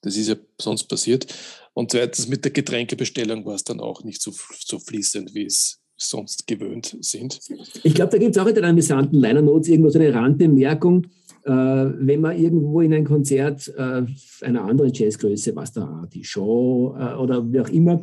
Das 0.01 0.17
ist 0.17 0.27
ja 0.27 0.35
sonst 0.59 0.85
passiert. 0.85 1.33
Und 1.73 1.91
zweitens, 1.91 2.27
mit 2.27 2.43
der 2.43 2.51
Getränkebestellung 2.51 3.45
war 3.45 3.55
es 3.55 3.63
dann 3.63 3.79
auch 3.79 4.03
nicht 4.03 4.21
so, 4.21 4.33
so 4.59 4.79
fließend, 4.79 5.33
wie 5.33 5.45
es 5.45 5.82
sonst 5.97 6.47
gewöhnt 6.47 6.97
sind. 7.01 7.39
Ich 7.83 7.93
glaube, 7.93 8.11
da 8.11 8.17
gibt 8.17 8.35
es 8.35 8.41
auch 8.41 8.47
in 8.47 8.55
den 8.55 8.65
amüsanten 8.65 9.19
Liner 9.19 9.41
Notes 9.41 9.69
irgendwo 9.69 9.89
so 9.89 9.99
eine 9.99 10.13
Randbemerkung, 10.13 11.05
äh, 11.45 11.51
wenn 11.51 12.21
man 12.21 12.37
irgendwo 12.37 12.81
in 12.81 12.93
ein 12.93 13.05
Konzert 13.05 13.73
äh, 13.77 14.03
einer 14.41 14.63
anderen 14.63 14.91
Jazzgröße, 14.93 15.55
was 15.55 15.73
da, 15.73 16.07
die 16.13 16.23
Show 16.23 16.95
äh, 16.97 17.15
oder 17.15 17.51
wie 17.51 17.59
auch 17.59 17.69
immer, 17.69 18.01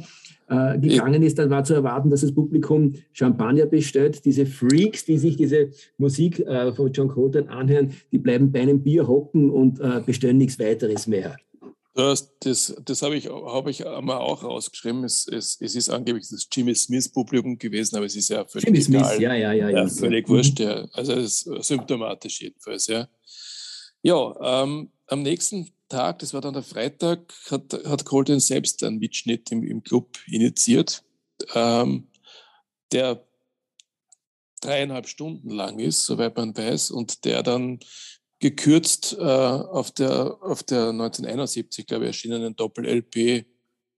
äh, 0.49 0.79
gegangen 0.79 1.23
ist, 1.23 1.39
dann 1.39 1.49
war 1.49 1.65
zu 1.65 1.75
erwarten, 1.75 2.11
dass 2.11 2.23
das 2.23 2.35
Publikum 2.35 2.95
Champagner 3.13 3.67
bestellt. 3.67 4.25
Diese 4.25 4.47
Freaks, 4.47 5.05
die 5.05 5.17
sich 5.17 5.37
diese 5.37 5.71
Musik 5.97 6.41
äh, 6.41 6.73
von 6.73 6.93
John 6.93 7.09
Coltrane 7.09 7.49
anhören, 7.49 7.93
die 8.13 8.19
bleiben 8.19 8.51
bei 8.53 8.61
einem 8.61 8.83
Bier 8.83 9.07
hocken 9.07 9.51
und 9.51 9.81
äh, 9.81 10.03
bestellen 10.05 10.39
nichts 10.39 10.59
weiteres 10.59 11.07
mehr. 11.07 11.37
Das, 11.95 12.39
das, 12.39 12.75
das 12.85 13.03
habe 13.03 13.17
ich, 13.17 13.29
hab 13.29 13.67
ich 13.67 13.85
einmal 13.85 14.19
auch 14.19 14.45
rausgeschrieben. 14.45 15.03
Es, 15.03 15.27
es, 15.27 15.61
es 15.61 15.75
ist 15.75 15.91
angeblich 15.91 16.29
das 16.29 16.47
Jimmy 16.51 16.75
Smith-Publikum 16.75 17.59
gewesen, 17.59 17.97
aber 17.97 18.07
es 18.07 18.15
ist 18.15 18.29
ja 18.29 18.45
völlig 18.45 18.67
Jimmy 18.67 18.79
egal. 18.79 19.05
Smith, 19.07 19.21
ja, 19.21 19.35
ja, 19.35 19.53
ja. 19.53 19.69
ja, 19.71 19.89
völlig 19.89 20.29
mhm. 20.29 20.33
wurscht, 20.33 20.61
ja. 20.61 20.87
Also 20.93 21.15
es 21.15 21.43
ist 21.43 21.65
symptomatisch 21.67 22.43
jedenfalls, 22.43 22.87
ja. 22.87 23.09
Ja, 24.03 24.63
ähm, 24.63 24.91
am 25.09 25.23
nächsten 25.23 25.69
Tag, 25.89 26.21
das 26.21 26.33
war 26.33 26.41
dann 26.41 26.55
der 26.55 26.63
Freitag, 26.63 27.35
hat, 27.51 27.73
hat 27.85 28.05
Colton 28.05 28.39
selbst 28.39 28.83
einen 28.85 28.99
Mitschnitt 28.99 29.51
im, 29.51 29.65
im 29.65 29.83
Club 29.83 30.17
initiiert, 30.27 31.03
ähm, 31.55 32.07
der 32.93 33.27
dreieinhalb 34.61 35.09
Stunden 35.09 35.51
lang 35.51 35.79
ist, 35.81 36.05
soweit 36.07 36.37
man 36.37 36.57
weiß, 36.57 36.93
und 36.93 37.25
der 37.25 37.43
dann 37.43 37.81
gekürzt 38.41 39.17
äh, 39.19 39.23
auf, 39.23 39.93
der, 39.93 40.39
auf 40.43 40.63
der 40.63 40.89
1971, 40.89 41.87
glaube 41.87 42.05
ich, 42.05 42.09
erschienenen 42.09 42.57
Doppel-LP 42.57 43.17
äh, 43.17 43.45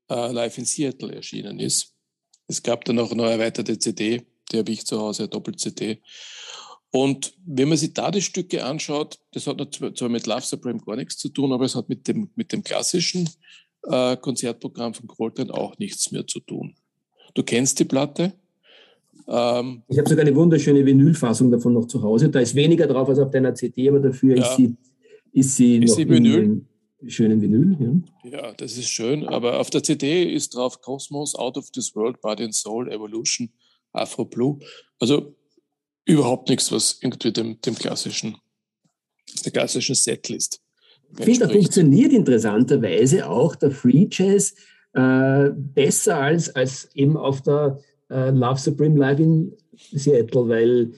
Live 0.09 0.59
in 0.59 0.65
Seattle 0.65 1.15
erschienen 1.15 1.61
ist. 1.61 1.95
Es 2.49 2.63
gab 2.63 2.85
dann 2.85 2.99
auch 2.99 3.13
eine 3.13 3.31
erweiterte 3.31 3.79
CD, 3.79 4.27
die 4.51 4.59
habe 4.59 4.73
ich 4.73 4.85
zu 4.85 5.01
Hause, 5.01 5.29
Doppel-CD. 5.29 6.03
Und 6.91 7.33
wenn 7.47 7.69
man 7.69 7.79
sich 7.79 7.95
da 7.95 8.11
die 8.11 8.21
Stücke 8.21 8.65
anschaut, 8.65 9.19
das 9.33 9.47
hat 9.47 9.75
zwar 9.75 10.09
mit 10.11 10.27
Love 10.27 10.43
Supreme 10.43 10.81
gar 10.81 10.97
nichts 10.97 11.17
zu 11.17 11.31
tun, 11.31 11.53
aber 11.53 11.65
es 11.65 11.75
hat 11.75 11.89
mit 11.89 12.07
dem, 12.07 12.31
mit 12.35 12.53
dem 12.53 12.63
klassischen 12.63 13.31
äh, 13.85 14.17
Konzertprogramm 14.17 14.93
von 14.93 15.07
Coltrane 15.07 15.55
auch 15.55 15.79
nichts 15.79 16.11
mehr 16.11 16.27
zu 16.27 16.41
tun. 16.41 16.75
Du 17.35 17.45
kennst 17.45 17.79
die 17.79 17.85
Platte? 17.85 18.35
Ähm, 19.29 19.83
ich 19.89 19.99
habe 19.99 20.09
sogar 20.09 20.25
eine 20.27 20.35
wunderschöne 20.35 20.85
Vinylfassung 20.85 21.51
davon 21.51 21.75
noch 21.75 21.87
zu 21.87 22.03
Hause. 22.03 22.29
Da 22.31 22.41
ist 22.41 22.55
weniger 22.55 22.87
drauf 22.87 23.09
als 23.09 23.19
auf 23.19 23.31
deiner 23.31 23.55
CD, 23.55 23.89
aber 23.89 24.01
dafür 24.01 24.37
ja. 24.37 24.43
ist 24.43 24.57
sie, 24.57 24.77
ist 25.33 25.57
sie 25.57 25.77
ist 25.77 25.91
noch 25.91 25.97
sie 25.97 26.09
Vinyl? 26.09 26.63
schönen 27.09 27.41
Vinyl. 27.41 27.77
Ja. 28.25 28.31
ja, 28.31 28.53
das 28.55 28.77
ist 28.79 28.89
schön. 28.89 29.27
Aber 29.27 29.61
auf 29.61 29.71
der 29.71 29.83
CD 29.83 30.33
ist 30.33 30.55
drauf 30.55 30.81
Cosmos, 30.81 31.35
Out 31.35 31.57
of 31.57 31.71
this 31.71 31.95
World, 31.95 32.21
Body 32.21 32.45
and 32.45 32.55
Soul, 32.55 32.91
Evolution, 32.91 33.51
Afro 33.93 34.25
Blue. 34.25 34.59
Also 35.01 35.35
überhaupt 36.05 36.49
nichts, 36.49 36.71
was 36.71 36.99
irgendwie 37.01 37.33
dem, 37.33 37.61
dem 37.61 37.75
klassischen, 37.75 38.37
der 39.45 39.53
klassischen 39.53 39.95
Setlist. 39.95 40.61
Ich 41.19 41.25
finde, 41.25 41.41
da 41.41 41.49
funktioniert 41.49 42.13
interessanterweise 42.13 43.29
auch 43.29 43.55
der 43.57 43.71
Free 43.71 44.07
Jazz 44.11 44.55
äh, 44.95 45.51
besser 45.55 46.19
als, 46.19 46.55
als 46.55 46.89
eben 46.95 47.17
auf 47.17 47.43
der 47.43 47.79
äh, 48.13 48.31
Love 48.31 48.59
Supreme 48.59 48.99
Live 48.99 49.21
in 49.21 49.53
Seattle, 49.75 50.49
weil 50.49 50.93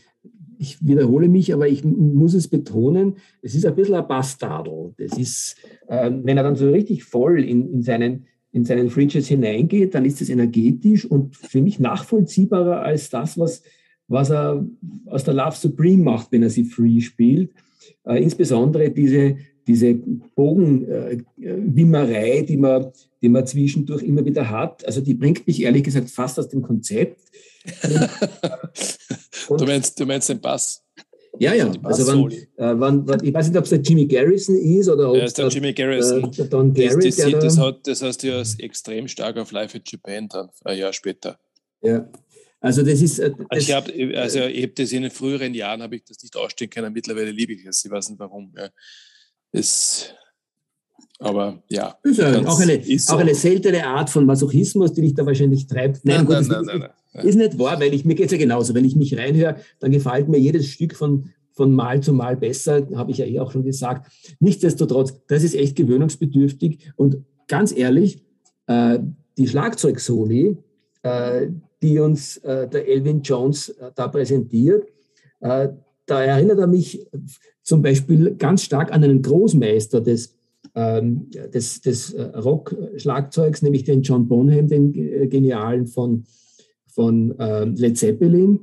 ich 0.59 0.79
wiederhole 0.87 1.29
mich, 1.29 1.53
aber 1.53 1.69
ich 1.69 1.85
muss 1.85 2.35
es 2.35 2.49
betonen, 2.49 3.17
es 3.43 3.55
ist 3.55 3.67
ein 3.67 3.75
bisschen 3.75 3.95
ein 3.95 4.07
Bastardel. 4.07 4.95
Das 4.99 5.19
ist, 5.19 5.57
äh, 5.89 6.11
wenn 6.11 6.37
er 6.37 6.43
dann 6.43 6.57
so 6.57 6.71
richtig 6.71 7.05
voll 7.05 7.43
in, 7.43 7.73
in 7.73 7.83
seinen 7.83 8.27
in 8.55 8.65
seinen 8.65 8.89
Fringes 8.89 9.27
hineingeht, 9.27 9.97
dann 9.97 10.05
ist 10.05 10.23
es 10.23 10.31
energetisch 10.31 11.05
und 11.05 11.35
für 11.35 11.61
mich 11.61 11.81
nachvollziehbarer 11.81 12.83
als 12.83 13.11
das, 13.11 13.37
was, 13.37 13.65
was 14.07 14.31
er 14.31 14.65
aus 15.07 15.25
der 15.25 15.35
Love 15.35 15.57
Supreme 15.57 16.05
macht, 16.05 16.31
wenn 16.31 16.45
er 16.45 16.51
sie 16.51 16.62
free 16.62 17.01
spielt. 17.01 17.51
Äh, 18.05 18.23
insbesondere 18.23 18.91
diese, 18.93 19.39
diese 19.67 19.95
Bogenwimmerei, 19.95 22.39
äh, 22.39 22.45
die, 22.45 22.57
man, 22.57 22.93
die 23.23 23.29
man 23.29 23.47
zwischendurch 23.47 24.03
immer 24.03 24.25
wieder 24.25 24.51
hat, 24.51 24.85
also 24.87 25.01
die 25.01 25.15
bringt 25.15 25.47
mich 25.47 25.62
ehrlich 25.62 25.85
gesagt 25.85 26.11
fast 26.11 26.39
aus 26.39 26.49
dem 26.49 26.62
Konzept. 26.62 27.21
Und, 29.49 29.61
du, 29.61 29.67
meinst, 29.67 29.99
du 29.99 30.07
meinst 30.07 30.29
den 30.29 30.41
Bass? 30.41 30.85
Ja, 31.39 31.53
ja. 31.53 31.73
Also 31.83 32.07
wann, 32.07 32.31
äh, 32.31 32.79
wann, 32.79 33.09
wann, 33.09 33.25
ich 33.25 33.35
weiß 33.35 33.49
nicht, 33.49 33.59
ob 33.59 33.65
es 33.65 33.71
der 33.71 33.81
Jimmy 33.81 34.07
Garrison 34.07 34.57
ist 34.57 34.89
oder 34.89 35.11
ob 35.11 35.17
ja, 35.17 35.25
ist 35.25 35.37
der, 35.37 35.47
der 35.47 35.55
Jimmy 35.55 35.73
Garrison. 35.73 36.31
Der 36.31 36.45
Don 36.45 36.73
Garrett, 36.73 37.05
das, 37.05 37.17
das, 37.17 37.31
das, 37.31 37.41
das, 37.41 37.59
hat, 37.59 37.87
das 37.87 38.03
heißt, 38.03 38.23
ja 38.23 38.43
extrem 38.59 39.09
stark 39.09 39.37
auf 39.39 39.51
Live 39.51 39.75
in 39.75 39.83
Japan 39.85 40.29
dann, 40.29 40.49
ein 40.65 40.79
Jahr 40.79 40.93
später. 40.93 41.39
Ja. 41.83 42.09
Also 42.61 42.83
das 42.83 43.03
ist. 43.03 43.19
Äh, 43.19 43.31
das, 43.31 43.47
also 43.49 43.62
ich 43.62 43.75
habe 43.75 44.19
also 44.19 44.41
hab 44.41 44.75
das 44.77 44.93
in 44.93 45.03
den 45.03 45.11
früheren 45.11 45.55
Jahren 45.55 45.83
habe 45.83 45.97
ich 45.97 46.05
das 46.05 46.23
nicht 46.23 46.37
ausstehen 46.37 46.71
können. 46.71 46.93
Mittlerweile 46.93 47.31
liebe 47.31 47.53
ich 47.53 47.67
es. 47.67 47.85
Ich 47.85 47.91
weiß 47.91 48.09
nicht 48.09 48.19
warum. 48.19 48.55
Ja. 48.57 48.71
Es, 49.55 50.09
aber 51.21 51.63
ja. 51.69 51.97
Ist 52.03 52.19
ja 52.19 52.45
auch, 52.45 52.61
eine, 52.61 52.75
ist 52.75 53.11
auch 53.11 53.19
eine 53.19 53.37
seltene 53.37 53.87
Art 53.87 54.11
von 54.11 54.27
Masochismus, 54.27 54.93
die 54.93 55.03
dich 55.03 55.15
da 55.15 55.25
wahrscheinlich 55.25 55.69
treibt. 55.69 56.05
Nein, 56.05 56.25
nein, 56.25 56.27
gut, 56.27 56.49
nein, 56.49 56.65
nein, 56.65 56.91
nein, 57.13 57.25
Ist 57.25 57.37
nicht 57.37 57.57
wahr, 57.57 57.79
weil 57.79 57.95
ich, 57.95 58.05
mir 58.05 58.17
geht 58.17 58.27
es 58.27 58.33
ja 58.33 58.39
genauso. 58.39 58.75
Wenn 58.75 58.85
ich 58.85 58.97
mich 58.97 59.17
reinhöre, 59.17 59.57
dann 59.79 59.93
gefällt 59.93 60.29
mir 60.29 60.39
jedes 60.39 60.67
Stück 60.67 60.97
von, 60.97 61.31
von 61.53 61.73
Mal 61.73 62.03
zu 62.03 62.13
Mal 62.13 62.37
besser, 62.37 62.89
habe 62.97 63.13
ich 63.13 63.19
ja 63.19 63.27
eh 63.27 63.39
auch 63.39 63.53
schon 63.53 63.63
gesagt. 63.63 64.11
Nichtsdestotrotz, 64.41 65.15
das 65.29 65.45
ist 65.45 65.55
echt 65.55 65.77
gewöhnungsbedürftig. 65.77 66.93
Und 66.97 67.19
ganz 67.47 67.71
ehrlich, 67.71 68.25
äh, 68.67 68.99
die 69.39 69.47
Schlagzeugsoli, 69.47 70.59
äh, 71.03 71.47
die 71.81 72.01
uns 72.01 72.39
äh, 72.39 72.69
der 72.69 72.89
Elvin 72.89 73.23
Jones 73.23 73.69
äh, 73.69 73.93
da 73.95 74.09
präsentiert, 74.09 74.89
äh, 75.39 75.69
da 76.07 76.23
erinnert 76.23 76.59
er 76.59 76.67
mich 76.67 77.07
zum 77.65 77.83
Beispiel 77.83 78.37
ganz 78.37 78.62
stark 78.62 78.93
an 78.93 79.03
einen 79.03 79.23
Großmeister 79.23 80.01
des, 80.01 80.37
ähm, 80.75 81.29
des, 81.53 81.81
des 81.81 82.12
äh, 82.12 82.23
Rock-Schlagzeugs, 82.23 83.62
nämlich 83.62 83.85
den 83.85 84.03
John 84.03 84.29
Bonham, 84.29 84.69
den 84.69 84.95
äh, 84.95 85.27
Genialen 85.27 85.87
von, 85.87 86.25
von 86.87 87.35
ähm, 87.39 87.75
Led 87.75 87.99
Zeppelin, 87.99 88.61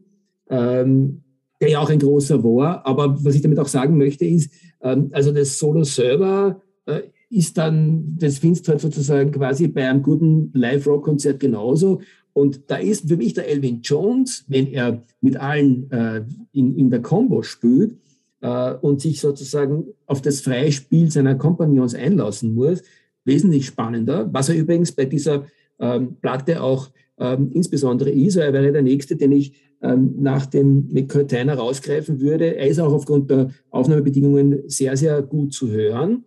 ähm, 0.49 1.23
der 1.59 1.69
ja 1.69 1.79
auch 1.79 1.89
ein 1.89 1.99
großer 1.99 2.43
war. 2.43 2.85
Aber 2.85 3.23
was 3.25 3.35
ich 3.35 3.41
damit 3.41 3.59
auch 3.59 3.67
sagen 3.67 3.97
möchte, 3.97 4.25
ist, 4.25 4.53
ähm, 4.81 5.09
also 5.11 5.31
das 5.31 5.57
Solo-Server 5.57 6.61
äh, 6.85 7.01
ist 7.31 7.57
dann, 7.57 8.17
das 8.19 8.37
findest 8.37 8.67
halt 8.67 8.81
sozusagen 8.81 9.31
quasi 9.31 9.67
bei 9.67 9.89
einem 9.89 10.03
guten 10.03 10.51
Live-Rock-Konzert 10.53 11.39
genauso. 11.39 12.01
Und 12.33 12.61
da 12.67 12.75
ist 12.77 13.07
für 13.07 13.17
mich 13.17 13.33
der 13.33 13.49
Elvin 13.49 13.81
Jones, 13.81 14.45
wenn 14.47 14.67
er 14.67 15.03
mit 15.21 15.37
allen 15.37 15.89
äh, 15.91 16.23
in, 16.51 16.77
in 16.77 16.89
der 16.89 17.01
Combo 17.01 17.41
spielt, 17.41 17.97
äh, 18.41 18.73
und 18.73 19.01
sich 19.01 19.21
sozusagen 19.21 19.85
auf 20.05 20.21
das 20.21 20.41
freie 20.41 20.71
Spiel 20.71 21.09
seiner 21.09 21.35
Kompagnons 21.35 21.95
einlassen 21.95 22.53
muss, 22.53 22.81
wesentlich 23.23 23.65
spannender. 23.65 24.29
Was 24.31 24.49
er 24.49 24.55
übrigens 24.55 24.91
bei 24.91 25.05
dieser 25.05 25.45
ähm, 25.79 26.17
Platte 26.21 26.61
auch 26.61 26.89
ähm, 27.19 27.51
insbesondere 27.53 28.09
ist, 28.09 28.35
er 28.35 28.51
wäre 28.53 28.71
der 28.71 28.81
nächste, 28.81 29.15
den 29.15 29.31
ich 29.31 29.53
ähm, 29.81 30.15
nach 30.19 30.45
dem 30.45 30.87
mit 30.91 31.09
Curtainer 31.09 31.55
rausgreifen 31.55 32.19
würde. 32.19 32.55
Er 32.55 32.67
ist 32.67 32.79
auch 32.79 32.93
aufgrund 32.93 33.29
der 33.29 33.51
Aufnahmebedingungen 33.69 34.63
sehr, 34.67 34.97
sehr 34.97 35.21
gut 35.21 35.53
zu 35.53 35.69
hören. 35.69 36.25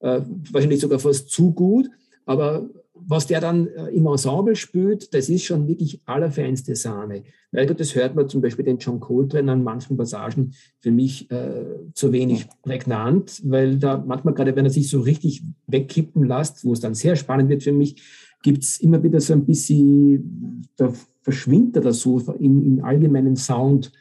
Äh, 0.00 0.20
wahrscheinlich 0.52 0.80
sogar 0.80 0.98
fast 0.98 1.30
zu 1.30 1.52
gut, 1.52 1.88
aber 2.24 2.68
was 3.04 3.26
der 3.26 3.40
dann 3.40 3.68
äh, 3.68 3.88
im 3.88 4.06
Ensemble 4.06 4.56
spielt, 4.56 5.12
das 5.14 5.28
ist 5.28 5.44
schon 5.44 5.68
wirklich 5.68 6.00
allerfeinste 6.06 6.74
Sahne. 6.74 7.24
Weil 7.52 7.66
das 7.66 7.94
hört 7.94 8.14
man 8.14 8.28
zum 8.28 8.40
Beispiel 8.40 8.64
den 8.64 8.78
John 8.78 9.00
Coltrane 9.00 9.52
an 9.52 9.62
manchen 9.62 9.96
Passagen 9.96 10.52
für 10.80 10.90
mich 10.90 11.30
äh, 11.30 11.64
zu 11.94 12.12
wenig 12.12 12.46
prägnant, 12.62 13.40
weil 13.44 13.78
da 13.78 14.02
manchmal 14.04 14.34
gerade, 14.34 14.56
wenn 14.56 14.66
er 14.66 14.70
sich 14.70 14.90
so 14.90 15.00
richtig 15.00 15.42
wegkippen 15.66 16.24
lässt, 16.24 16.64
wo 16.64 16.72
es 16.72 16.80
dann 16.80 16.94
sehr 16.94 17.16
spannend 17.16 17.48
wird 17.48 17.62
für 17.62 17.72
mich, 17.72 18.02
gibt 18.42 18.62
es 18.62 18.80
immer 18.80 19.02
wieder 19.02 19.20
so 19.20 19.32
ein 19.32 19.44
bisschen, 19.44 20.62
da 20.76 20.92
verschwindet 21.22 21.84
das 21.84 22.00
so 22.00 22.20
im, 22.38 22.64
im 22.64 22.84
allgemeinen 22.84 23.36
Sound. 23.36 23.92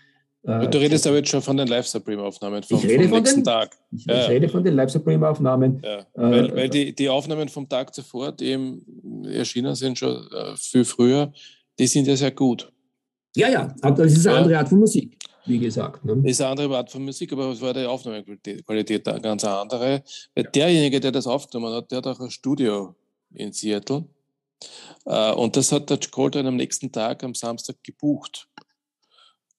Äh, 0.45 0.67
du 0.69 0.77
redest 0.77 1.07
aber 1.07 1.17
jetzt 1.17 1.29
schon 1.29 1.41
von 1.41 1.57
den 1.57 1.67
Live 1.67 1.87
Supreme-Aufnahmen 1.87 2.61
vom, 2.61 2.77
ich 2.77 2.85
rede 2.85 3.09
vom 3.09 3.17
nächsten 3.17 3.39
den, 3.39 3.45
Tag. 3.45 3.75
Ich, 3.91 4.05
ja. 4.05 4.25
rede 4.25 4.47
von 4.47 4.63
den 4.63 4.75
Live 4.75 4.91
Supreme-Aufnahmen. 4.91 5.81
Ja. 5.83 5.99
Äh, 5.99 6.05
weil, 6.13 6.55
weil 6.55 6.69
die, 6.69 6.93
die 6.93 7.09
Aufnahmen 7.09 7.49
vom 7.49 7.67
Tag 7.67 7.93
zuvor, 7.93 8.31
die 8.31 8.45
eben 8.45 9.25
erschienen 9.25 9.73
sind, 9.75 9.97
schon 9.97 10.15
äh, 10.31 10.55
viel 10.55 10.85
früher, 10.85 11.33
die 11.79 11.87
sind 11.87 12.07
ja 12.07 12.15
sehr 12.15 12.31
gut. 12.31 12.71
Ja, 13.35 13.49
ja, 13.49 13.75
aber 13.81 14.03
das 14.03 14.13
ist 14.13 14.27
eine 14.27 14.37
andere 14.37 14.57
Art 14.59 14.69
von 14.69 14.79
Musik, 14.79 15.17
wie 15.45 15.59
gesagt. 15.59 16.05
Ne? 16.05 16.15
Das 16.17 16.31
ist 16.31 16.41
eine 16.41 16.51
andere 16.51 16.77
Art 16.77 16.91
von 16.91 17.03
Musik, 17.03 17.33
aber 17.33 17.49
es 17.49 17.61
war 17.61 17.73
die 17.73 17.85
Aufnahmequalität 17.85 19.07
eine 19.07 19.21
ganz 19.21 19.43
andere. 19.43 20.03
Weil 20.35 20.43
derjenige, 20.45 20.99
der 20.99 21.11
das 21.11 21.27
aufgenommen 21.27 21.73
hat, 21.73 21.91
der 21.91 21.97
hat 21.97 22.07
auch 22.07 22.19
ein 22.19 22.29
Studio 22.29 22.95
in 23.33 23.51
Seattle. 23.51 24.05
Äh, 25.05 25.31
und 25.33 25.57
das 25.57 25.71
hat 25.71 25.89
der 25.89 25.99
Coltrane 26.11 26.47
am 26.47 26.55
nächsten 26.55 26.91
Tag, 26.91 27.23
am 27.23 27.33
Samstag, 27.33 27.83
gebucht. 27.83 28.47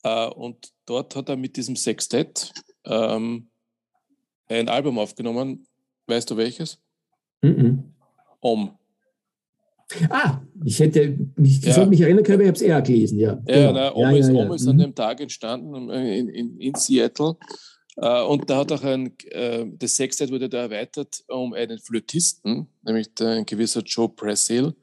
Äh, 0.06 0.28
und 0.28 0.72
dort 0.86 1.16
hat 1.16 1.28
er 1.28 1.36
mit 1.36 1.56
diesem 1.56 1.74
Sextett 1.74 2.52
ähm, 2.84 3.48
ein 4.48 4.68
Album 4.68 4.98
aufgenommen. 4.98 5.66
Weißt 6.06 6.30
du 6.30 6.36
welches? 6.36 6.78
Mm 7.42 7.48
-mm. 7.48 7.78
Om. 8.40 8.78
Ah, 10.10 10.40
ich 10.64 10.78
hätte 10.78 11.18
mich, 11.36 11.62
ja. 11.64 11.84
mich 11.86 12.00
erinnern 12.00 12.24
können, 12.24 12.36
aber 12.36 12.42
ich 12.42 12.48
habe 12.48 12.56
es 12.56 12.62
eher 12.62 12.82
gelesen, 12.82 13.18
ja. 13.18 13.40
Ja, 13.46 13.68
genau. 13.68 13.72
na, 13.72 13.94
Om, 13.94 14.02
ja, 14.02 14.16
ist, 14.16 14.28
ja, 14.28 14.34
Om 14.34 14.52
ist 14.52 14.66
an 14.68 14.76
mhm. 14.76 14.80
dem 14.80 14.94
Tag 14.94 15.20
entstanden 15.20 15.90
in, 15.90 16.28
in, 16.28 16.60
in 16.60 16.74
Seattle. 16.74 17.36
Uh, 17.98 18.26
und 18.28 18.50
da 18.50 18.58
hat 18.58 18.72
auch 18.72 18.82
ein, 18.82 19.16
uh, 19.34 19.64
das 19.78 19.96
Sextet 19.96 20.30
wurde 20.30 20.50
da 20.50 20.58
erweitert 20.58 21.24
um 21.28 21.54
einen 21.54 21.78
Flötisten, 21.78 22.68
nämlich 22.82 23.08
ein 23.20 23.46
gewisser 23.46 23.80
Joe 23.80 24.10
Pressill. 24.10 24.74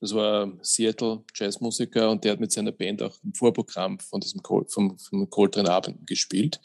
Das 0.00 0.14
war 0.14 0.52
Seattle 0.62 1.24
Jazzmusiker 1.34 2.08
und 2.10 2.22
der 2.22 2.32
hat 2.32 2.40
mit 2.40 2.52
seiner 2.52 2.70
Band 2.70 3.02
auch 3.02 3.16
im 3.24 3.34
Vorprogramm 3.34 3.98
von 3.98 4.20
diesem 4.20 4.40
Col 4.40 4.66
vom, 4.68 4.96
vom 4.98 5.28
Coltrane 5.28 5.68
Abend 5.68 6.06
gespielt. 6.06 6.60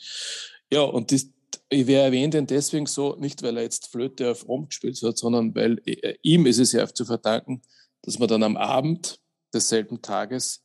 Ja, 0.71 0.81
und 0.81 1.11
das, 1.11 1.27
ich 1.69 1.87
werde 1.87 2.05
erwähnt 2.05 2.35
ihn 2.35 2.45
deswegen 2.45 2.85
so, 2.85 3.15
nicht 3.15 3.41
weil 3.41 3.57
er 3.57 3.63
jetzt 3.63 3.87
Flöte 3.87 4.29
auf 4.29 4.47
Om 4.47 4.67
gespielt 4.67 5.01
hat, 5.01 5.17
sondern 5.17 5.55
weil 5.55 5.81
äh, 5.87 6.17
ihm 6.21 6.45
ist 6.45 6.59
es 6.59 6.71
ja 6.71 6.87
zu 6.87 7.05
verdanken, 7.05 7.63
dass 8.03 8.19
wir 8.19 8.27
dann 8.27 8.43
am 8.43 8.57
Abend 8.57 9.19
desselben 9.55 10.03
Tages 10.03 10.63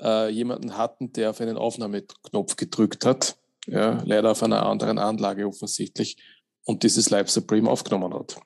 äh, 0.00 0.30
jemanden 0.30 0.76
hatten, 0.76 1.12
der 1.12 1.30
auf 1.30 1.40
einen 1.40 1.56
Aufnahmeknopf 1.56 2.56
gedrückt 2.56 3.06
hat. 3.06 3.36
Ja, 3.66 4.02
leider 4.04 4.30
auf 4.30 4.42
einer 4.42 4.66
anderen 4.66 4.98
Anlage 4.98 5.46
offensichtlich 5.46 6.16
und 6.64 6.82
dieses 6.82 7.10
Live 7.10 7.30
Supreme 7.30 7.68
aufgenommen 7.68 8.14
hat. 8.14 8.40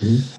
Mhm. 0.00 0.24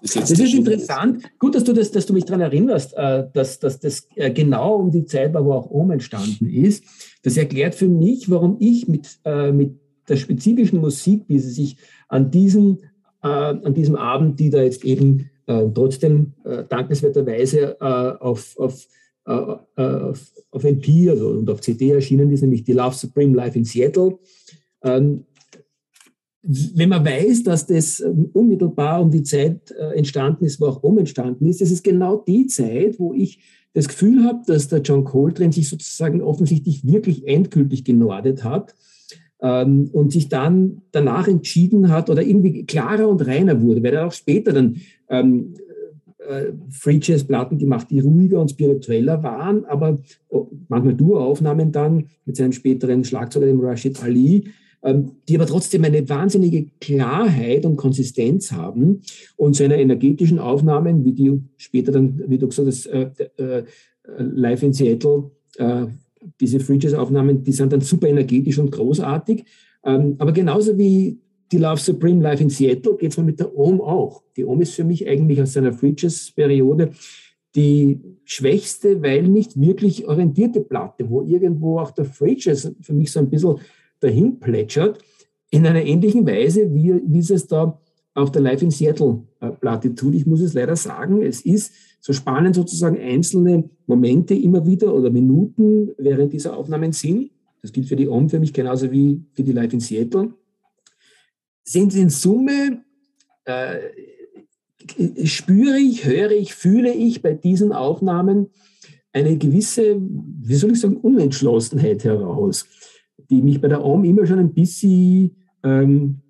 Das, 0.00 0.14
ist, 0.14 0.30
das 0.30 0.38
ist 0.38 0.54
interessant. 0.54 1.24
Gut, 1.38 1.54
dass 1.54 1.64
du, 1.64 1.72
das, 1.72 1.90
dass 1.90 2.06
du 2.06 2.12
mich 2.12 2.24
daran 2.24 2.40
erinnerst, 2.40 2.94
äh, 2.96 3.26
dass, 3.32 3.58
dass 3.58 3.80
das 3.80 4.06
äh, 4.14 4.30
genau 4.30 4.76
um 4.76 4.90
die 4.90 5.04
Zeit 5.04 5.34
war, 5.34 5.44
wo 5.44 5.52
auch 5.52 5.70
Ohm 5.70 5.90
entstanden 5.90 6.48
ist. 6.48 6.84
Das 7.24 7.36
erklärt 7.36 7.74
für 7.74 7.88
mich, 7.88 8.30
warum 8.30 8.56
ich 8.60 8.86
mit, 8.86 9.18
äh, 9.24 9.50
mit 9.50 9.80
der 10.08 10.16
spezifischen 10.16 10.80
Musik, 10.80 11.24
wie 11.26 11.38
sie 11.38 11.50
sich 11.50 11.76
an 12.08 12.30
diesem, 12.30 12.78
an 13.20 13.74
diesem 13.74 13.96
Abend, 13.96 14.38
die 14.38 14.48
da 14.48 14.62
jetzt 14.62 14.82
eben 14.84 15.28
trotzdem 15.46 16.32
dankenswerterweise 16.70 17.78
auf, 18.22 18.56
auf, 18.56 18.86
auf, 19.28 20.32
auf 20.50 20.64
MP 20.64 21.10
also, 21.10 21.28
und 21.30 21.50
auf 21.50 21.60
CD 21.60 21.90
erschienen 21.90 22.30
ist, 22.30 22.40
nämlich 22.40 22.64
die 22.64 22.72
Love 22.72 22.94
Supreme 22.94 23.34
Live 23.34 23.56
in 23.56 23.64
Seattle. 23.64 24.18
Ähm, 24.82 25.24
wenn 26.42 26.88
man 26.88 27.04
weiß, 27.04 27.42
dass 27.42 27.66
das 27.66 28.00
ähm, 28.00 28.30
unmittelbar 28.32 29.02
um 29.02 29.10
die 29.10 29.22
Zeit 29.22 29.70
äh, 29.72 29.96
entstanden 29.96 30.44
ist, 30.44 30.60
wo 30.60 30.66
auch 30.66 30.82
um 30.82 30.98
entstanden 30.98 31.46
ist, 31.46 31.60
das 31.60 31.70
ist 31.70 31.84
genau 31.84 32.24
die 32.26 32.46
Zeit, 32.46 32.98
wo 32.98 33.12
ich 33.12 33.40
das 33.74 33.88
Gefühl 33.88 34.24
habe, 34.24 34.40
dass 34.46 34.68
der 34.68 34.80
John 34.80 35.04
Coltrane 35.04 35.52
sich 35.52 35.68
sozusagen 35.68 36.22
offensichtlich 36.22 36.86
wirklich 36.86 37.26
endgültig 37.26 37.84
genordet 37.84 38.44
hat 38.44 38.74
ähm, 39.42 39.90
und 39.92 40.12
sich 40.12 40.28
dann 40.28 40.82
danach 40.90 41.28
entschieden 41.28 41.90
hat 41.90 42.08
oder 42.08 42.22
irgendwie 42.22 42.64
klarer 42.64 43.08
und 43.08 43.26
reiner 43.26 43.60
wurde, 43.60 43.82
weil 43.82 43.94
er 43.94 44.06
auch 44.06 44.12
später 44.12 44.52
dann 44.52 44.80
ähm, 45.08 45.54
äh, 46.28 46.52
Free 46.70 46.98
Jazz 47.02 47.24
Platten 47.24 47.58
gemacht, 47.58 47.88
die 47.90 48.00
ruhiger 48.00 48.40
und 48.40 48.50
spiritueller 48.50 49.22
waren, 49.22 49.64
aber 49.64 49.98
manchmal 50.68 50.94
Dur-Aufnahmen 50.94 51.72
dann 51.72 52.06
mit 52.24 52.36
seinem 52.36 52.52
späteren 52.52 53.04
Schlagzeuger, 53.04 53.46
dem 53.46 53.60
Rashid 53.60 54.02
Ali, 54.02 54.44
ähm, 54.82 55.12
die 55.28 55.36
aber 55.36 55.46
trotzdem 55.46 55.84
eine 55.84 56.08
wahnsinnige 56.08 56.66
Klarheit 56.80 57.64
und 57.66 57.76
Konsistenz 57.76 58.52
haben 58.52 59.02
und 59.36 59.56
seine 59.56 59.80
energetischen 59.80 60.38
Aufnahmen, 60.38 61.04
wie 61.04 61.12
die 61.12 61.40
später 61.56 61.92
dann, 61.92 62.22
wie 62.28 62.38
du 62.38 62.48
gesagt 62.48 62.68
hast, 62.68 62.86
äh, 62.86 63.10
äh, 63.36 63.64
live 64.18 64.62
in 64.62 64.72
Seattle, 64.72 65.30
äh, 65.56 65.86
diese 66.40 66.60
Free 66.60 66.78
Jazz 66.80 66.94
Aufnahmen, 66.94 67.42
die 67.42 67.52
sind 67.52 67.72
dann 67.72 67.80
super 67.80 68.08
energetisch 68.08 68.58
und 68.58 68.70
großartig. 68.70 69.44
Ähm, 69.84 70.16
aber 70.18 70.32
genauso 70.32 70.76
wie 70.78 71.18
die 71.50 71.58
Love 71.58 71.80
Supreme 71.80 72.22
Live 72.22 72.40
in 72.40 72.50
Seattle 72.50 72.96
geht 72.96 73.12
es 73.12 73.16
mir 73.16 73.24
mit 73.24 73.40
der 73.40 73.56
OM 73.56 73.80
auch. 73.80 74.22
Die 74.36 74.44
OM 74.44 74.60
ist 74.60 74.74
für 74.74 74.84
mich 74.84 75.08
eigentlich 75.08 75.40
aus 75.40 75.54
seiner 75.54 75.72
Free 75.72 75.94
Jazz 75.96 76.30
Periode 76.30 76.90
die 77.54 78.00
schwächste, 78.24 79.02
weil 79.02 79.22
nicht 79.22 79.58
wirklich 79.58 80.06
orientierte 80.06 80.60
Platte, 80.60 81.08
wo 81.08 81.22
irgendwo 81.22 81.78
auch 81.78 81.90
der 81.90 82.04
Free 82.04 82.36
für 82.38 82.92
mich 82.92 83.10
so 83.10 83.20
ein 83.20 83.30
bisschen 83.30 83.56
dahin 84.00 84.38
plätschert, 84.38 84.98
in 85.50 85.66
einer 85.66 85.82
ähnlichen 85.82 86.26
Weise, 86.26 86.72
wie, 86.74 87.00
wie 87.06 87.18
es 87.18 87.46
da 87.46 87.80
auf 88.14 88.30
der 88.32 88.42
Live 88.42 88.62
in 88.62 88.70
Seattle 88.70 89.22
äh, 89.40 89.48
Platte 89.48 89.94
tut. 89.94 90.14
Ich 90.14 90.26
muss 90.26 90.40
es 90.40 90.54
leider 90.54 90.76
sagen, 90.76 91.22
es 91.22 91.40
ist 91.40 91.72
so 92.00 92.12
spannend 92.12 92.54
sozusagen 92.54 92.98
einzelne 92.98 93.64
Momente 93.86 94.34
immer 94.34 94.66
wieder 94.66 94.94
oder 94.94 95.10
Minuten 95.10 95.92
während 95.98 96.32
dieser 96.32 96.56
Aufnahmen 96.56 96.92
sind. 96.92 97.30
Das 97.62 97.72
gilt 97.72 97.88
für 97.88 97.96
die 97.96 98.08
OM 98.08 98.28
für 98.28 98.38
mich 98.38 98.52
genauso 98.52 98.90
wie 98.92 99.22
für 99.32 99.42
die 99.42 99.52
Live 99.52 99.72
in 99.72 99.80
Seattle. 99.80 100.32
Sind 101.68 101.94
in 101.94 102.08
Summe, 102.08 102.82
äh, 103.44 103.78
spüre 105.24 105.78
ich, 105.78 106.06
höre 106.06 106.30
ich, 106.30 106.54
fühle 106.54 106.92
ich 106.94 107.20
bei 107.20 107.34
diesen 107.34 107.72
Aufnahmen 107.72 108.48
eine 109.12 109.36
gewisse, 109.36 110.00
wie 110.00 110.54
soll 110.54 110.72
ich 110.72 110.80
sagen, 110.80 110.96
Unentschlossenheit 110.96 112.04
heraus, 112.04 112.66
die 113.28 113.42
mich 113.42 113.60
bei 113.60 113.68
der 113.68 113.84
OM 113.84 114.04
immer 114.04 114.26
schon 114.26 114.38
ein 114.38 114.54
bisschen 114.54 115.36
ähm, 115.62 116.22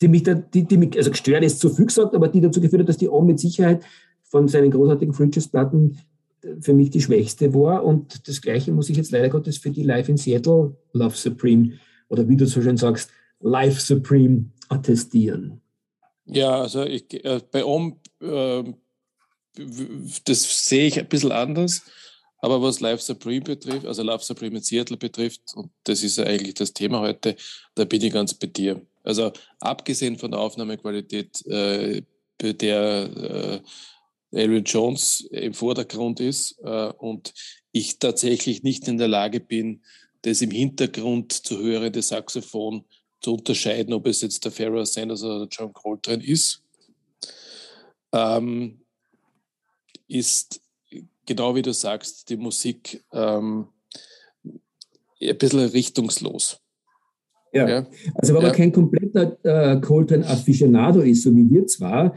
die 0.00 0.08
mich, 0.08 0.22
da, 0.22 0.34
die, 0.34 0.64
die 0.64 0.76
mich 0.76 0.96
also 0.96 1.10
gestört 1.10 1.44
ist 1.44 1.60
zu 1.60 1.70
viel 1.70 1.86
gesagt, 1.86 2.14
aber 2.14 2.28
die 2.28 2.40
dazu 2.40 2.60
geführt 2.60 2.80
hat, 2.80 2.88
dass 2.88 2.98
die 2.98 3.08
OM 3.08 3.26
mit 3.26 3.40
Sicherheit 3.40 3.84
von 4.22 4.48
seinen 4.48 4.70
großartigen 4.70 5.12
Fridges-Platten 5.12 5.98
äh, 6.42 6.60
für 6.60 6.72
mich 6.72 6.90
die 6.90 7.02
schwächste 7.02 7.52
war. 7.52 7.84
Und 7.84 8.28
das 8.28 8.40
Gleiche 8.40 8.72
muss 8.72 8.88
ich 8.88 8.96
jetzt 8.96 9.10
leider 9.10 9.28
Gottes 9.28 9.58
für 9.58 9.70
die 9.70 9.82
Live 9.82 10.08
in 10.08 10.16
Seattle 10.16 10.76
Love 10.92 11.16
Supreme 11.16 11.72
oder 12.08 12.28
wie 12.28 12.36
du 12.36 12.46
so 12.46 12.62
schön 12.62 12.76
sagst, 12.76 13.10
Live 13.40 13.80
Supreme 13.80 14.50
attestieren. 14.68 15.60
Ja, 16.26 16.60
also 16.60 16.84
ich, 16.84 17.12
äh, 17.24 17.40
bei 17.50 17.64
OM, 17.64 17.98
äh, 18.20 18.64
das 20.24 20.66
sehe 20.66 20.86
ich 20.86 20.98
ein 20.98 21.08
bisschen 21.08 21.32
anders. 21.32 21.82
Aber 22.40 22.62
was 22.62 22.80
Live 22.80 23.00
Supreme 23.00 23.40
betrifft, 23.40 23.84
also 23.84 24.02
Live 24.02 24.22
Supreme 24.22 24.58
in 24.58 24.62
Seattle 24.62 24.96
betrifft, 24.96 25.40
und 25.54 25.70
das 25.84 26.02
ist 26.02 26.18
ja 26.18 26.24
eigentlich 26.24 26.54
das 26.54 26.72
Thema 26.72 27.00
heute, 27.00 27.34
da 27.74 27.84
bin 27.84 28.02
ich 28.02 28.12
ganz 28.12 28.34
bei 28.34 28.46
dir. 28.46 28.80
Also 29.02 29.32
abgesehen 29.58 30.18
von 30.18 30.30
der 30.30 30.40
Aufnahmequalität, 30.40 31.44
äh, 31.46 32.02
bei 32.40 32.52
der 32.52 33.62
äh, 34.32 34.40
Aaron 34.40 34.62
Jones 34.64 35.26
im 35.32 35.54
Vordergrund 35.54 36.20
ist 36.20 36.58
äh, 36.62 36.92
und 36.98 37.34
ich 37.72 37.98
tatsächlich 37.98 38.62
nicht 38.62 38.86
in 38.86 38.98
der 38.98 39.08
Lage 39.08 39.40
bin, 39.40 39.82
das 40.22 40.42
im 40.42 40.50
Hintergrund 40.50 41.32
zu 41.32 41.58
hörende 41.58 42.02
Saxophon 42.02 42.84
zu 43.20 43.34
unterscheiden, 43.34 43.92
ob 43.92 44.06
es 44.06 44.20
jetzt 44.20 44.44
der 44.44 44.52
Pharaoh 44.52 44.84
Sanders 44.84 45.22
oder 45.22 45.40
der 45.40 45.48
John 45.50 45.72
Coltrane 45.72 46.24
ist, 46.24 46.62
ähm, 48.12 48.80
ist 50.06 50.60
genau 51.26 51.54
wie 51.54 51.62
du 51.62 51.72
sagst, 51.72 52.28
die 52.30 52.36
Musik 52.36 53.04
ähm, 53.12 53.66
ein 55.20 55.38
bisschen 55.38 55.60
richtungslos. 55.60 56.60
Ja. 57.52 57.68
ja. 57.68 57.86
Also 58.14 58.34
wenn 58.34 58.42
man 58.42 58.52
ja. 58.52 58.56
kein 58.56 58.72
kompletter 58.72 59.36
äh, 59.42 59.80
Coltrane-Afficionado 59.80 61.00
ist, 61.00 61.22
so 61.22 61.34
wie 61.34 61.50
wir 61.50 61.66
zwar, 61.66 62.14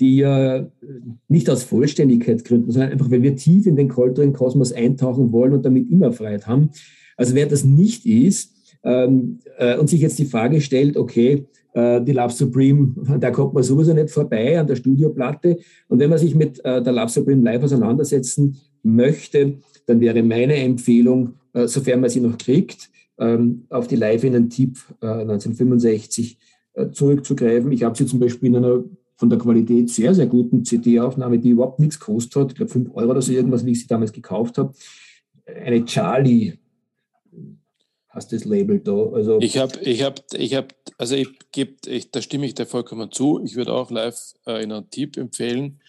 die 0.00 0.16
ja 0.16 0.56
äh, 0.56 0.70
nicht 1.28 1.48
aus 1.48 1.62
Vollständigkeitsgründen, 1.64 2.70
sondern 2.70 2.92
einfach, 2.92 3.10
weil 3.10 3.22
wir 3.22 3.36
tief 3.36 3.66
in 3.66 3.76
den 3.76 3.88
Coltrane-Kosmos 3.88 4.72
eintauchen 4.72 5.32
wollen 5.32 5.52
und 5.52 5.64
damit 5.64 5.90
immer 5.90 6.12
Freiheit 6.12 6.46
haben. 6.46 6.70
Also 7.16 7.34
wer 7.34 7.46
das 7.46 7.64
nicht 7.64 8.06
ist 8.06 8.53
ähm, 8.84 9.40
äh, 9.58 9.76
und 9.76 9.88
sich 9.88 10.00
jetzt 10.00 10.18
die 10.18 10.26
Frage 10.26 10.60
stellt, 10.60 10.96
okay, 10.96 11.46
äh, 11.72 12.00
die 12.02 12.12
Love 12.12 12.32
Supreme, 12.32 12.94
da 13.20 13.30
kommt 13.30 13.54
man 13.54 13.62
sowieso 13.62 13.92
nicht 13.94 14.10
vorbei 14.10 14.58
an 14.58 14.66
der 14.66 14.76
Studioplatte. 14.76 15.58
Und 15.88 15.98
wenn 15.98 16.10
man 16.10 16.18
sich 16.18 16.34
mit 16.34 16.64
äh, 16.64 16.82
der 16.82 16.92
Love 16.92 17.08
Supreme 17.08 17.42
live 17.42 17.64
auseinandersetzen 17.64 18.56
möchte, 18.82 19.58
dann 19.86 20.00
wäre 20.00 20.22
meine 20.22 20.56
Empfehlung, 20.56 21.34
äh, 21.52 21.66
sofern 21.66 22.00
man 22.00 22.10
sie 22.10 22.20
noch 22.20 22.38
kriegt, 22.38 22.90
ähm, 23.18 23.64
auf 23.70 23.86
die 23.86 23.96
Live 23.96 24.24
in 24.24 24.50
Tipp 24.50 24.78
1965 25.00 26.38
äh, 26.74 26.90
zurückzugreifen. 26.90 27.70
Ich 27.72 27.82
habe 27.82 27.96
sie 27.96 28.06
zum 28.06 28.18
Beispiel 28.18 28.48
in 28.48 28.56
einer 28.56 28.84
von 29.16 29.30
der 29.30 29.38
Qualität 29.38 29.90
sehr, 29.90 30.12
sehr 30.12 30.26
guten 30.26 30.64
CD-Aufnahme, 30.64 31.38
die 31.38 31.50
überhaupt 31.50 31.78
nichts 31.78 32.00
gekostet 32.00 32.36
hat. 32.36 32.50
Ich 32.50 32.56
glaube, 32.56 32.72
5 32.72 32.90
Euro 32.94 33.12
oder 33.12 33.22
so 33.22 33.32
irgendwas, 33.32 33.64
wie 33.64 33.70
ich 33.70 33.80
sie 33.80 33.86
damals 33.86 34.12
gekauft 34.12 34.58
habe. 34.58 34.72
Eine 35.46 35.84
Charlie 35.84 36.54
hast 38.14 38.32
das 38.32 38.44
Label 38.44 38.78
da. 38.80 38.92
Also 38.92 39.40
ich 39.40 39.58
habe, 39.58 39.78
ich 39.80 40.02
habe, 40.02 40.22
ich 40.34 40.54
habe, 40.54 40.68
also 40.98 41.16
ich 41.16 41.28
gebe, 41.52 41.74
ich, 41.86 42.10
da 42.10 42.22
stimme 42.22 42.46
ich 42.46 42.54
dir 42.54 42.66
vollkommen 42.66 43.10
zu. 43.10 43.40
Ich 43.44 43.56
würde 43.56 43.72
auch 43.72 43.90
live 43.90 44.34
äh, 44.46 44.62
in 44.62 44.72
einem 44.72 44.88
Tipp 44.90 45.16
empfehlen, 45.16 45.80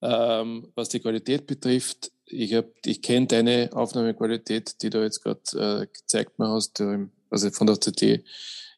ähm, 0.00 0.68
was 0.74 0.88
die 0.88 1.00
Qualität 1.00 1.46
betrifft. 1.46 2.12
Ich, 2.24 2.54
hab, 2.54 2.66
ich 2.86 3.02
kenne 3.02 3.26
deine 3.26 3.70
Aufnahmequalität, 3.72 4.80
die 4.82 4.90
du 4.90 5.02
jetzt 5.02 5.22
gerade 5.22 5.82
äh, 5.82 5.86
gezeigt 5.86 6.38
mir 6.38 6.48
hast, 6.48 6.82
also 7.30 7.50
von 7.50 7.66
der 7.66 7.80
CD. 7.80 8.24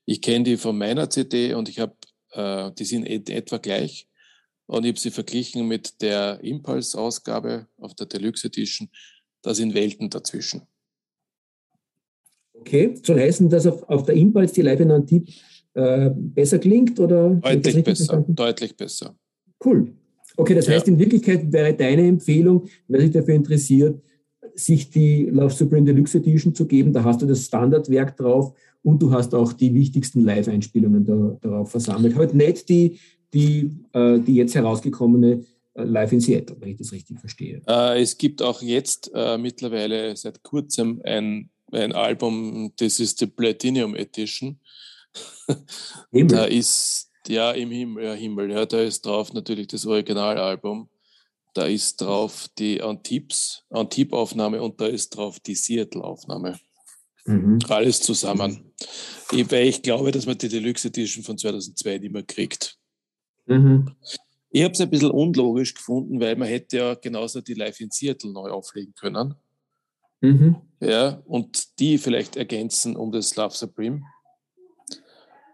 Ich 0.06 0.20
kenne 0.20 0.44
die 0.44 0.56
von 0.56 0.76
meiner 0.76 1.08
CD 1.08 1.54
und 1.54 1.68
ich 1.68 1.78
habe, 1.78 1.94
äh, 2.32 2.72
die 2.72 2.84
sind 2.84 3.06
et 3.06 3.30
etwa 3.30 3.58
gleich. 3.58 4.08
Und 4.66 4.84
ich 4.84 4.90
habe 4.90 4.98
sie 4.98 5.10
verglichen 5.10 5.68
mit 5.68 6.00
der 6.00 6.40
Impulse-Ausgabe 6.42 7.68
auf 7.78 7.94
der 7.94 8.06
Deluxe 8.06 8.46
Edition. 8.46 8.88
Da 9.42 9.54
sind 9.54 9.74
Welten 9.74 10.08
dazwischen. 10.08 10.66
Okay, 12.54 12.94
soll 13.02 13.20
heißen, 13.20 13.48
dass 13.48 13.66
auf, 13.66 13.82
auf 13.88 14.04
der 14.04 14.14
Impulse 14.14 14.54
die 14.54 14.62
Live 14.62 14.80
in 14.80 14.90
Antip 14.90 15.28
äh, 15.74 16.10
besser 16.14 16.58
klingt? 16.58 16.98
Oder 16.98 17.30
deutlich 17.30 17.84
besser, 17.84 18.04
verstanden? 18.04 18.34
deutlich 18.34 18.76
besser. 18.76 19.14
Cool. 19.64 19.92
Okay, 20.36 20.54
das 20.54 20.66
ja. 20.66 20.74
heißt, 20.74 20.88
in 20.88 20.98
Wirklichkeit 20.98 21.52
wäre 21.52 21.74
deine 21.74 22.06
Empfehlung, 22.06 22.64
wer 22.88 23.00
sich 23.00 23.10
dafür 23.10 23.34
interessiert, 23.34 24.00
sich 24.54 24.90
die 24.90 25.26
Love 25.26 25.52
Supreme 25.52 25.84
Deluxe 25.84 26.18
Edition 26.18 26.54
zu 26.54 26.66
geben. 26.66 26.92
Da 26.92 27.04
hast 27.04 27.22
du 27.22 27.26
das 27.26 27.44
Standardwerk 27.44 28.16
drauf 28.16 28.54
und 28.82 29.00
du 29.02 29.10
hast 29.10 29.34
auch 29.34 29.52
die 29.52 29.74
wichtigsten 29.74 30.22
Live-Einspielungen 30.22 31.04
da, 31.04 31.36
darauf 31.40 31.70
versammelt. 31.70 32.16
Halt 32.16 32.34
nicht 32.34 32.68
die, 32.68 32.98
die, 33.32 33.70
äh, 33.92 34.18
die 34.18 34.36
jetzt 34.36 34.54
herausgekommene 34.54 35.44
äh, 35.74 35.82
Live 35.82 36.12
in 36.12 36.20
Seattle, 36.20 36.56
wenn 36.60 36.70
ich 36.70 36.76
das 36.76 36.92
richtig 36.92 37.18
verstehe. 37.18 37.62
Äh, 37.66 38.00
es 38.00 38.16
gibt 38.16 38.42
auch 38.42 38.62
jetzt 38.62 39.10
äh, 39.14 39.38
mittlerweile 39.38 40.16
seit 40.16 40.42
kurzem 40.42 41.00
ein, 41.04 41.50
ein 41.72 41.92
Album, 41.92 42.72
das 42.76 43.00
ist 43.00 43.20
die 43.20 43.26
Platinum 43.26 43.94
Edition. 43.94 44.60
da 46.12 46.44
ist 46.44 47.10
ja, 47.26 47.52
im 47.52 47.70
Himmel, 47.70 48.04
ja, 48.04 48.12
Himmel, 48.14 48.50
ja, 48.50 48.66
da 48.66 48.80
ist 48.80 49.06
drauf 49.06 49.32
natürlich 49.32 49.68
das 49.68 49.86
Originalalbum. 49.86 50.88
Da 51.54 51.66
ist 51.66 52.00
drauf 52.00 52.48
die 52.58 52.82
Antips, 52.82 53.64
Antip-Aufnahme 53.70 54.60
und 54.60 54.80
da 54.80 54.86
ist 54.86 55.10
drauf 55.10 55.38
die 55.40 55.54
Seattle-Aufnahme. 55.54 56.58
Mhm. 57.26 57.60
Alles 57.68 58.00
zusammen. 58.00 58.72
Ich, 59.30 59.50
weil 59.50 59.68
ich 59.68 59.82
glaube, 59.82 60.10
dass 60.10 60.26
man 60.26 60.36
die 60.36 60.48
Deluxe 60.48 60.88
Edition 60.88 61.22
von 61.22 61.38
2002 61.38 61.98
nicht 61.98 62.12
mehr 62.12 62.24
kriegt. 62.24 62.76
Mhm. 63.46 63.94
Ich 64.50 64.62
habe 64.62 64.72
es 64.72 64.80
ein 64.80 64.90
bisschen 64.90 65.10
unlogisch 65.10 65.74
gefunden, 65.74 66.20
weil 66.20 66.36
man 66.36 66.48
hätte 66.48 66.76
ja 66.76 66.94
genauso 66.94 67.40
die 67.40 67.54
Live 67.54 67.80
in 67.80 67.90
Seattle 67.90 68.32
neu 68.32 68.50
auflegen 68.50 68.94
können. 68.94 69.34
Mhm. 70.24 70.56
Ja, 70.80 71.22
und 71.26 71.78
die 71.78 71.98
vielleicht 71.98 72.36
ergänzen 72.36 72.96
um 72.96 73.12
das 73.12 73.36
Love 73.36 73.54
Supreme 73.54 74.02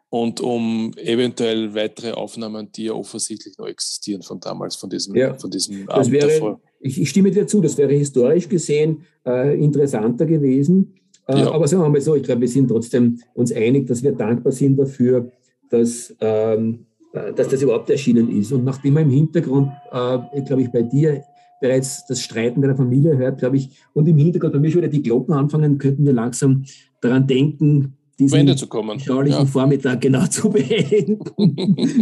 und 0.09 0.41
um 0.41 0.93
eventuell 0.97 1.73
weitere 1.75 2.12
Aufnahmen, 2.12 2.71
die 2.73 2.85
ja 2.85 2.93
offensichtlich 2.93 3.57
noch 3.59 3.66
existieren 3.66 4.23
von 4.23 4.41
damals, 4.41 4.77
von 4.77 4.91
diesem, 4.91 5.14
ja, 5.14 5.35
von 5.35 5.51
diesem 5.51 5.89
Abend 5.89 6.11
wäre, 6.11 6.29
davor. 6.29 6.61
Ich, 6.81 7.01
ich, 7.01 7.11
stimme 7.11 7.31
dir 7.31 7.47
zu, 7.47 7.61
das 7.61 7.79
wäre 7.79 7.93
historisch 7.93 8.49
gesehen 8.49 9.05
äh, 9.25 9.57
interessanter 9.62 10.27
gewesen. 10.27 10.95
Äh, 11.29 11.41
ja. 11.41 11.53
Aber 11.53 11.68
sagen 11.68 11.83
wir 11.83 11.89
mal 11.89 12.01
so, 12.01 12.16
ich 12.16 12.25
glaube, 12.25 12.41
wir 12.41 12.49
sind 12.49 12.68
trotzdem 12.68 13.21
uns 13.35 13.53
einig, 13.53 13.87
dass 13.87 14.03
wir 14.03 14.12
dankbar 14.12 14.53
sind 14.53 14.77
dafür, 14.79 15.31
dass, 15.68 16.14
ähm, 16.21 16.87
äh, 17.12 17.33
dass 17.33 17.49
das 17.49 17.62
überhaupt 17.62 17.91
erschienen 17.91 18.37
ist. 18.37 18.51
Und 18.51 18.64
nachdem 18.64 18.95
man 18.95 19.05
im 19.05 19.11
Hintergrund, 19.11 19.71
äh, 19.93 20.43
glaube 20.43 20.62
ich, 20.62 20.73
bei 20.73 20.83
dir 20.83 21.23
bereits 21.61 22.07
das 22.07 22.23
Streiten 22.23 22.63
deiner 22.63 22.77
Familie 22.77 23.17
hört, 23.17 23.39
glaube 23.39 23.57
ich, 23.57 23.71
und 23.93 24.09
im 24.09 24.17
Hintergrund 24.17 24.53
bei 24.55 24.59
mir 24.59 24.71
schon 24.71 24.83
wieder 24.83 24.91
die 24.91 25.03
Glocken 25.03 25.35
anfangen, 25.35 25.79
könnten 25.79 26.05
wir 26.05 26.13
langsam 26.13 26.65
daran 27.01 27.27
denken, 27.27 27.97
diesen 28.19 28.41
Ende 28.41 28.57
zu 28.57 28.67
kommen. 28.67 28.99
ja. 29.27 29.47
Vormittag 29.47 30.01
genau 30.01 30.27
zu 30.27 30.51
beenden. 30.51 31.21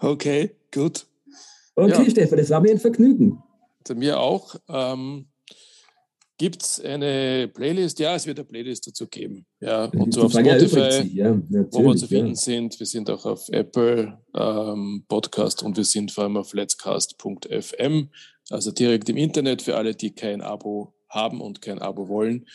okay, 0.00 0.50
gut. 0.72 1.06
Okay, 1.76 2.04
ja. 2.04 2.10
Stefan, 2.10 2.38
das 2.38 2.50
war 2.50 2.60
mir 2.60 2.72
ein 2.72 2.78
Vergnügen. 2.78 3.38
Also 3.86 3.98
mir 3.98 4.18
auch. 4.18 4.56
Ähm, 4.68 5.26
Gibt 6.40 6.62
es 6.62 6.80
eine 6.80 7.48
Playlist? 7.52 7.98
Ja, 7.98 8.14
es 8.14 8.26
wird 8.26 8.38
eine 8.38 8.46
Playlist 8.46 8.86
dazu 8.86 9.06
geben. 9.06 9.44
Ja, 9.60 9.84
und 9.84 10.14
so 10.14 10.22
auf 10.22 10.32
Spotify, 10.32 11.06
ja, 11.12 11.38
wo 11.70 11.84
wir 11.84 11.96
zu 11.96 12.06
finden 12.06 12.28
ja. 12.28 12.34
sind. 12.34 12.80
Wir 12.80 12.86
sind 12.86 13.10
auch 13.10 13.26
auf 13.26 13.46
Apple 13.50 14.18
ähm, 14.34 15.04
Podcast 15.06 15.62
und 15.62 15.76
wir 15.76 15.84
sind 15.84 16.10
vor 16.10 16.24
allem 16.24 16.38
auf 16.38 16.54
letscast.fm, 16.54 18.08
also 18.48 18.70
direkt 18.70 19.10
im 19.10 19.18
Internet 19.18 19.60
für 19.60 19.76
alle, 19.76 19.94
die 19.94 20.14
kein 20.14 20.40
Abo 20.40 20.94
haben 21.10 21.42
und 21.42 21.60
kein 21.60 21.78
Abo 21.78 22.08
wollen 22.08 22.46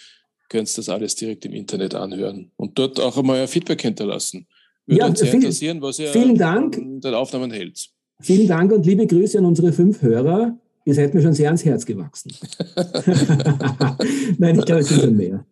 könnt 0.49 0.75
das 0.77 0.89
alles 0.89 1.15
direkt 1.15 1.45
im 1.45 1.53
Internet 1.53 1.93
anhören 1.93 2.51
und 2.55 2.79
dort 2.79 2.99
auch 2.99 3.17
einmal 3.17 3.39
ein 3.39 3.47
Feedback 3.47 3.83
hinterlassen. 3.83 4.47
Würde 4.87 4.99
ja, 4.99 5.07
uns 5.07 5.19
sehr 5.19 5.27
viel, 5.27 5.41
interessieren, 5.41 5.81
was 5.81 5.99
ihr 5.99 6.07
vielen 6.07 6.37
Dank. 6.37 6.75
den 6.75 7.13
Aufnahmen 7.13 7.51
hält. 7.51 7.89
Vielen 8.21 8.47
Dank 8.47 8.71
und 8.71 8.85
liebe 8.85 9.05
Grüße 9.05 9.37
an 9.37 9.45
unsere 9.45 9.73
fünf 9.73 10.01
Hörer. 10.01 10.57
Ihr 10.85 10.93
seid 10.93 11.13
mir 11.13 11.21
schon 11.21 11.33
sehr 11.33 11.47
ans 11.47 11.65
Herz 11.65 11.85
gewachsen. 11.85 12.31
Nein, 14.37 14.59
ich 14.59 14.65
glaube, 14.65 14.81
es 14.81 14.87
sind 14.87 15.01
schon 15.01 15.17
mehr. 15.17 15.43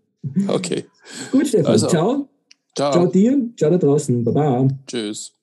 Okay. 0.48 0.86
Gut, 1.32 1.48
Stefan. 1.48 1.72
Also, 1.72 1.88
ciao. 1.88 2.30
Ciao. 2.76 2.92
Ciao 2.94 3.08
dir. 3.08 3.50
Ciao 3.58 3.72
da 3.72 3.78
draußen. 3.78 4.24
Baba. 4.24 4.68
Tschüss. 4.88 5.34